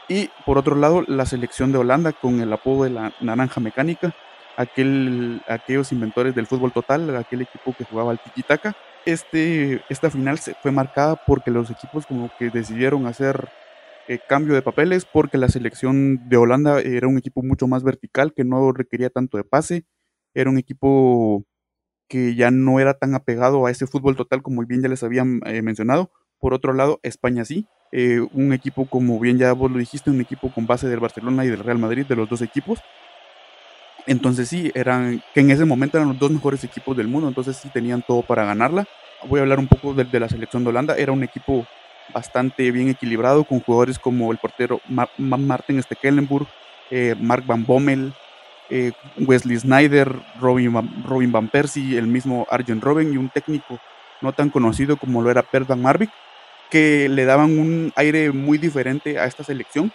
Y 0.08 0.30
por 0.46 0.58
otro 0.58 0.74
lado, 0.74 1.04
la 1.06 1.26
selección 1.26 1.72
de 1.72 1.78
Holanda 1.78 2.12
con 2.12 2.40
el 2.40 2.52
apodo 2.52 2.84
de 2.84 2.90
la 2.90 3.12
naranja 3.20 3.60
mecánica, 3.60 4.14
aquel, 4.56 5.42
aquellos 5.46 5.92
inventores 5.92 6.34
del 6.34 6.46
fútbol 6.46 6.72
total, 6.72 7.14
aquel 7.16 7.42
equipo 7.42 7.74
que 7.76 7.84
jugaba 7.84 8.12
al 8.12 8.20
tiki-taka. 8.20 8.74
Este, 9.04 9.82
esta 9.88 10.10
final 10.10 10.38
se 10.38 10.54
fue 10.54 10.72
marcada 10.72 11.16
porque 11.26 11.50
los 11.50 11.70
equipos 11.70 12.06
como 12.06 12.30
que 12.38 12.50
decidieron 12.50 13.06
hacer 13.06 13.48
eh, 14.08 14.18
cambio 14.26 14.54
de 14.54 14.62
papeles, 14.62 15.04
porque 15.04 15.36
la 15.36 15.50
selección 15.50 16.28
de 16.30 16.38
Holanda 16.38 16.80
era 16.80 17.06
un 17.06 17.18
equipo 17.18 17.42
mucho 17.42 17.66
más 17.66 17.84
vertical, 17.84 18.32
que 18.32 18.42
no 18.42 18.72
requería 18.72 19.10
tanto 19.10 19.36
de 19.36 19.44
pase, 19.44 19.84
era 20.32 20.48
un 20.48 20.56
equipo 20.56 21.44
que 22.08 22.34
ya 22.34 22.50
no 22.50 22.80
era 22.80 22.94
tan 22.94 23.14
apegado 23.14 23.66
a 23.66 23.70
ese 23.70 23.86
fútbol 23.86 24.16
total 24.16 24.42
como 24.42 24.64
bien 24.64 24.82
ya 24.82 24.88
les 24.88 25.02
habían 25.02 25.40
eh, 25.46 25.62
mencionado. 25.62 26.10
Por 26.40 26.54
otro 26.54 26.72
lado, 26.72 27.00
España 27.02 27.44
sí, 27.44 27.66
eh, 27.92 28.20
un 28.32 28.52
equipo 28.52 28.86
como 28.86 29.18
bien 29.18 29.38
ya 29.38 29.52
vos 29.52 29.70
lo 29.70 29.78
dijiste, 29.78 30.10
un 30.10 30.20
equipo 30.20 30.50
con 30.52 30.66
base 30.66 30.88
del 30.88 31.00
Barcelona 31.00 31.44
y 31.44 31.48
del 31.48 31.64
Real 31.64 31.78
Madrid, 31.78 32.06
de 32.06 32.16
los 32.16 32.28
dos 32.28 32.42
equipos. 32.42 32.80
Entonces 34.06 34.48
sí, 34.48 34.70
eran, 34.74 35.22
que 35.34 35.40
en 35.40 35.50
ese 35.50 35.64
momento 35.64 35.98
eran 35.98 36.08
los 36.08 36.18
dos 36.18 36.30
mejores 36.30 36.64
equipos 36.64 36.96
del 36.96 37.08
mundo, 37.08 37.28
entonces 37.28 37.56
sí 37.56 37.68
tenían 37.68 38.02
todo 38.06 38.22
para 38.22 38.44
ganarla. 38.44 38.86
Voy 39.28 39.40
a 39.40 39.42
hablar 39.42 39.58
un 39.58 39.68
poco 39.68 39.92
de, 39.94 40.04
de 40.04 40.20
la 40.20 40.28
selección 40.28 40.64
de 40.64 40.70
Holanda, 40.70 40.96
era 40.96 41.12
un 41.12 41.22
equipo 41.22 41.66
bastante 42.12 42.70
bien 42.70 42.88
equilibrado, 42.88 43.44
con 43.44 43.60
jugadores 43.60 43.98
como 43.98 44.32
el 44.32 44.38
portero 44.38 44.80
Martin 44.88 45.82
Stekelenburg, 45.82 46.46
eh, 46.90 47.14
Mark 47.20 47.44
Van 47.46 47.64
Bommel, 47.64 48.12
eh, 48.70 48.92
Wesley 49.18 49.58
Snyder, 49.58 50.14
Robin 50.40 50.72
Van, 50.72 51.04
Robin 51.04 51.32
Van 51.32 51.48
Persie, 51.48 51.98
el 51.98 52.06
mismo 52.06 52.46
Arjen 52.50 52.80
Robben 52.80 53.12
y 53.12 53.16
un 53.16 53.28
técnico 53.28 53.78
no 54.20 54.32
tan 54.32 54.50
conocido 54.50 54.96
como 54.96 55.22
lo 55.22 55.30
era 55.30 55.42
Per 55.42 55.64
Van 55.64 55.80
Marvik, 55.80 56.10
que 56.70 57.08
le 57.08 57.24
daban 57.24 57.58
un 57.58 57.92
aire 57.96 58.32
muy 58.32 58.58
diferente 58.58 59.18
a 59.18 59.26
esta 59.26 59.44
selección, 59.44 59.92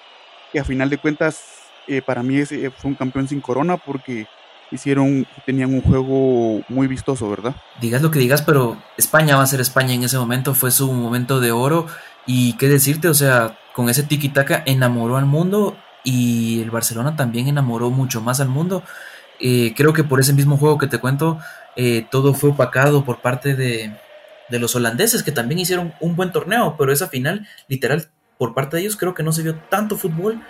que 0.52 0.60
a 0.60 0.64
final 0.64 0.90
de 0.90 0.98
cuentas 0.98 1.44
eh, 1.88 2.02
para 2.02 2.24
mí 2.24 2.38
ese 2.38 2.72
fue 2.72 2.92
un 2.92 2.96
campeón 2.96 3.28
sin 3.28 3.42
corona 3.42 3.78
porque 3.78 4.28
hicieron, 4.72 5.28
tenían 5.46 5.74
un 5.74 5.82
juego 5.82 6.64
muy 6.68 6.88
vistoso, 6.88 7.30
¿verdad? 7.30 7.56
Digas 7.80 8.02
lo 8.02 8.12
que 8.12 8.20
digas, 8.20 8.42
pero 8.42 8.78
España 8.98 9.36
va 9.36 9.44
a 9.44 9.48
ser 9.48 9.62
España 9.62 9.94
en 9.94 10.04
ese 10.04 10.18
momento, 10.18 10.56
fue 10.56 10.72
su 10.72 10.92
momento 10.92 11.40
de 11.40 11.52
oro 11.52 11.86
y 12.26 12.54
qué 12.54 12.68
decirte, 12.68 13.08
o 13.08 13.14
sea, 13.14 13.58
con 13.74 13.90
ese 13.90 14.04
tiki-taka 14.04 14.64
enamoró 14.66 15.18
al 15.18 15.26
mundo 15.26 15.78
y 16.04 16.62
el 16.62 16.72
Barcelona 16.72 17.16
también 17.16 17.48
enamoró 17.48 17.90
mucho 17.90 18.22
más 18.22 18.40
al 18.40 18.50
mundo. 18.50 18.84
Eh, 19.40 19.74
creo 19.76 19.94
que 19.94 20.04
por 20.04 20.20
ese 20.20 20.34
mismo 20.34 20.58
juego 20.58 20.78
que 20.78 20.88
te 20.88 21.00
cuento, 21.00 21.40
eh, 21.76 22.06
todo 22.10 22.34
fue 22.34 22.52
opacado 22.52 23.04
por 23.04 23.22
parte 23.22 23.56
de, 23.56 23.94
de 24.50 24.60
los 24.60 24.76
holandeses, 24.76 25.24
que 25.24 25.32
también 25.32 25.60
hicieron 25.60 25.94
un 26.00 26.16
buen 26.16 26.32
torneo, 26.32 26.76
pero 26.78 26.92
esa 26.92 27.08
final, 27.08 27.48
literal, 27.68 28.10
por 28.38 28.54
parte 28.54 28.78
de 28.78 28.84
ellos, 28.84 28.96
creo 28.96 29.14
que 29.14 29.24
no 29.24 29.32
se 29.32 29.44
vio 29.44 29.56
tanto 29.70 29.98
fútbol. 29.98 30.42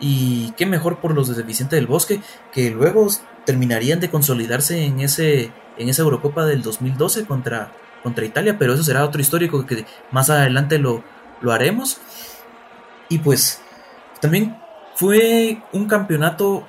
Y 0.00 0.52
qué 0.52 0.64
mejor 0.64 1.00
por 1.00 1.12
los 1.12 1.34
de 1.34 1.42
Vicente 1.42 1.74
del 1.74 1.88
Bosque, 1.88 2.20
que 2.52 2.70
luego 2.70 3.08
terminarían 3.44 3.98
de 3.98 4.10
consolidarse 4.10 4.84
en, 4.84 5.00
ese, 5.00 5.50
en 5.76 5.88
esa 5.88 6.02
Eurocopa 6.02 6.46
del 6.46 6.62
2012 6.62 7.24
contra, 7.24 7.72
contra 8.04 8.24
Italia, 8.24 8.56
pero 8.60 8.74
eso 8.74 8.84
será 8.84 9.04
otro 9.04 9.20
histórico 9.20 9.66
que 9.66 9.86
más 10.12 10.30
adelante 10.30 10.78
lo, 10.78 11.02
lo 11.40 11.50
haremos. 11.50 11.98
Y 13.08 13.18
pues 13.18 13.60
también 14.20 14.56
fue 14.98 15.62
un 15.72 15.86
campeonato 15.86 16.64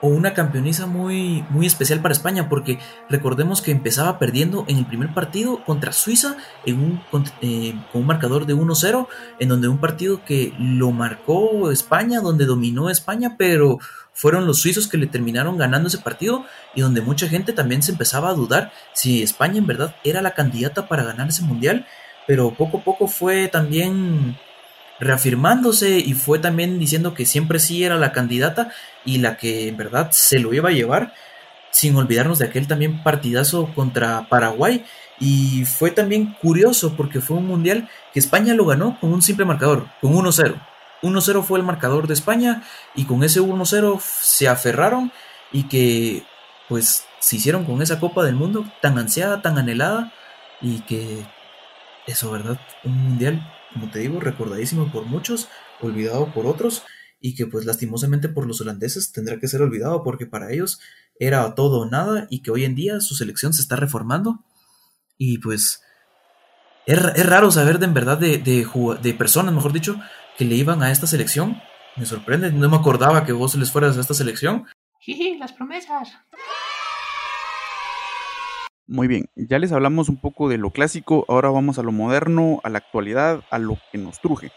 o 0.00 0.08
una 0.08 0.34
campeoniza 0.34 0.86
muy, 0.86 1.44
muy 1.48 1.64
especial 1.64 2.00
para 2.00 2.10
España, 2.10 2.48
porque 2.48 2.80
recordemos 3.08 3.62
que 3.62 3.70
empezaba 3.70 4.18
perdiendo 4.18 4.64
en 4.66 4.78
el 4.78 4.86
primer 4.86 5.14
partido 5.14 5.62
contra 5.64 5.92
Suiza 5.92 6.36
en 6.66 6.80
un, 6.80 7.24
eh, 7.40 7.74
con 7.92 8.00
un 8.00 8.08
marcador 8.08 8.46
de 8.46 8.54
1-0, 8.54 9.06
en 9.38 9.48
donde 9.48 9.68
un 9.68 9.78
partido 9.78 10.24
que 10.24 10.52
lo 10.58 10.90
marcó 10.90 11.70
España, 11.70 12.20
donde 12.20 12.46
dominó 12.46 12.90
España, 12.90 13.36
pero 13.38 13.78
fueron 14.12 14.44
los 14.44 14.58
suizos 14.58 14.88
que 14.88 14.98
le 14.98 15.06
terminaron 15.06 15.56
ganando 15.56 15.86
ese 15.86 15.98
partido 15.98 16.44
y 16.74 16.80
donde 16.80 17.00
mucha 17.00 17.28
gente 17.28 17.52
también 17.52 17.84
se 17.84 17.92
empezaba 17.92 18.30
a 18.30 18.34
dudar 18.34 18.72
si 18.92 19.22
España 19.22 19.58
en 19.58 19.68
verdad 19.68 19.94
era 20.02 20.20
la 20.20 20.34
candidata 20.34 20.88
para 20.88 21.04
ganar 21.04 21.28
ese 21.28 21.42
mundial, 21.42 21.86
pero 22.26 22.52
poco 22.54 22.78
a 22.78 22.82
poco 22.82 23.06
fue 23.06 23.46
también 23.46 24.36
reafirmándose 25.02 25.98
y 25.98 26.14
fue 26.14 26.38
también 26.38 26.78
diciendo 26.78 27.12
que 27.12 27.26
siempre 27.26 27.58
sí 27.58 27.82
era 27.82 27.96
la 27.96 28.12
candidata 28.12 28.70
y 29.04 29.18
la 29.18 29.36
que 29.36 29.68
en 29.68 29.76
verdad 29.76 30.10
se 30.12 30.38
lo 30.38 30.54
iba 30.54 30.68
a 30.68 30.72
llevar, 30.72 31.12
sin 31.70 31.96
olvidarnos 31.96 32.38
de 32.38 32.46
aquel 32.46 32.68
también 32.68 33.02
partidazo 33.02 33.72
contra 33.74 34.28
Paraguay. 34.28 34.84
Y 35.18 35.64
fue 35.64 35.90
también 35.90 36.36
curioso 36.40 36.96
porque 36.96 37.20
fue 37.20 37.36
un 37.36 37.46
mundial 37.46 37.88
que 38.12 38.20
España 38.20 38.54
lo 38.54 38.64
ganó 38.64 38.98
con 39.00 39.12
un 39.12 39.22
simple 39.22 39.44
marcador, 39.44 39.86
con 40.00 40.14
1-0. 40.14 40.54
1-0 41.02 41.42
fue 41.42 41.58
el 41.58 41.64
marcador 41.64 42.06
de 42.06 42.14
España 42.14 42.62
y 42.94 43.04
con 43.04 43.24
ese 43.24 43.40
1-0 43.40 44.00
se 44.00 44.48
aferraron 44.48 45.12
y 45.50 45.64
que 45.64 46.22
pues 46.68 47.06
se 47.18 47.36
hicieron 47.36 47.64
con 47.64 47.82
esa 47.82 47.98
Copa 47.98 48.24
del 48.24 48.36
Mundo 48.36 48.64
tan 48.80 48.98
ansiada, 48.98 49.42
tan 49.42 49.58
anhelada 49.58 50.12
y 50.60 50.80
que 50.82 51.24
eso, 52.06 52.30
¿verdad? 52.30 52.58
Un 52.84 53.02
mundial 53.02 53.42
como 53.72 53.90
te 53.90 54.00
digo, 54.00 54.20
recordadísimo 54.20 54.90
por 54.92 55.06
muchos, 55.06 55.48
olvidado 55.80 56.32
por 56.32 56.46
otros, 56.46 56.84
y 57.20 57.34
que 57.34 57.46
pues 57.46 57.64
lastimosamente 57.64 58.28
por 58.28 58.46
los 58.46 58.60
holandeses 58.60 59.12
tendrá 59.12 59.38
que 59.38 59.48
ser 59.48 59.62
olvidado 59.62 60.02
porque 60.02 60.26
para 60.26 60.52
ellos 60.52 60.80
era 61.18 61.54
todo 61.54 61.80
o 61.80 61.86
nada 61.86 62.26
y 62.30 62.42
que 62.42 62.50
hoy 62.50 62.64
en 62.64 62.74
día 62.74 63.00
su 63.00 63.14
selección 63.14 63.52
se 63.52 63.62
está 63.62 63.76
reformando 63.76 64.44
y 65.16 65.38
pues 65.38 65.82
es, 66.86 67.26
raro 67.26 67.50
saber 67.52 67.78
de 67.78 67.86
en 67.86 67.94
verdad 67.94 68.18
de, 68.18 68.38
de, 68.38 69.14
personas, 69.14 69.54
mejor 69.54 69.72
dicho, 69.72 70.00
que 70.36 70.44
le 70.44 70.56
iban 70.56 70.82
a 70.82 70.90
esta 70.90 71.06
selección. 71.06 71.62
Me 71.96 72.06
sorprende, 72.06 72.50
no 72.50 72.68
me 72.68 72.76
acordaba 72.76 73.24
que 73.24 73.32
vos 73.32 73.54
les 73.54 73.70
fueras 73.70 73.96
a 73.96 74.00
esta 74.00 74.14
selección. 74.14 74.66
Jiji, 75.00 75.38
las 75.38 75.52
promesas. 75.52 76.08
Muy 78.92 79.08
bien, 79.08 79.30
ya 79.36 79.58
les 79.58 79.72
hablamos 79.72 80.10
un 80.10 80.18
poco 80.18 80.50
de 80.50 80.58
lo 80.58 80.68
clásico, 80.68 81.24
ahora 81.26 81.48
vamos 81.48 81.78
a 81.78 81.82
lo 81.82 81.92
moderno, 81.92 82.60
a 82.62 82.68
la 82.68 82.76
actualidad, 82.76 83.42
a 83.48 83.58
lo 83.58 83.78
que 83.90 83.96
nos 83.96 84.20
truje. 84.20 84.52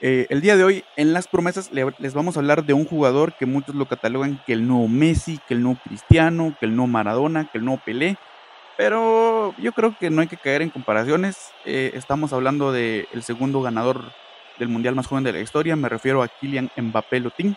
Eh, 0.00 0.28
el 0.30 0.40
día 0.40 0.56
de 0.56 0.62
hoy, 0.62 0.84
en 0.96 1.12
las 1.12 1.26
promesas, 1.26 1.72
les 1.72 2.14
vamos 2.14 2.36
a 2.36 2.38
hablar 2.38 2.64
de 2.64 2.74
un 2.74 2.84
jugador 2.84 3.32
que 3.32 3.46
muchos 3.46 3.74
lo 3.74 3.88
catalogan 3.88 4.40
que 4.46 4.52
el 4.52 4.68
nuevo 4.68 4.86
Messi, 4.86 5.40
que 5.48 5.54
el 5.54 5.64
nuevo 5.64 5.80
Cristiano, 5.84 6.56
que 6.60 6.66
el 6.66 6.76
nuevo 6.76 6.86
Maradona, 6.86 7.50
que 7.50 7.58
el 7.58 7.64
nuevo 7.64 7.82
Pelé. 7.84 8.18
Pero 8.76 9.52
yo 9.58 9.72
creo 9.72 9.96
que 9.98 10.10
no 10.10 10.20
hay 10.20 10.28
que 10.28 10.36
caer 10.36 10.62
en 10.62 10.70
comparaciones. 10.70 11.50
Eh, 11.64 11.90
estamos 11.94 12.32
hablando 12.32 12.70
del 12.70 13.22
segundo 13.22 13.62
ganador 13.62 14.12
del 14.60 14.68
mundial 14.68 14.94
más 14.94 15.08
joven 15.08 15.24
de 15.24 15.32
la 15.32 15.40
historia. 15.40 15.74
Me 15.74 15.88
refiero 15.88 16.22
a 16.22 16.28
Kylian 16.28 16.70
Mbappé 16.76 17.18
Lotin. 17.18 17.56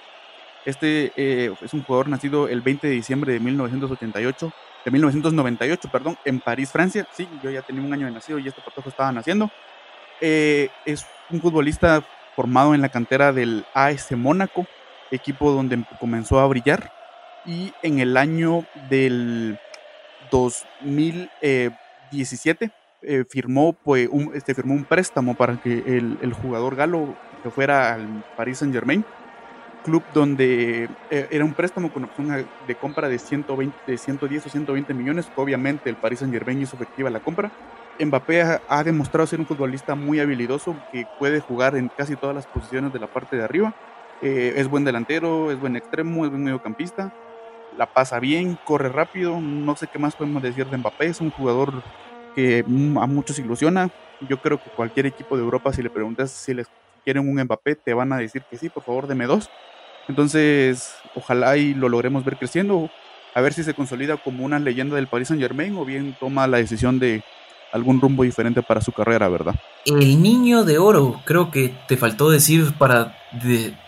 Este 0.65 1.13
eh, 1.17 1.53
es 1.61 1.71
un 1.75 1.83
jugador 1.83 2.09
nacido 2.09 2.47
el 2.47 2.61
20 2.61 2.87
de 2.87 2.93
diciembre 2.93 3.33
de 3.33 3.39
1988 3.39 4.51
de 4.83 4.91
1998, 4.91 5.89
perdón, 5.91 6.17
en 6.25 6.39
París, 6.39 6.71
Francia. 6.71 7.07
Sí, 7.13 7.27
yo 7.41 7.49
ya 7.49 7.61
tenía 7.61 7.81
un 7.81 7.93
año 7.93 8.05
de 8.05 8.11
nacido 8.11 8.39
y 8.39 8.47
este 8.47 8.61
patojo 8.61 8.89
estaba 8.89 9.11
naciendo. 9.11 9.49
Eh, 10.21 10.69
es 10.85 11.05
un 11.29 11.41
futbolista 11.41 12.03
formado 12.35 12.75
en 12.75 12.81
la 12.81 12.89
cantera 12.89 13.31
del 13.31 13.65
AS 13.73 14.11
Mónaco, 14.11 14.67
equipo 15.11 15.51
donde 15.51 15.83
comenzó 15.99 16.39
a 16.39 16.47
brillar. 16.47 16.91
Y 17.45 17.73
en 17.81 17.99
el 17.99 18.17
año 18.17 18.65
del 18.89 19.59
2017 20.31 22.71
eh, 23.01 23.25
firmó, 23.29 23.73
pues, 23.73 24.07
un, 24.09 24.31
este, 24.33 24.55
firmó 24.55 24.73
un 24.73 24.85
préstamo 24.85 25.35
para 25.35 25.61
que 25.61 25.83
el, 25.85 26.17
el 26.21 26.33
jugador 26.33 26.75
galo 26.75 27.15
que 27.41 27.49
fuera 27.49 27.93
al 27.93 28.23
Paris 28.37 28.59
Saint 28.59 28.73
Germain 28.73 29.03
club 29.83 30.03
donde 30.13 30.89
eh, 31.11 31.27
era 31.29 31.45
un 31.45 31.53
préstamo 31.53 31.91
con 31.91 32.05
opción 32.05 32.45
de 32.67 32.75
compra 32.75 33.07
de, 33.09 33.19
120, 33.19 33.97
110 33.97 34.45
o 34.45 34.49
120 34.49 34.93
millones. 34.93 35.29
Obviamente 35.35 35.89
el 35.89 35.95
Paris 35.95 36.19
Saint 36.19 36.33
Germain 36.33 36.61
hizo 36.61 36.75
efectiva 36.75 37.09
la 37.09 37.19
compra. 37.19 37.51
Mbappé 37.99 38.59
ha, 38.67 38.83
demostrado 38.83 39.27
ser 39.27 39.39
un 39.39 39.45
futbolista 39.45 39.93
muy 39.93 40.19
habilidoso 40.19 40.75
que 40.91 41.05
puede 41.19 41.39
jugar 41.39 41.75
en 41.75 41.89
casi 41.89 42.15
todas 42.15 42.35
las 42.35 42.47
posiciones 42.47 42.91
de 42.91 42.99
la 42.99 43.07
parte 43.07 43.35
de 43.35 43.43
arriba. 43.43 43.75
Eh, 44.21 44.53
es 44.55 44.67
buen 44.67 44.83
delantero, 44.83 45.51
es 45.51 45.59
buen 45.59 45.75
extremo, 45.75 46.25
es 46.25 46.31
buen 46.31 46.43
mediocampista. 46.43 47.13
La 47.77 47.85
pasa 47.85 48.19
bien, 48.19 48.57
corre 48.65 48.89
rápido. 48.89 49.39
No 49.39 49.75
sé 49.75 49.87
qué 49.87 49.99
más 49.99 50.15
podemos 50.15 50.41
decir 50.41 50.65
de 50.67 50.77
Mbappé. 50.77 51.07
Es 51.07 51.21
un 51.21 51.29
jugador 51.29 51.83
que 52.35 52.63
mm, 52.65 52.97
a 52.97 53.05
muchos 53.05 53.37
ilusiona. 53.37 53.89
Yo 54.27 54.41
creo 54.41 54.57
que 54.61 54.69
cualquier 54.71 55.05
equipo 55.05 55.35
de 55.35 55.43
Europa, 55.43 55.73
si 55.73 55.83
le 55.83 55.89
preguntas 55.89 56.31
si 56.31 56.53
les 56.53 56.67
quieren 57.03 57.27
un 57.27 57.41
Mbappé, 57.41 57.75
te 57.75 57.93
van 57.93 58.13
a 58.13 58.17
decir 58.17 58.43
que 58.49 58.57
sí, 58.57 58.69
por 58.69 58.83
favor, 58.83 59.07
deme 59.07 59.25
dos. 59.25 59.49
Entonces, 60.07 60.95
ojalá 61.15 61.57
y 61.57 61.73
lo 61.73 61.89
logremos 61.89 62.25
ver 62.25 62.37
creciendo, 62.37 62.89
a 63.33 63.41
ver 63.41 63.53
si 63.53 63.63
se 63.63 63.73
consolida 63.73 64.17
como 64.17 64.43
una 64.43 64.59
leyenda 64.59 64.95
del 64.95 65.07
Paris 65.07 65.29
Saint 65.29 65.41
Germain 65.41 65.75
o 65.77 65.85
bien 65.85 66.15
toma 66.19 66.47
la 66.47 66.57
decisión 66.57 66.99
de 66.99 67.23
algún 67.71 67.99
rumbo 67.99 68.23
diferente 68.23 68.61
para 68.61 68.81
su 68.81 68.91
carrera, 68.91 69.27
¿verdad? 69.29 69.55
El 69.85 70.21
niño 70.21 70.63
de 70.63 70.77
oro, 70.77 71.21
creo 71.25 71.49
que 71.49 71.73
te 71.87 71.97
faltó 71.97 72.29
decir 72.29 72.73
para, 72.77 73.17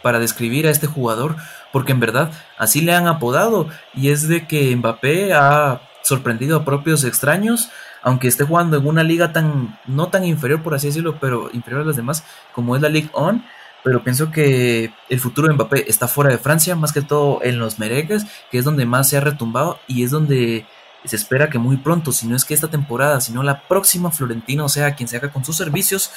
para 0.02 0.20
describir 0.20 0.66
a 0.66 0.72
este 0.72 0.88
jugador, 0.88 1.36
porque 1.72 1.92
en 1.92 2.00
verdad 2.00 2.32
así 2.58 2.82
le 2.82 2.94
han 2.94 3.08
apodado, 3.08 3.68
y 3.94 4.10
es 4.10 4.28
de 4.28 4.48
que 4.48 4.76
Mbappé 4.76 5.34
ha 5.34 5.82
sorprendido 6.02 6.58
a 6.58 6.66
propios 6.66 7.04
extraños, 7.04 7.70
aunque 8.06 8.28
esté 8.28 8.44
jugando 8.44 8.78
en 8.78 8.86
una 8.86 9.04
liga 9.04 9.34
tan, 9.34 9.80
no 9.88 10.10
tan 10.10 10.24
inferior 10.24 10.62
por 10.62 10.76
así 10.76 10.88
decirlo, 10.88 11.18
pero 11.20 11.50
inferior 11.54 11.82
a 11.82 11.86
las 11.86 11.96
demás, 11.96 12.24
como 12.54 12.76
es 12.76 12.82
la 12.84 12.88
Ligue 12.88 13.10
1, 13.16 13.44
pero 13.84 14.04
pienso 14.04 14.30
que 14.32 14.94
el 15.10 15.20
futuro 15.20 15.48
de 15.48 15.56
Mbappé 15.56 15.90
está 15.90 16.08
fuera 16.08 16.30
de 16.30 16.38
Francia, 16.38 16.76
más 16.76 16.94
que 16.94 17.02
todo 17.02 17.40
en 17.42 17.58
los 17.58 17.80
merengues, 17.80 18.28
que 18.52 18.60
es 18.60 18.64
donde 18.64 18.86
más 18.86 19.10
se 19.10 19.18
ha 19.18 19.22
retumbado 19.22 19.80
y 19.88 20.04
es 20.04 20.12
donde 20.12 20.68
se 21.04 21.16
espera 21.16 21.50
que 21.50 21.58
muy 21.58 21.78
pronto, 21.78 22.12
si 22.12 22.28
no 22.28 22.36
es 22.36 22.46
que 22.46 22.54
esta 22.54 22.68
temporada, 22.68 23.22
sino 23.22 23.42
la 23.42 23.68
próxima 23.68 24.12
Florentino 24.12 24.70
sea 24.70 24.94
quien 24.94 25.10
se 25.10 25.18
haga 25.18 25.32
con 25.34 25.44
sus 25.44 25.58
servicios. 25.58 26.12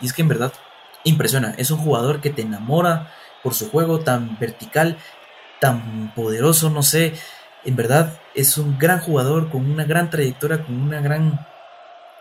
Y 0.00 0.06
es 0.06 0.14
que 0.14 0.22
en 0.22 0.28
verdad 0.28 0.52
impresiona, 1.04 1.54
es 1.58 1.70
un 1.70 1.78
jugador 1.78 2.22
que 2.22 2.30
te 2.30 2.40
enamora 2.40 3.12
por 3.42 3.52
su 3.52 3.70
juego 3.70 4.00
tan 4.00 4.38
vertical, 4.38 4.96
tan 5.60 6.12
poderoso, 6.14 6.70
no 6.70 6.82
sé. 6.82 7.14
En 7.64 7.76
verdad 7.76 8.18
es 8.34 8.58
un 8.58 8.78
gran 8.78 9.00
jugador 9.00 9.50
con 9.50 9.70
una 9.70 9.84
gran 9.84 10.10
trayectoria, 10.10 10.64
con 10.64 10.80
una 10.80 11.00
gran 11.00 11.46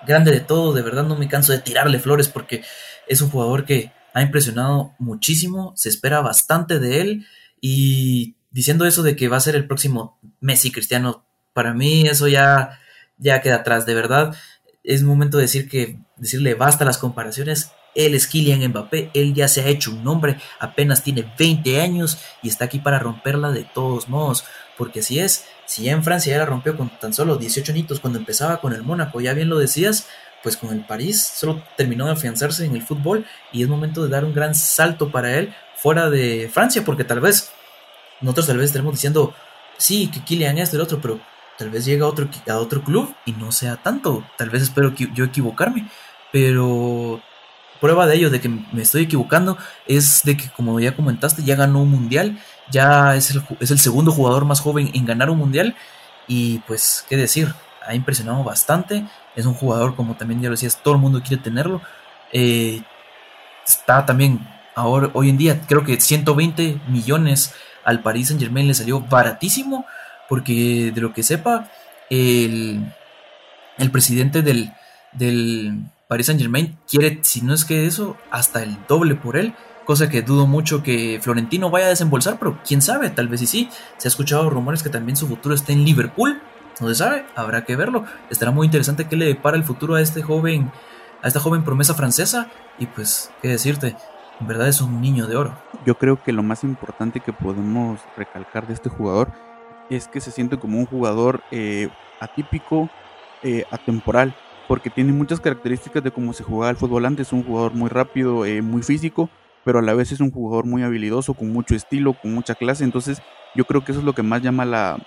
grande 0.06 0.32
de 0.32 0.39
todo, 0.39 0.74
de 0.74 0.82
verdad 0.82 1.04
no 1.04 1.16
me 1.16 1.28
canso 1.28 1.52
de 1.52 1.60
tirarle 1.60 2.00
flores 2.00 2.28
porque 2.28 2.64
es 3.08 3.22
un 3.22 3.30
jugador 3.30 3.66
que 3.66 3.91
ha 4.14 4.22
impresionado 4.22 4.94
muchísimo, 5.00 5.74
se 5.76 5.89
espera 5.89 6.22
bastante 6.22 6.80
de 6.80 7.02
él. 7.02 7.28
Y 7.60 8.36
diciendo 8.52 8.86
eso 8.86 9.04
de 9.04 9.16
que 9.16 9.28
va 9.28 9.38
a 9.38 9.41
ser 9.41 9.56
el 9.56 9.68
próximo 9.68 10.20
Messi 10.39 10.72
Cristiano, 10.72 11.26
para 11.54 11.74
mí 11.74 12.04
eso 12.08 12.28
ya 12.28 12.80
ya 13.18 13.41
queda 13.41 13.58
atrás, 13.58 13.86
de 13.86 13.94
verdad 13.94 14.36
es 14.84 15.03
momento 15.03 15.38
de 15.38 15.43
decir 15.43 15.69
que 15.69 15.97
decirle 16.17 16.55
basta 16.55 16.86
las 16.86 16.97
comparaciones. 16.97 17.71
Él 17.95 18.15
es 18.15 18.27
Kylian 18.27 18.67
Mbappé, 18.69 19.11
él 19.13 19.36
ya 19.36 19.47
se 19.47 19.61
ha 19.61 19.67
hecho 19.67 19.91
un 19.91 20.03
nombre, 20.03 20.38
apenas 20.59 21.03
tiene 21.03 21.31
20 21.38 21.79
años 21.79 22.17
y 22.41 22.49
está 22.49 22.65
aquí 22.65 22.79
para 22.79 22.97
romperla 22.97 23.51
de 23.51 23.65
todos 23.65 24.09
modos, 24.09 24.45
porque 24.77 25.01
así 25.01 25.19
es, 25.19 25.45
si 25.67 25.88
en 25.89 26.03
Francia 26.03 26.34
ya 26.34 26.39
la 26.39 26.47
rompió 26.47 26.75
con 26.75 26.89
tan 26.99 27.13
solo 27.13 27.38
18 27.38 27.71
añitos 27.71 27.99
cuando 27.99 28.17
empezaba 28.17 28.59
con 28.61 28.73
el 28.73 28.81
Mónaco, 28.81 29.21
ya 29.21 29.34
bien 29.34 29.49
lo 29.49 29.59
decías, 29.59 30.07
pues 30.41 30.57
con 30.57 30.73
el 30.73 30.86
París 30.86 31.23
solo 31.23 31.63
terminó 31.77 32.07
de 32.07 32.13
afianzarse 32.13 32.65
en 32.65 32.75
el 32.75 32.81
fútbol 32.81 33.25
y 33.51 33.61
es 33.61 33.69
momento 33.69 34.03
de 34.03 34.09
dar 34.09 34.25
un 34.25 34.34
gran 34.34 34.55
salto 34.55 35.11
para 35.11 35.38
él 35.38 35.53
fuera 35.75 36.09
de 36.09 36.49
Francia, 36.51 36.84
porque 36.84 37.03
tal 37.03 37.19
vez 37.19 37.51
nosotros 38.21 38.47
tal 38.47 38.57
vez 38.57 38.67
estaremos 38.67 38.95
diciendo, 38.95 39.36
sí, 39.77 40.09
que 40.11 40.23
Kylian 40.23 40.57
es 40.57 40.73
el 40.73 40.81
otro, 40.81 40.99
pero 40.99 41.19
tal 41.58 41.70
vez 41.70 41.86
llegue 41.86 42.04
a 42.04 42.08
otro, 42.08 42.28
a 42.47 42.56
otro 42.58 42.84
club 42.84 43.14
y 43.26 43.34
no 43.34 43.51
sea 43.51 43.78
tanto, 43.78 44.26
tal 44.38 44.49
vez 44.49 44.64
espero 44.64 44.93
yo 44.93 45.26
equivocarme, 45.26 45.89
pero 46.32 47.22
prueba 47.84 48.08
de 48.08 48.16
ello, 48.16 48.30
de 48.30 48.39
que 48.39 48.47
me 48.47 48.82
estoy 48.82 49.04
equivocando, 49.04 49.58
es 49.88 50.24
de 50.24 50.38
que, 50.38 50.49
como 50.49 50.80
ya 50.80 50.95
comentaste, 50.95 51.43
ya 51.43 51.56
ganó 51.56 51.82
un 51.82 51.91
mundial, 51.91 52.39
ya 52.72 53.14
es 53.16 53.32
el, 53.32 53.43
es 53.60 53.72
el 53.72 53.80
segundo 53.80 54.14
jugador 54.14 54.45
más 54.45 54.62
joven 54.62 54.89
en 54.93 55.06
ganar 55.06 55.30
un 55.30 55.38
mundial, 55.38 55.76
y 56.26 56.60
pues, 56.60 57.06
qué 57.10 57.18
decir, 57.18 57.54
ha 57.86 57.93
impresionado 57.93 58.41
bastante, 58.41 59.06
es 59.36 59.45
un 59.45 59.54
jugador, 59.54 59.97
como 59.97 60.16
también 60.16 60.41
ya 60.41 60.47
lo 60.47 60.54
decías, 60.54 60.82
todo 60.82 60.93
el 60.93 61.01
mundo 61.01 61.22
quiere 61.22 61.43
tenerlo, 61.43 61.82
eh, 62.32 62.82
está 63.68 64.06
también, 64.06 64.47
ahora, 64.76 65.10
hoy 65.14 65.28
en 65.28 65.38
día, 65.38 65.60
creo 65.68 65.84
que 65.84 65.99
120 65.99 66.80
millones 66.88 67.54
al 67.84 68.01
Paris 68.01 68.30
Saint 68.30 68.41
Germain 68.41 68.66
le 68.66 68.76
salió 68.76 69.01
baratísimo, 69.01 69.86
porque 70.34 70.91
de 70.95 70.99
lo 70.99 71.13
que 71.13 71.21
sepa, 71.21 71.69
el, 72.09 72.91
el 73.77 73.91
presidente 73.91 74.41
del, 74.41 74.73
del 75.11 75.84
Paris 76.07 76.25
Saint 76.25 76.41
Germain 76.41 76.75
quiere, 76.89 77.19
si 77.21 77.41
no 77.41 77.53
es 77.53 77.65
que 77.65 77.86
eso, 77.86 78.17
hasta 78.31 78.63
el 78.63 78.75
doble 78.88 79.13
por 79.13 79.38
él, 79.38 79.53
cosa 79.86 80.09
que 80.09 80.23
dudo 80.23 80.47
mucho 80.47 80.81
que 80.81 81.19
Florentino 81.21 81.69
vaya 81.69 81.86
a 81.86 81.89
desembolsar, 81.89 82.39
pero 82.39 82.57
quién 82.67 82.81
sabe, 82.81 83.11
tal 83.11 83.27
vez 83.27 83.43
y 83.43 83.45
sí. 83.45 83.69
Se 83.97 84.07
ha 84.07 84.09
escuchado 84.09 84.49
rumores 84.49 84.81
que 84.81 84.89
también 84.89 85.15
su 85.15 85.27
futuro 85.27 85.53
está 85.53 85.71
en 85.71 85.86
Liverpool, 85.86 86.41
no 86.81 86.88
se 86.88 86.95
sabe, 86.95 87.27
habrá 87.36 87.63
que 87.63 87.75
verlo. 87.75 88.03
Estará 88.31 88.49
muy 88.49 88.65
interesante 88.65 89.07
qué 89.07 89.15
le 89.15 89.25
depara 89.25 89.55
el 89.55 89.63
futuro 89.63 89.93
a 89.93 90.01
este 90.01 90.23
joven, 90.23 90.71
a 91.21 91.27
esta 91.27 91.41
joven 91.41 91.63
promesa 91.63 91.93
francesa, 91.93 92.47
y 92.79 92.88
pues, 92.88 93.29
qué 93.43 93.49
decirte, 93.49 93.95
en 94.39 94.47
verdad 94.47 94.67
es 94.67 94.81
un 94.81 94.99
niño 94.99 95.27
de 95.27 95.36
oro. 95.36 95.55
Yo 95.86 95.95
creo 95.99 96.23
que 96.23 96.31
lo 96.31 96.41
más 96.41 96.63
importante 96.63 97.19
que 97.19 97.34
podemos 97.34 97.99
recalcar 98.17 98.65
de 98.65 98.73
este 98.73 98.89
jugador 98.89 99.53
es 99.89 100.07
que 100.07 100.21
se 100.21 100.31
siente 100.31 100.57
como 100.57 100.79
un 100.79 100.86
jugador 100.86 101.41
eh, 101.51 101.89
atípico, 102.19 102.89
eh, 103.43 103.65
atemporal, 103.71 104.36
porque 104.67 104.89
tiene 104.89 105.11
muchas 105.11 105.39
características 105.39 106.03
de 106.03 106.11
cómo 106.11 106.34
se 106.34 106.43
jugaba 106.43 106.71
el 106.71 106.77
fútbol 106.77 107.05
antes. 107.05 107.34
Un 107.34 107.43
jugador 107.43 107.73
muy 107.73 107.89
rápido, 107.89 108.45
eh, 108.45 108.61
muy 108.61 108.81
físico, 108.81 109.29
pero 109.63 109.79
a 109.79 109.81
la 109.81 109.93
vez 109.93 110.11
es 110.11 110.19
un 110.19 110.31
jugador 110.31 110.65
muy 110.65 110.84
habilidoso, 110.84 111.34
con 111.34 111.51
mucho 111.51 111.75
estilo, 111.75 112.13
con 112.13 112.34
mucha 112.34 112.55
clase. 112.55 112.84
Entonces, 112.84 113.21
yo 113.55 113.65
creo 113.65 113.84
que 113.84 113.91
eso 113.91 113.99
es 113.99 114.05
lo 114.05 114.13
que 114.13 114.23
más 114.23 114.41
llama 114.41 114.65
la, 114.65 114.97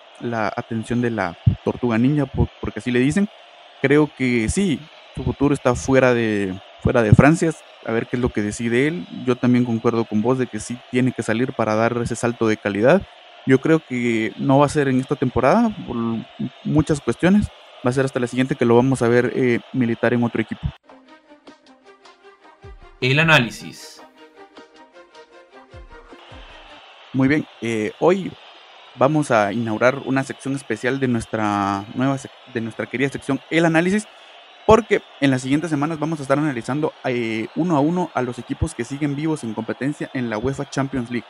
atención 0.56 1.00
de 1.00 1.10
la 1.10 1.36
tortuga 1.64 1.98
niña, 1.98 2.26
porque 2.26 2.78
así 2.78 2.90
le 2.90 3.00
dicen. 3.00 3.28
Creo 3.82 4.10
que 4.16 4.48
sí, 4.48 4.80
su 5.14 5.22
futuro 5.22 5.54
está 5.54 5.74
fuera 5.74 6.14
de, 6.14 6.58
fuera 6.82 7.02
de 7.02 7.12
Francia. 7.12 7.50
A 7.86 7.92
ver 7.92 8.06
qué 8.06 8.16
es 8.16 8.22
lo 8.22 8.30
que 8.30 8.42
decide 8.42 8.88
él. 8.88 9.06
Yo 9.24 9.36
también 9.36 9.64
concuerdo 9.64 10.04
con 10.04 10.22
vos 10.22 10.38
de 10.38 10.46
que 10.46 10.60
sí 10.60 10.78
tiene 10.90 11.12
que 11.12 11.22
salir 11.22 11.52
para 11.52 11.74
dar 11.74 11.96
ese 12.02 12.16
salto 12.16 12.48
de 12.48 12.56
calidad. 12.56 13.02
Yo 13.47 13.61
creo 13.61 13.80
que 13.80 14.32
no 14.38 14.59
va 14.59 14.66
a 14.66 14.70
ser 14.70 14.88
en 14.88 15.01
esta 15.01 15.14
temporada 15.14 15.74
por 15.86 15.97
muchas 16.64 17.01
cuestiones. 17.01 17.49
Va 17.86 17.90
a 17.90 17.92
ser 17.92 18.05
hasta 18.05 18.18
la 18.18 18.26
siguiente 18.26 18.57
que 18.57 18.64
lo 18.64 18.74
vamos 18.74 19.03
a 19.03 19.09
ver 19.09 19.32
eh, 19.36 19.61
militar 19.72 20.12
en 20.12 20.24
otro 20.24 20.42
equipo. 20.42 20.62
El 23.01 23.20
análisis. 23.20 24.03
Muy 27.12 27.28
bien, 27.28 27.47
eh, 27.62 27.92
hoy 28.01 28.32
vamos 28.97 29.30
a 29.30 29.53
inaugurar 29.53 30.03
una 30.05 30.24
sección 30.24 30.55
especial 30.55 30.99
de 30.99 31.09
nuestra 31.09 31.84
nueva 31.94 32.18
de 32.53 32.61
nuestra 32.61 32.86
querida 32.86 33.09
sección 33.11 33.40
El 33.51 33.64
análisis 33.64 34.07
porque 34.66 35.01
en 35.20 35.30
las 35.30 35.42
siguientes 35.42 35.70
semanas 35.70 35.99
vamos 35.99 36.18
a 36.18 36.22
estar 36.22 36.38
analizando 36.38 36.92
eh, 37.05 37.47
uno 37.55 37.76
a 37.76 37.80
uno 37.80 38.11
a 38.14 38.22
los 38.22 38.38
equipos 38.38 38.74
que 38.74 38.84
siguen 38.84 39.14
vivos 39.14 39.44
en 39.44 39.55
competencia 39.55 40.11
en 40.12 40.28
la 40.28 40.38
UEFA 40.38 40.68
Champions 40.68 41.11
League. 41.11 41.26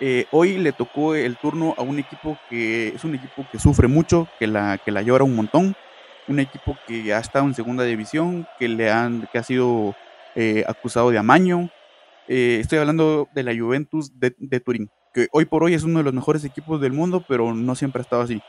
Eh, 0.00 0.26
hoy 0.32 0.58
le 0.58 0.72
tocó 0.72 1.14
el 1.14 1.36
turno 1.36 1.74
a 1.78 1.82
un 1.82 1.98
equipo 1.98 2.36
que 2.50 2.88
es 2.88 3.04
un 3.04 3.14
equipo 3.14 3.46
que 3.50 3.58
sufre 3.58 3.86
mucho, 3.86 4.28
que 4.38 4.46
la, 4.46 4.78
que 4.78 4.90
la 4.90 5.02
llora 5.02 5.24
un 5.24 5.36
montón, 5.36 5.76
un 6.26 6.40
equipo 6.40 6.76
que 6.86 7.14
ha 7.14 7.18
estado 7.18 7.44
en 7.46 7.54
segunda 7.54 7.84
división, 7.84 8.46
que, 8.58 8.68
le 8.68 8.90
han, 8.90 9.28
que 9.30 9.38
ha 9.38 9.42
sido 9.42 9.94
eh, 10.34 10.64
acusado 10.66 11.10
de 11.10 11.18
amaño. 11.18 11.70
Eh, 12.26 12.58
estoy 12.60 12.78
hablando 12.78 13.28
de 13.34 13.42
la 13.44 13.54
Juventus 13.54 14.18
de, 14.18 14.60
Turín, 14.60 14.90
que 15.12 15.28
hoy 15.30 15.44
por 15.44 15.62
hoy 15.62 15.74
es 15.74 15.84
uno 15.84 15.98
de 15.98 16.04
los 16.04 16.14
mejores 16.14 16.44
equipos 16.44 16.80
del 16.80 16.92
mundo, 16.92 17.24
pero 17.28 17.54
no 17.54 17.74
siempre 17.74 18.00
ha 18.00 18.02
estado 18.02 18.22
así. 18.22 18.42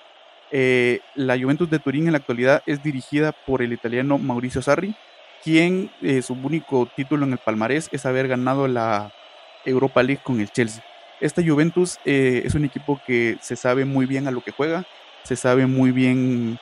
la 1.16 1.38
Juventus 1.40 1.70
de 1.70 1.80
Turín 1.80 2.08
en 2.08 2.14
la 2.14 2.20
actualidad 2.20 2.64
es 2.66 2.82
dirigida 2.82 3.34
por 3.46 3.62
el 3.62 3.74
italiano 3.74 4.18
Mauricio 4.18 4.62
Sarri, 4.62 4.96
quien 5.44 5.92
su 6.24 6.34
único 6.34 6.88
título 6.96 7.26
en 7.26 7.34
el 7.34 7.38
palmarés 7.38 7.90
es 7.92 8.06
haber 8.06 8.28
ganado 8.28 8.68
la 8.68 9.14
Europa 9.64 10.02
League 10.02 10.22
con 10.24 10.40
el 10.40 10.50
Chelsea. 10.50 10.84
Esta 11.22 11.42
Juventus 11.42 11.98
eh, 12.06 12.42
es 12.46 12.56
un 12.56 12.66
equipo 12.66 13.00
que 13.06 13.38
se 13.42 13.56
sabe 13.56 13.86
muy 13.86 14.06
bien 14.06 14.28
a 14.28 14.32
lo 14.32 14.42
que 14.42 14.52
juega, 14.52 14.84
se 15.24 15.36
sabe 15.36 15.66
muy 15.66 15.92
bien 15.92 16.60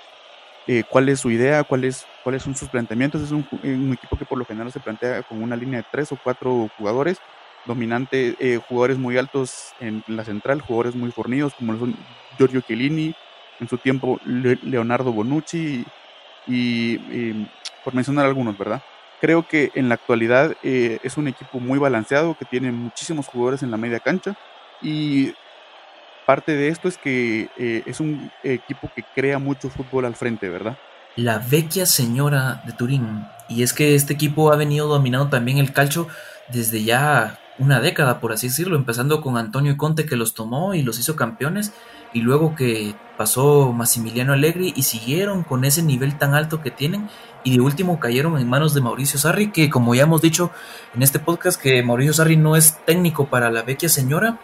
eh, 0.68 0.84
cuál 0.88 1.10
es 1.10 1.20
su 1.20 1.32
idea, 1.32 1.64
cuáles 1.64 2.06
son 2.40 2.56
sus 2.56 2.70
planteamientos. 2.70 3.22
Es 3.22 3.32
un, 3.32 3.46
equipo 3.94 4.18
que 4.18 4.26
por 4.26 4.38
lo 4.38 4.46
general 4.46 4.72
se 4.72 4.80
plantea 4.80 5.24
con 5.24 5.42
una 5.42 5.56
línea 5.56 5.82
de 5.82 5.88
tres 5.92 6.12
o 6.12 6.20
cuatro 6.22 6.70
jugadores, 6.78 7.18
dominante, 7.66 8.36
eh, 8.40 8.60
jugadores 8.68 8.98
muy 8.98 9.18
altos 9.18 9.74
en 9.80 10.04
la 10.08 10.24
central, 10.24 10.62
jugadores 10.62 10.96
muy 10.96 11.12
fornidos 11.12 11.54
como 11.56 11.78
son 11.78 11.96
Giorgio 12.38 12.62
Chiellini, 12.62 13.16
en 13.60 13.70
su 13.70 13.78
tiempo 13.78 14.20
Leonardo 14.26 15.12
Bonucci 15.12 15.86
y, 16.48 16.98
por 17.84 17.94
mencionar 17.94 18.26
algunos, 18.26 18.58
¿verdad? 18.58 18.82
Creo 19.22 19.48
que 19.48 19.72
en 19.76 19.90
la 19.90 19.96
actualidad 19.96 20.56
eh, 20.64 21.00
es 21.04 21.18
un 21.18 21.28
equipo 21.28 21.60
muy 21.60 21.80
balanceado, 21.80 22.38
que 22.38 22.46
tiene 22.46 22.72
muchísimos 22.72 23.28
jugadores 23.28 23.64
en 23.64 23.72
la 23.72 23.78
media 23.78 24.00
cancha 24.00 24.36
y 24.82 25.34
parte 26.26 26.54
de 26.54 26.70
esto 26.70 26.88
es 26.88 26.98
que 26.98 27.50
eh, 27.58 27.84
es 27.86 28.00
un 28.00 28.32
equipo 28.44 28.90
que 28.96 29.04
crea 29.16 29.40
mucho 29.40 29.70
fútbol 29.70 30.06
al 30.06 30.16
frente, 30.16 30.50
¿verdad? 30.50 30.78
La 31.16 31.38
vecchia 31.38 31.86
señora 31.86 32.64
de 32.66 32.74
Turín. 32.74 33.26
Y 33.48 33.64
es 33.64 33.74
que 33.74 33.96
este 33.96 34.14
equipo 34.14 34.52
ha 34.52 34.56
venido 34.56 34.88
dominando 34.88 35.30
también 35.30 35.58
el 35.58 35.72
calcio 35.72 36.08
desde 36.52 36.84
ya 36.84 37.40
una 37.60 37.80
década, 37.80 38.20
por 38.20 38.32
así 38.32 38.48
decirlo, 38.48 38.76
empezando 38.76 39.22
con 39.22 39.38
Antonio 39.38 39.78
Conte 39.78 40.06
que 40.06 40.16
los 40.16 40.34
tomó 40.34 40.74
y 40.74 40.82
los 40.82 41.00
hizo 41.00 41.16
campeones, 41.16 41.74
y 42.14 42.22
luego 42.22 42.56
que 42.56 42.96
pasó 43.18 43.72
Massimiliano 43.74 44.34
Allegri 44.34 44.74
y 44.76 44.84
siguieron 44.84 45.44
con 45.44 45.66
ese 45.66 45.84
nivel 45.84 46.18
tan 46.18 46.34
alto 46.34 46.62
que 46.62 46.72
tienen, 46.72 47.10
y 47.44 47.56
de 47.58 47.62
último 47.62 48.00
cayeron 48.00 48.38
en 48.38 48.50
manos 48.50 48.74
de 48.74 48.82
Mauricio 48.82 49.20
Sarri, 49.20 49.52
que 49.52 49.70
como 49.70 49.96
ya 49.96 50.04
hemos 50.04 50.22
dicho 50.22 50.52
en 50.96 51.04
este 51.04 51.20
podcast, 51.20 51.62
que 51.62 51.84
Mauricio 51.84 52.14
Sarri 52.14 52.38
no 52.38 52.56
es 52.56 52.78
técnico 52.86 53.28
para 53.28 53.52
la 53.52 53.64
vecchia 53.64 53.90
señora, 53.90 54.40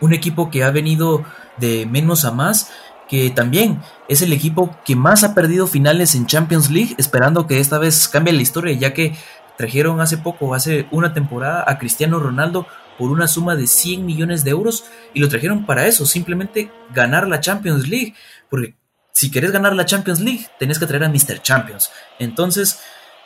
un 0.00 0.12
equipo 0.12 0.50
que 0.50 0.64
ha 0.64 0.70
venido 0.70 1.24
de 1.58 1.86
menos 1.86 2.24
a 2.24 2.32
más, 2.32 2.72
que 3.08 3.30
también 3.30 3.80
es 4.08 4.22
el 4.22 4.32
equipo 4.32 4.76
que 4.84 4.96
más 4.96 5.24
ha 5.24 5.34
perdido 5.34 5.66
finales 5.66 6.14
en 6.14 6.26
Champions 6.26 6.70
League, 6.70 6.94
esperando 6.96 7.46
que 7.46 7.58
esta 7.58 7.78
vez 7.78 8.08
cambie 8.08 8.32
la 8.32 8.42
historia, 8.42 8.72
ya 8.74 8.94
que 8.94 9.16
trajeron 9.56 10.00
hace 10.00 10.16
poco, 10.16 10.54
hace 10.54 10.86
una 10.90 11.12
temporada, 11.12 11.64
a 11.66 11.78
Cristiano 11.78 12.18
Ronaldo 12.18 12.66
por 13.00 13.10
una 13.10 13.26
suma 13.28 13.56
de 13.56 13.66
100 13.66 14.04
millones 14.04 14.44
de 14.44 14.50
euros 14.50 14.84
y 15.14 15.20
lo 15.20 15.30
trajeron 15.30 15.64
para 15.64 15.86
eso, 15.86 16.04
simplemente 16.04 16.70
ganar 16.94 17.26
la 17.26 17.40
Champions 17.40 17.88
League, 17.88 18.14
porque 18.50 18.74
si 19.10 19.30
querés 19.30 19.52
ganar 19.52 19.74
la 19.74 19.86
Champions 19.86 20.20
League, 20.20 20.46
tenés 20.58 20.78
que 20.78 20.84
traer 20.84 21.04
a 21.04 21.08
Mr. 21.08 21.40
Champions. 21.40 21.90
Entonces, 22.18 22.78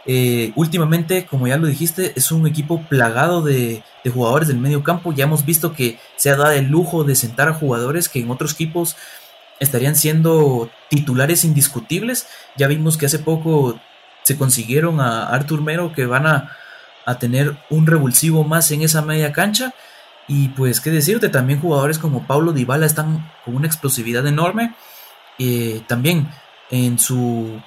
eh, 0.06 0.52
últimamente, 0.54 1.26
como 1.26 1.48
ya 1.48 1.56
lo 1.56 1.66
dijiste, 1.66 2.12
es 2.14 2.30
un 2.30 2.46
equipo 2.46 2.82
plagado 2.88 3.42
de, 3.42 3.82
jugadores 4.12 4.46
del 4.46 4.58
medio 4.58 4.84
campo. 4.84 5.12
Ya 5.12 5.24
hemos 5.24 5.44
visto 5.44 5.72
que 5.72 5.98
se 6.14 6.30
ha 6.30 6.36
dado 6.36 6.52
el 6.52 6.68
lujo 6.68 7.02
de 7.02 7.16
sentar 7.16 7.48
a 7.48 7.54
jugadores 7.54 8.08
que 8.08 8.20
en 8.20 8.30
otros 8.30 8.52
equipos 8.52 8.94
estarían 9.58 9.96
siendo 9.96 10.70
titulares 10.88 11.44
indiscutibles. 11.44 12.28
Ya 12.56 12.68
vimos 12.68 12.96
que 12.96 13.06
hace 13.06 13.18
poco 13.18 13.80
se 14.22 14.38
consiguieron 14.38 15.00
a 15.00 15.26
Artur 15.30 15.62
Mero 15.62 15.92
que 15.92 16.06
van 16.06 16.28
a, 16.28 16.56
a 17.04 17.18
tener 17.18 17.56
un 17.70 17.86
revulsivo 17.86 18.44
más 18.44 18.70
en 18.70 18.82
esa 18.82 19.02
media 19.02 19.32
cancha. 19.32 19.74
Y 20.26 20.48
pues, 20.48 20.80
qué 20.80 20.90
decirte, 20.90 21.28
también 21.28 21.60
jugadores 21.60 21.98
como 21.98 22.26
Paulo 22.26 22.52
Dybala 22.52 22.86
están 22.86 23.30
con 23.44 23.56
una 23.56 23.66
explosividad 23.66 24.26
enorme. 24.26 24.74
Eh, 25.38 25.82
también 25.86 26.28
en 26.70 26.98
su, 26.98 27.60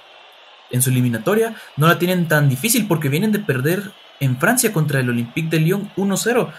en 0.72 0.82
su 0.82 0.90
eliminatoria 0.90 1.56
no 1.76 1.88
la 1.88 2.00
tienen 2.00 2.28
tan 2.28 2.50
difícil 2.50 2.88
porque 2.88 3.10
vienen 3.10 3.32
de 3.32 3.40
perder 3.40 3.92
en 4.20 4.38
Francia 4.38 4.74
contra 4.74 5.00
el 5.00 5.10
Olympique 5.10 5.50
de 5.50 5.60
Lyon 5.60 5.92
1-0. 5.96 6.52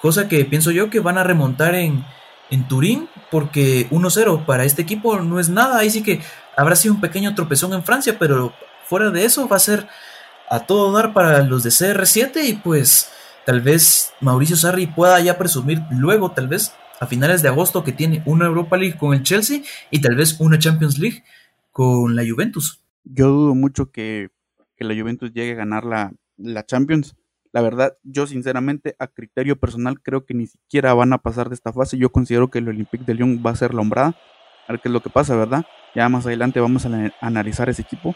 Cosa 0.00 0.28
que 0.28 0.44
pienso 0.44 0.70
yo 0.70 0.90
que 0.90 1.00
van 1.00 1.18
a 1.18 1.24
remontar 1.24 1.74
en, 1.74 2.04
en 2.50 2.68
Turín 2.68 3.08
porque 3.30 3.88
1-0 3.90 4.44
para 4.44 4.64
este 4.64 4.82
equipo 4.82 5.18
no 5.20 5.40
es 5.40 5.48
nada. 5.48 5.78
Ahí 5.78 5.90
sí 5.90 6.02
que 6.02 6.20
habrá 6.56 6.76
sido 6.76 6.94
un 6.94 7.00
pequeño 7.00 7.34
tropezón 7.34 7.72
en 7.72 7.82
Francia, 7.82 8.16
pero 8.18 8.52
fuera 8.84 9.10
de 9.10 9.24
eso 9.24 9.48
va 9.48 9.56
a 9.56 9.60
ser 9.60 9.88
a 10.48 10.60
todo 10.60 10.92
dar 10.92 11.12
para 11.12 11.42
los 11.42 11.62
de 11.62 11.70
CR7 11.70 12.44
y 12.44 12.54
pues 12.54 13.10
tal 13.44 13.60
vez 13.60 14.12
Mauricio 14.20 14.56
Sarri 14.56 14.86
pueda 14.86 15.20
ya 15.20 15.38
presumir 15.38 15.82
luego, 15.90 16.32
tal 16.32 16.48
vez 16.48 16.72
a 17.00 17.06
finales 17.06 17.42
de 17.42 17.48
agosto, 17.48 17.84
que 17.84 17.92
tiene 17.92 18.22
una 18.26 18.46
Europa 18.46 18.76
League 18.76 18.98
con 18.98 19.14
el 19.14 19.22
Chelsea 19.22 19.62
y 19.90 20.00
tal 20.00 20.16
vez 20.16 20.40
una 20.40 20.58
Champions 20.58 20.98
League 20.98 21.24
con 21.70 22.16
la 22.16 22.22
Juventus. 22.28 22.82
Yo 23.04 23.28
dudo 23.28 23.54
mucho 23.54 23.90
que, 23.90 24.30
la 24.78 24.94
Juventus 24.94 25.32
llegue 25.32 25.52
a 25.52 25.56
ganar 25.56 25.84
la, 25.84 26.12
la 26.36 26.64
Champions. 26.64 27.16
La 27.52 27.62
verdad, 27.62 27.96
yo 28.02 28.26
sinceramente, 28.26 28.96
a 28.98 29.06
criterio 29.06 29.58
personal, 29.58 30.00
creo 30.02 30.26
que 30.26 30.34
ni 30.34 30.46
siquiera 30.46 30.92
van 30.94 31.12
a 31.12 31.18
pasar 31.18 31.48
de 31.48 31.54
esta 31.54 31.72
fase. 31.72 31.96
Yo 31.96 32.10
considero 32.10 32.50
que 32.50 32.58
el 32.58 32.68
Olympique 32.68 33.04
de 33.04 33.14
Lyon 33.14 33.42
va 33.44 33.50
a 33.50 33.56
ser 33.56 33.74
la 33.74 33.80
hombrada. 33.80 34.16
A 34.68 34.72
ver 34.72 34.80
qué 34.80 34.88
es 34.88 34.92
lo 34.92 35.00
que 35.00 35.10
pasa, 35.10 35.36
¿verdad? 35.36 35.64
Ya 35.94 36.08
más 36.08 36.26
adelante 36.26 36.60
vamos 36.60 36.84
a 36.84 37.12
analizar 37.20 37.68
ese 37.68 37.82
equipo. 37.82 38.14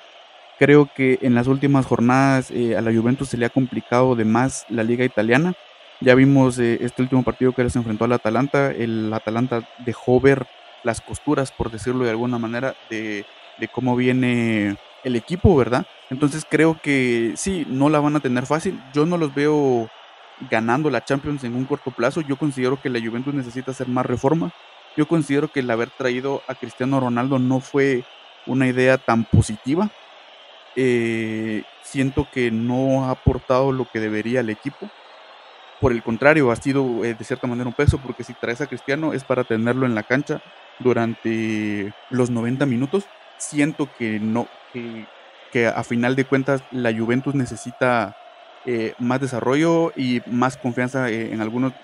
Creo 0.60 0.90
que 0.94 1.18
en 1.22 1.34
las 1.34 1.46
últimas 1.46 1.86
jornadas 1.86 2.50
eh, 2.50 2.76
a 2.76 2.82
la 2.82 2.92
Juventus 2.92 3.30
se 3.30 3.38
le 3.38 3.46
ha 3.46 3.48
complicado 3.48 4.14
de 4.14 4.26
más 4.26 4.66
la 4.68 4.82
liga 4.82 5.06
italiana. 5.06 5.54
Ya 6.02 6.14
vimos 6.14 6.58
eh, 6.58 6.76
este 6.82 7.00
último 7.00 7.22
partido 7.22 7.54
que 7.54 7.64
les 7.64 7.76
enfrentó 7.76 8.04
al 8.04 8.12
Atalanta. 8.12 8.70
El 8.70 9.10
Atalanta 9.10 9.66
dejó 9.78 10.20
ver 10.20 10.46
las 10.84 11.00
costuras, 11.00 11.50
por 11.50 11.70
decirlo 11.70 12.04
de 12.04 12.10
alguna 12.10 12.38
manera, 12.38 12.74
de, 12.90 13.24
de 13.58 13.68
cómo 13.68 13.96
viene 13.96 14.76
el 15.02 15.16
equipo, 15.16 15.56
¿verdad? 15.56 15.86
Entonces 16.10 16.44
creo 16.46 16.78
que 16.82 17.32
sí, 17.36 17.66
no 17.66 17.88
la 17.88 18.00
van 18.00 18.16
a 18.16 18.20
tener 18.20 18.44
fácil. 18.44 18.78
Yo 18.92 19.06
no 19.06 19.16
los 19.16 19.34
veo 19.34 19.88
ganando 20.50 20.90
la 20.90 21.02
Champions 21.02 21.42
en 21.42 21.56
un 21.56 21.64
corto 21.64 21.90
plazo. 21.90 22.20
Yo 22.20 22.36
considero 22.36 22.78
que 22.78 22.90
la 22.90 23.00
Juventus 23.00 23.32
necesita 23.32 23.70
hacer 23.70 23.88
más 23.88 24.04
reforma. 24.04 24.52
Yo 24.94 25.08
considero 25.08 25.48
que 25.48 25.60
el 25.60 25.70
haber 25.70 25.88
traído 25.88 26.42
a 26.48 26.54
Cristiano 26.54 27.00
Ronaldo 27.00 27.38
no 27.38 27.60
fue 27.60 28.04
una 28.46 28.66
idea 28.66 28.98
tan 28.98 29.24
positiva. 29.24 29.88
Eh, 30.82 31.64
siento 31.82 32.26
que 32.32 32.50
no 32.50 33.04
ha 33.04 33.10
aportado 33.10 33.70
lo 33.70 33.84
que 33.90 34.00
debería 34.00 34.40
al 34.40 34.48
equipo. 34.48 34.88
Por 35.78 35.92
el 35.92 36.02
contrario, 36.02 36.50
ha 36.50 36.56
sido 36.56 37.04
eh, 37.04 37.14
de 37.14 37.24
cierta 37.24 37.46
manera 37.46 37.68
un 37.68 37.74
peso, 37.74 37.98
porque 38.00 38.24
si 38.24 38.32
traes 38.32 38.62
a 38.62 38.66
Cristiano 38.66 39.12
es 39.12 39.22
para 39.24 39.44
tenerlo 39.44 39.84
en 39.84 39.94
la 39.94 40.04
cancha 40.04 40.40
durante 40.78 41.92
los 42.08 42.30
90 42.30 42.64
minutos. 42.64 43.04
Siento 43.36 43.90
que 43.98 44.20
no, 44.20 44.48
que, 44.72 45.66
a 45.66 45.84
final 45.84 46.16
de 46.16 46.24
cuentas 46.24 46.62
la 46.70 46.94
Juventus 46.96 47.34
necesita 47.34 48.16
eh, 48.64 48.94
más 48.98 49.20
desarrollo 49.20 49.92
y 49.94 50.22
más 50.26 50.56
confianza 50.56 51.10
en 51.10 51.42
algunos 51.42 51.74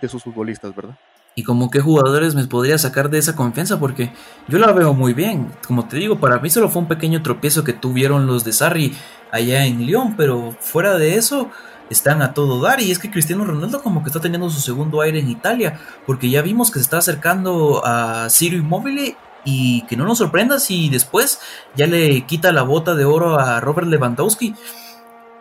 de 0.00 0.08
sus 0.08 0.22
futbolistas, 0.22 0.74
¿verdad? 0.76 0.96
Y 1.34 1.42
como 1.42 1.70
qué 1.70 1.80
jugadores 1.80 2.34
me 2.34 2.44
podría 2.46 2.78
sacar 2.78 3.10
de 3.10 3.18
esa 3.18 3.34
confianza 3.34 3.78
porque 3.78 4.12
yo 4.48 4.58
la 4.58 4.72
veo 4.72 4.94
muy 4.94 5.14
bien. 5.14 5.52
Como 5.66 5.86
te 5.86 5.96
digo, 5.96 6.20
para 6.20 6.38
mí 6.38 6.50
solo 6.50 6.68
fue 6.68 6.82
un 6.82 6.88
pequeño 6.88 7.22
tropiezo 7.22 7.64
que 7.64 7.72
tuvieron 7.72 8.26
los 8.26 8.44
de 8.44 8.52
Sarri 8.52 8.94
allá 9.32 9.64
en 9.66 9.84
Lyon, 9.84 10.16
pero 10.16 10.56
fuera 10.60 10.96
de 10.96 11.16
eso 11.16 11.50
están 11.90 12.22
a 12.22 12.32
todo 12.32 12.60
dar 12.60 12.80
y 12.80 12.90
es 12.90 12.98
que 12.98 13.10
Cristiano 13.10 13.44
Ronaldo 13.44 13.82
como 13.82 14.02
que 14.02 14.08
está 14.08 14.20
teniendo 14.20 14.48
su 14.48 14.60
segundo 14.60 15.00
aire 15.00 15.18
en 15.18 15.28
Italia, 15.28 15.80
porque 16.06 16.30
ya 16.30 16.40
vimos 16.40 16.70
que 16.70 16.78
se 16.78 16.84
está 16.84 16.98
acercando 16.98 17.82
a 17.84 18.28
Ciro 18.30 18.56
Immobile 18.56 19.16
y 19.44 19.82
que 19.82 19.96
no 19.96 20.04
nos 20.04 20.18
sorprenda 20.18 20.58
si 20.58 20.88
después 20.88 21.40
ya 21.74 21.86
le 21.86 22.22
quita 22.22 22.52
la 22.52 22.62
bota 22.62 22.94
de 22.94 23.04
oro 23.04 23.38
a 23.38 23.60
Robert 23.60 23.88
Lewandowski. 23.88 24.54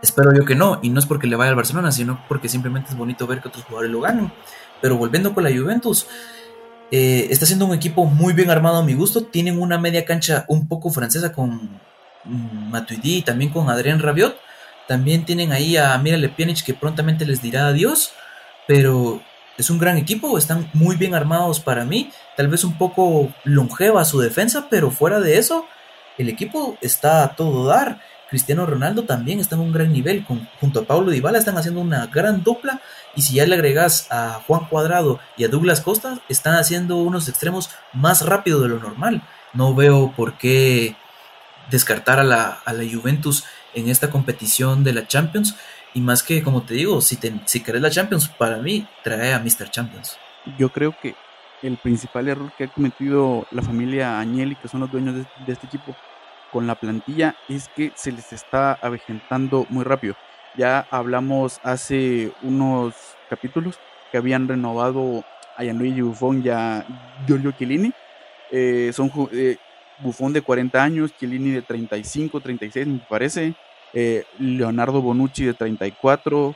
Espero 0.01 0.33
yo 0.33 0.43
que 0.43 0.55
no, 0.55 0.79
y 0.81 0.89
no 0.89 0.99
es 0.99 1.05
porque 1.05 1.27
le 1.27 1.37
vaya 1.37 1.51
al 1.51 1.55
Barcelona, 1.55 1.91
sino 1.91 2.19
porque 2.27 2.49
simplemente 2.49 2.89
es 2.89 2.97
bonito 2.97 3.25
ver 3.25 3.41
que 3.41 3.47
otros 3.47 3.63
jugadores 3.63 3.91
lo 3.91 4.01
ganen. 4.01 4.33
Pero 4.84 4.97
volviendo 4.97 5.34
con 5.34 5.45
la 5.45 5.49
Juventus, 5.49 6.07
eh, 6.91 7.27
está 7.29 7.45
siendo 7.45 7.65
un 7.65 7.73
equipo 7.73 8.03
muy 8.03 8.34
bien 8.34 8.49
armado 8.49 8.79
a 8.79 8.84
mi 8.84 8.93
gusto. 8.93 9.23
Tienen 9.23 9.61
una 9.61 9.77
media 9.77 10.03
cancha 10.03 10.43
un 10.49 10.67
poco 10.67 10.89
francesa 10.89 11.31
con 11.31 11.79
Matuidi 12.25 13.19
y 13.19 13.21
también 13.21 13.49
con 13.49 13.69
Adrián 13.69 14.01
Rabiot. 14.01 14.36
También 14.86 15.23
tienen 15.23 15.53
ahí 15.53 15.77
a 15.77 15.97
Mirale 15.99 16.27
Pjanic 16.27 16.65
que 16.65 16.73
prontamente 16.73 17.25
les 17.25 17.41
dirá 17.41 17.67
adiós. 17.67 18.11
Pero 18.67 19.21
es 19.57 19.69
un 19.69 19.79
gran 19.79 19.95
equipo, 19.95 20.38
están 20.38 20.69
muy 20.73 20.97
bien 20.97 21.15
armados 21.15 21.61
para 21.61 21.86
mí. 21.86 22.11
Tal 22.36 22.49
vez 22.49 22.65
un 22.65 22.77
poco 22.77 23.34
longeva 23.45 24.03
su 24.03 24.19
defensa, 24.19 24.67
pero 24.69 24.91
fuera 24.91 25.21
de 25.21 25.38
eso, 25.38 25.65
el 26.17 26.27
equipo 26.27 26.77
está 26.81 27.23
a 27.23 27.36
todo 27.38 27.67
dar. 27.67 28.01
Cristiano 28.29 28.65
Ronaldo 28.65 29.05
también 29.05 29.39
está 29.39 29.55
en 29.55 29.61
un 29.61 29.71
gran 29.71 29.93
nivel. 29.93 30.25
junto 30.59 30.81
a 30.81 30.84
Paulo 30.86 31.09
Dybala 31.09 31.38
están 31.38 31.57
haciendo 31.57 31.79
una 31.79 32.07
gran 32.07 32.43
dupla. 32.43 32.81
Y 33.16 33.22
si 33.22 33.36
ya 33.36 33.45
le 33.45 33.55
agregas 33.55 34.07
a 34.11 34.41
Juan 34.47 34.66
Cuadrado 34.66 35.20
y 35.38 35.43
a 35.43 35.47
Douglas 35.47 35.82
Costa, 35.82 36.20
están 36.30 36.55
haciendo 36.55 36.97
unos 36.97 37.30
extremos 37.30 37.70
más 37.93 38.26
rápido 38.26 38.61
de 38.61 38.70
lo 38.70 38.80
normal. 38.80 39.22
No 39.53 39.76
veo 39.76 40.14
por 40.16 40.38
qué 40.38 40.95
descartar 41.70 42.20
a 42.20 42.24
la, 42.24 42.61
Juventus 42.91 43.45
en 43.74 43.89
esta 43.89 44.09
competición 44.09 44.84
de 44.84 44.93
la 44.93 45.07
Champions. 45.07 45.55
Y 45.93 46.01
más 46.01 46.24
que, 46.24 46.41
como 46.41 46.64
te 46.64 46.74
digo, 46.74 47.01
si, 47.01 47.20
si 47.45 47.61
querés 47.61 47.82
la 47.82 47.91
Champions, 47.91 48.28
para 48.28 48.57
mí 48.57 48.88
trae 49.03 49.34
a 49.34 49.39
Mr. 49.39 49.70
Champions. 49.70 50.18
Yo 50.57 50.70
creo 50.70 50.95
que 50.99 51.16
el 51.61 51.78
principal 51.78 52.28
error 52.28 52.51
que 52.57 52.66
ha 52.66 52.68
cometido 52.68 53.45
la 53.51 53.61
familia 53.61 54.20
Agnelli, 54.20 54.55
que 54.55 54.68
son 54.68 54.82
los 54.82 54.91
dueños 54.91 55.16
de 55.16 55.53
este 55.53 55.68
equipo, 55.68 55.95
con 56.53 56.68
la 56.68 56.76
plantilla 56.76 57.36
es 57.49 57.68
que 57.76 57.91
se 57.95 58.11
les 58.11 58.32
está 58.32 58.74
avejentando 58.74 59.66
muy 59.70 59.84
rápido. 59.84 60.16
Ya 60.56 60.86
hablamos 60.91 61.60
hace 61.64 62.32
unos 62.43 62.93
capítulos 63.30 63.80
que 64.12 64.18
habían 64.18 64.47
renovado 64.47 65.24
a 65.58 65.64
Gianluigi 65.64 66.01
Buffon 66.01 66.43
y 66.45 66.49
a 66.49 66.86
Giorgio 67.26 67.51
Chiellini. 67.51 67.91
Eh, 68.51 68.91
son 68.93 69.12
eh, 69.32 69.58
Buffon 69.99 70.32
de 70.32 70.41
40 70.41 70.84
años, 70.84 71.16
Chiellini 71.18 71.51
de 71.51 71.62
35, 71.64 72.39
36 72.39 72.86
me 72.86 72.99
parece, 73.10 73.56
eh, 73.93 74.26
Leonardo 74.38 75.01
Bonucci 75.01 75.45
de 75.45 75.54
34, 75.54 76.56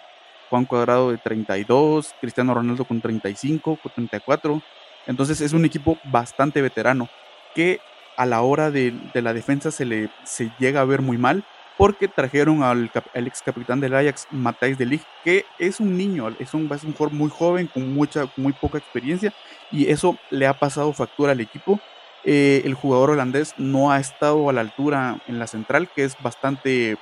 Juan 0.49 0.65
Cuadrado 0.65 1.11
de 1.11 1.17
32, 1.17 2.13
Cristiano 2.21 2.53
Ronaldo 2.53 2.85
con 2.85 3.01
35, 3.01 3.77
con 3.81 3.91
34. 3.91 4.61
Entonces 5.07 5.41
es 5.41 5.53
un 5.53 5.65
equipo 5.65 5.97
bastante 6.03 6.61
veterano 6.61 7.09
que 7.55 7.79
a 8.15 8.25
la 8.25 8.41
hora 8.41 8.71
de, 8.71 8.93
la 9.13 9.33
defensa 9.33 9.71
se 9.71 9.85
le 9.85 10.09
se 10.23 10.51
llega 10.59 10.81
a 10.81 10.85
ver 10.85 11.01
muy 11.01 11.17
mal 11.17 11.43
porque 11.77 12.07
trajeron 12.07 12.63
al, 12.63 12.91
ex 13.13 13.41
capitán 13.41 13.79
del 13.79 13.93
Ajax, 13.93 14.27
Matthijs 14.31 14.77
de 14.77 14.85
Ligt, 14.85 15.05
que 15.23 15.45
es 15.59 15.79
un 15.79 15.95
niño, 15.95 16.29
es 16.39 16.53
un, 16.53 16.69
es 16.73 16.83
un 16.83 16.93
jugador 16.93 17.13
muy 17.13 17.29
joven, 17.29 17.67
con 17.67 17.93
mucha, 17.93 18.25
muy 18.35 18.51
poca 18.53 18.79
experiencia, 18.79 19.31
y 19.71 19.89
eso 19.89 20.17
le 20.31 20.47
ha 20.47 20.53
pasado 20.57 20.91
factura 20.93 21.33
al 21.33 21.39
equipo. 21.39 21.79
Eh, 22.23 22.63
el 22.65 22.73
jugador 22.73 23.11
holandés 23.11 23.53
no 23.57 23.91
ha 23.91 23.99
estado 23.99 24.49
a 24.49 24.53
la 24.53 24.61
altura 24.61 25.19
en 25.27 25.39
la 25.39 25.47
central, 25.47 25.87
que 25.95 26.03
es 26.03 26.15
bastante 26.21 26.97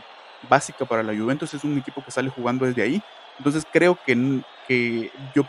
básica 0.49 0.85
para 0.85 1.03
la 1.03 1.15
Juventus, 1.15 1.53
es 1.53 1.63
un 1.63 1.77
equipo 1.77 2.03
que 2.03 2.11
sale 2.11 2.29
jugando 2.29 2.65
desde 2.65 2.81
ahí. 2.81 3.01
Entonces 3.37 3.65
creo 3.71 3.97
que, 4.05 4.41
que 4.67 5.11
yo 5.33 5.45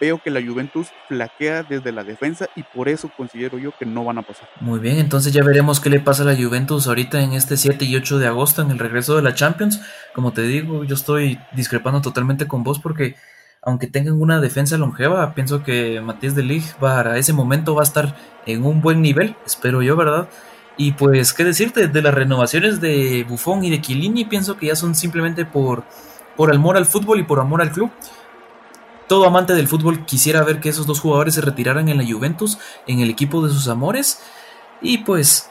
veo 0.00 0.20
que 0.22 0.30
la 0.30 0.42
Juventus 0.42 0.88
flaquea 1.08 1.62
desde 1.62 1.92
la 1.92 2.02
defensa 2.02 2.48
y 2.56 2.62
por 2.62 2.88
eso 2.88 3.10
considero 3.16 3.58
yo 3.58 3.72
que 3.78 3.86
no 3.86 4.04
van 4.04 4.18
a 4.18 4.22
pasar. 4.22 4.48
Muy 4.60 4.80
bien, 4.80 4.98
entonces 4.98 5.32
ya 5.32 5.44
veremos 5.44 5.78
qué 5.78 5.90
le 5.90 6.00
pasa 6.00 6.22
a 6.22 6.26
la 6.26 6.36
Juventus 6.36 6.86
ahorita 6.86 7.20
en 7.20 7.34
este 7.34 7.56
7 7.56 7.84
y 7.84 7.96
8 7.96 8.18
de 8.18 8.26
agosto 8.26 8.62
en 8.62 8.70
el 8.70 8.78
regreso 8.78 9.16
de 9.16 9.22
la 9.22 9.34
Champions. 9.34 9.80
Como 10.14 10.32
te 10.32 10.42
digo, 10.42 10.84
yo 10.84 10.94
estoy 10.94 11.38
discrepando 11.52 12.00
totalmente 12.00 12.48
con 12.48 12.64
vos 12.64 12.78
porque 12.80 13.16
aunque 13.62 13.86
tengan 13.86 14.20
una 14.20 14.40
defensa 14.40 14.78
longeva, 14.78 15.34
pienso 15.34 15.62
que 15.62 16.00
Matías 16.00 16.34
de 16.34 16.42
Ligt 16.42 16.72
para 16.74 17.18
ese 17.18 17.34
momento 17.34 17.74
va 17.74 17.82
a 17.82 17.84
estar 17.84 18.16
en 18.46 18.64
un 18.64 18.80
buen 18.80 19.02
nivel, 19.02 19.36
espero 19.44 19.82
yo, 19.82 19.96
¿verdad? 19.96 20.28
Y 20.78 20.92
pues, 20.92 21.34
¿qué 21.34 21.44
decirte? 21.44 21.88
De 21.88 22.00
las 22.00 22.14
renovaciones 22.14 22.80
de 22.80 23.26
Buffon 23.28 23.62
y 23.64 23.70
de 23.70 23.82
Chiellini, 23.82 24.24
pienso 24.24 24.56
que 24.56 24.68
ya 24.68 24.76
son 24.76 24.94
simplemente 24.94 25.44
por, 25.44 25.84
por 26.36 26.54
amor 26.54 26.78
al 26.78 26.86
fútbol 26.86 27.20
y 27.20 27.24
por 27.24 27.38
amor 27.38 27.60
al 27.60 27.70
club 27.70 27.90
todo 29.10 29.26
amante 29.26 29.54
del 29.54 29.66
fútbol 29.66 30.06
quisiera 30.06 30.44
ver 30.44 30.60
que 30.60 30.68
esos 30.68 30.86
dos 30.86 31.00
jugadores 31.00 31.34
se 31.34 31.40
retiraran 31.40 31.88
en 31.88 31.98
la 31.98 32.06
Juventus, 32.08 32.58
en 32.86 33.00
el 33.00 33.10
equipo 33.10 33.44
de 33.44 33.52
sus 33.52 33.66
amores. 33.66 34.20
Y 34.80 34.98
pues, 34.98 35.50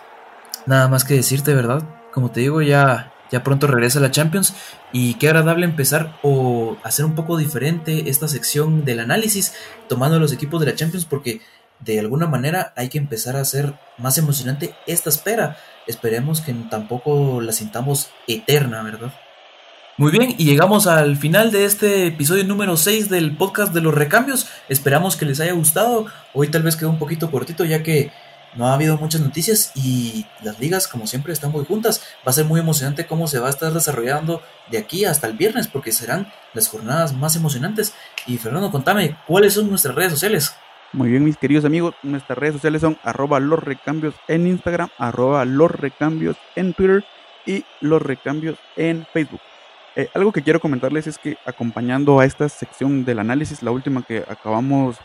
nada 0.65 0.87
más 0.87 1.03
que 1.03 1.15
decirte, 1.15 1.53
¿verdad? 1.53 1.83
Como 2.13 2.31
te 2.31 2.39
digo, 2.39 2.61
ya, 2.61 3.11
ya 3.29 3.43
pronto 3.43 3.67
regresa 3.67 3.99
la 3.99 4.11
Champions. 4.11 4.53
Y 4.93 5.15
qué 5.15 5.27
agradable 5.27 5.65
empezar 5.65 6.17
o 6.23 6.77
hacer 6.83 7.03
un 7.03 7.15
poco 7.15 7.35
diferente 7.35 8.09
esta 8.09 8.29
sección 8.29 8.85
del 8.85 9.01
análisis, 9.01 9.53
tomando 9.89 10.19
los 10.19 10.31
equipos 10.31 10.61
de 10.61 10.67
la 10.67 10.75
Champions, 10.75 11.03
porque 11.03 11.41
de 11.81 11.99
alguna 11.99 12.27
manera 12.27 12.71
hay 12.77 12.87
que 12.87 12.97
empezar 12.97 13.35
a 13.35 13.41
hacer 13.41 13.73
más 13.97 14.17
emocionante 14.17 14.73
esta 14.87 15.09
espera. 15.09 15.57
Esperemos 15.85 16.39
que 16.39 16.53
tampoco 16.69 17.41
la 17.41 17.51
sintamos 17.51 18.09
eterna, 18.25 18.83
¿verdad? 18.83 19.11
Muy 19.99 20.11
bien, 20.11 20.33
y 20.37 20.45
llegamos 20.45 20.87
al 20.87 21.17
final 21.17 21.51
de 21.51 21.65
este 21.65 22.07
episodio 22.07 22.45
número 22.45 22.77
6 22.77 23.09
del 23.09 23.35
podcast 23.35 23.73
de 23.73 23.81
los 23.81 23.93
recambios. 23.93 24.47
Esperamos 24.69 25.17
que 25.17 25.25
les 25.25 25.41
haya 25.41 25.51
gustado. 25.51 26.05
Hoy 26.33 26.47
tal 26.47 26.63
vez 26.63 26.77
quedó 26.77 26.89
un 26.89 26.99
poquito 26.99 27.29
cortito 27.29 27.65
ya 27.65 27.83
que 27.83 28.09
no 28.55 28.67
ha 28.67 28.75
habido 28.75 28.95
muchas 28.95 29.19
noticias 29.19 29.73
y 29.75 30.25
las 30.41 30.57
ligas 30.57 30.87
como 30.87 31.05
siempre 31.05 31.33
están 31.33 31.51
muy 31.51 31.65
juntas. 31.65 32.01
Va 32.25 32.29
a 32.29 32.31
ser 32.31 32.45
muy 32.45 32.61
emocionante 32.61 33.07
cómo 33.07 33.27
se 33.27 33.39
va 33.39 33.47
a 33.47 33.49
estar 33.49 33.73
desarrollando 33.73 34.41
de 34.71 34.77
aquí 34.77 35.03
hasta 35.03 35.27
el 35.27 35.33
viernes 35.33 35.67
porque 35.67 35.91
serán 35.91 36.31
las 36.53 36.69
jornadas 36.69 37.13
más 37.13 37.35
emocionantes. 37.35 37.93
Y 38.25 38.37
Fernando, 38.37 38.71
contame, 38.71 39.17
¿cuáles 39.27 39.55
son 39.55 39.69
nuestras 39.69 39.95
redes 39.95 40.13
sociales? 40.13 40.55
Muy 40.93 41.09
bien, 41.09 41.25
mis 41.25 41.35
queridos 41.35 41.65
amigos, 41.65 41.93
nuestras 42.03 42.37
redes 42.37 42.53
sociales 42.53 42.79
son 42.79 42.97
arroba 43.03 43.41
los 43.41 43.61
recambios 43.61 44.15
en 44.29 44.47
Instagram, 44.47 44.87
arroba 44.97 45.43
los 45.43 45.69
recambios 45.69 46.37
en 46.55 46.73
Twitter 46.73 47.03
y 47.45 47.65
los 47.81 48.01
recambios 48.01 48.57
en 48.77 49.05
Facebook. 49.11 49.41
Eh, 49.95 50.09
algo 50.13 50.31
que 50.31 50.41
quiero 50.41 50.59
comentarles 50.59 51.07
es 51.07 51.17
que 51.17 51.37
acompañando 51.45 52.19
a 52.19 52.25
esta 52.25 52.47
sección 52.49 53.05
del 53.05 53.19
análisis, 53.19 53.63
la 53.63 53.71
última 53.71 54.03
que 54.03 54.23
acabamos 54.27 54.97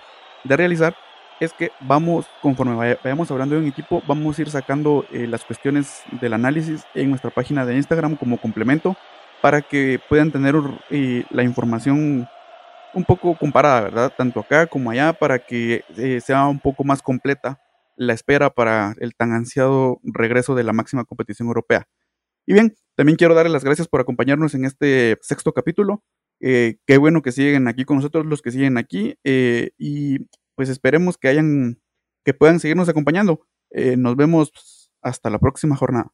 de 0.44 0.56
realizar, 0.56 0.94
es 1.40 1.52
que 1.52 1.72
vamos, 1.80 2.26
conforme 2.42 2.96
vayamos 3.02 3.30
hablando 3.30 3.56
de 3.56 3.62
un 3.62 3.66
equipo, 3.66 4.02
vamos 4.06 4.38
a 4.38 4.42
ir 4.42 4.50
sacando 4.50 5.04
eh, 5.12 5.26
las 5.26 5.44
cuestiones 5.44 6.02
del 6.20 6.32
análisis 6.32 6.84
en 6.94 7.10
nuestra 7.10 7.30
página 7.30 7.66
de 7.66 7.76
Instagram 7.76 8.16
como 8.16 8.38
complemento 8.38 8.96
para 9.42 9.60
que 9.60 10.00
puedan 10.08 10.30
tener 10.30 10.54
eh, 10.90 11.24
la 11.30 11.42
información 11.42 12.28
un 12.94 13.04
poco 13.04 13.36
comparada, 13.36 13.80
¿verdad? 13.82 14.12
Tanto 14.16 14.40
acá 14.40 14.66
como 14.66 14.90
allá, 14.90 15.12
para 15.12 15.40
que 15.40 15.84
sea 16.24 16.46
un 16.46 16.60
poco 16.60 16.84
más 16.84 17.02
completa 17.02 17.60
la 17.96 18.12
espera 18.12 18.50
para 18.50 18.94
el 19.00 19.14
tan 19.14 19.32
ansiado 19.32 20.00
regreso 20.02 20.54
de 20.54 20.64
la 20.64 20.72
máxima 20.72 21.04
competición 21.04 21.48
europea. 21.48 21.86
Y 22.46 22.52
bien, 22.52 22.74
también 22.96 23.16
quiero 23.16 23.34
darles 23.34 23.52
las 23.52 23.64
gracias 23.64 23.88
por 23.88 24.00
acompañarnos 24.00 24.54
en 24.54 24.64
este 24.64 25.18
sexto 25.22 25.52
capítulo. 25.52 26.02
Eh, 26.40 26.76
qué 26.86 26.98
bueno 26.98 27.22
que 27.22 27.32
siguen 27.32 27.68
aquí 27.68 27.84
con 27.84 27.96
nosotros 27.96 28.26
los 28.26 28.42
que 28.42 28.50
siguen 28.50 28.76
aquí 28.76 29.16
eh, 29.24 29.70
y 29.78 30.18
pues 30.56 30.68
esperemos 30.68 31.16
que 31.16 31.28
hayan 31.28 31.80
que 32.24 32.34
puedan 32.34 32.60
seguirnos 32.60 32.88
acompañando. 32.88 33.46
Eh, 33.70 33.96
nos 33.96 34.16
vemos 34.16 34.90
hasta 35.02 35.30
la 35.30 35.38
próxima 35.38 35.76
jornada. 35.76 36.10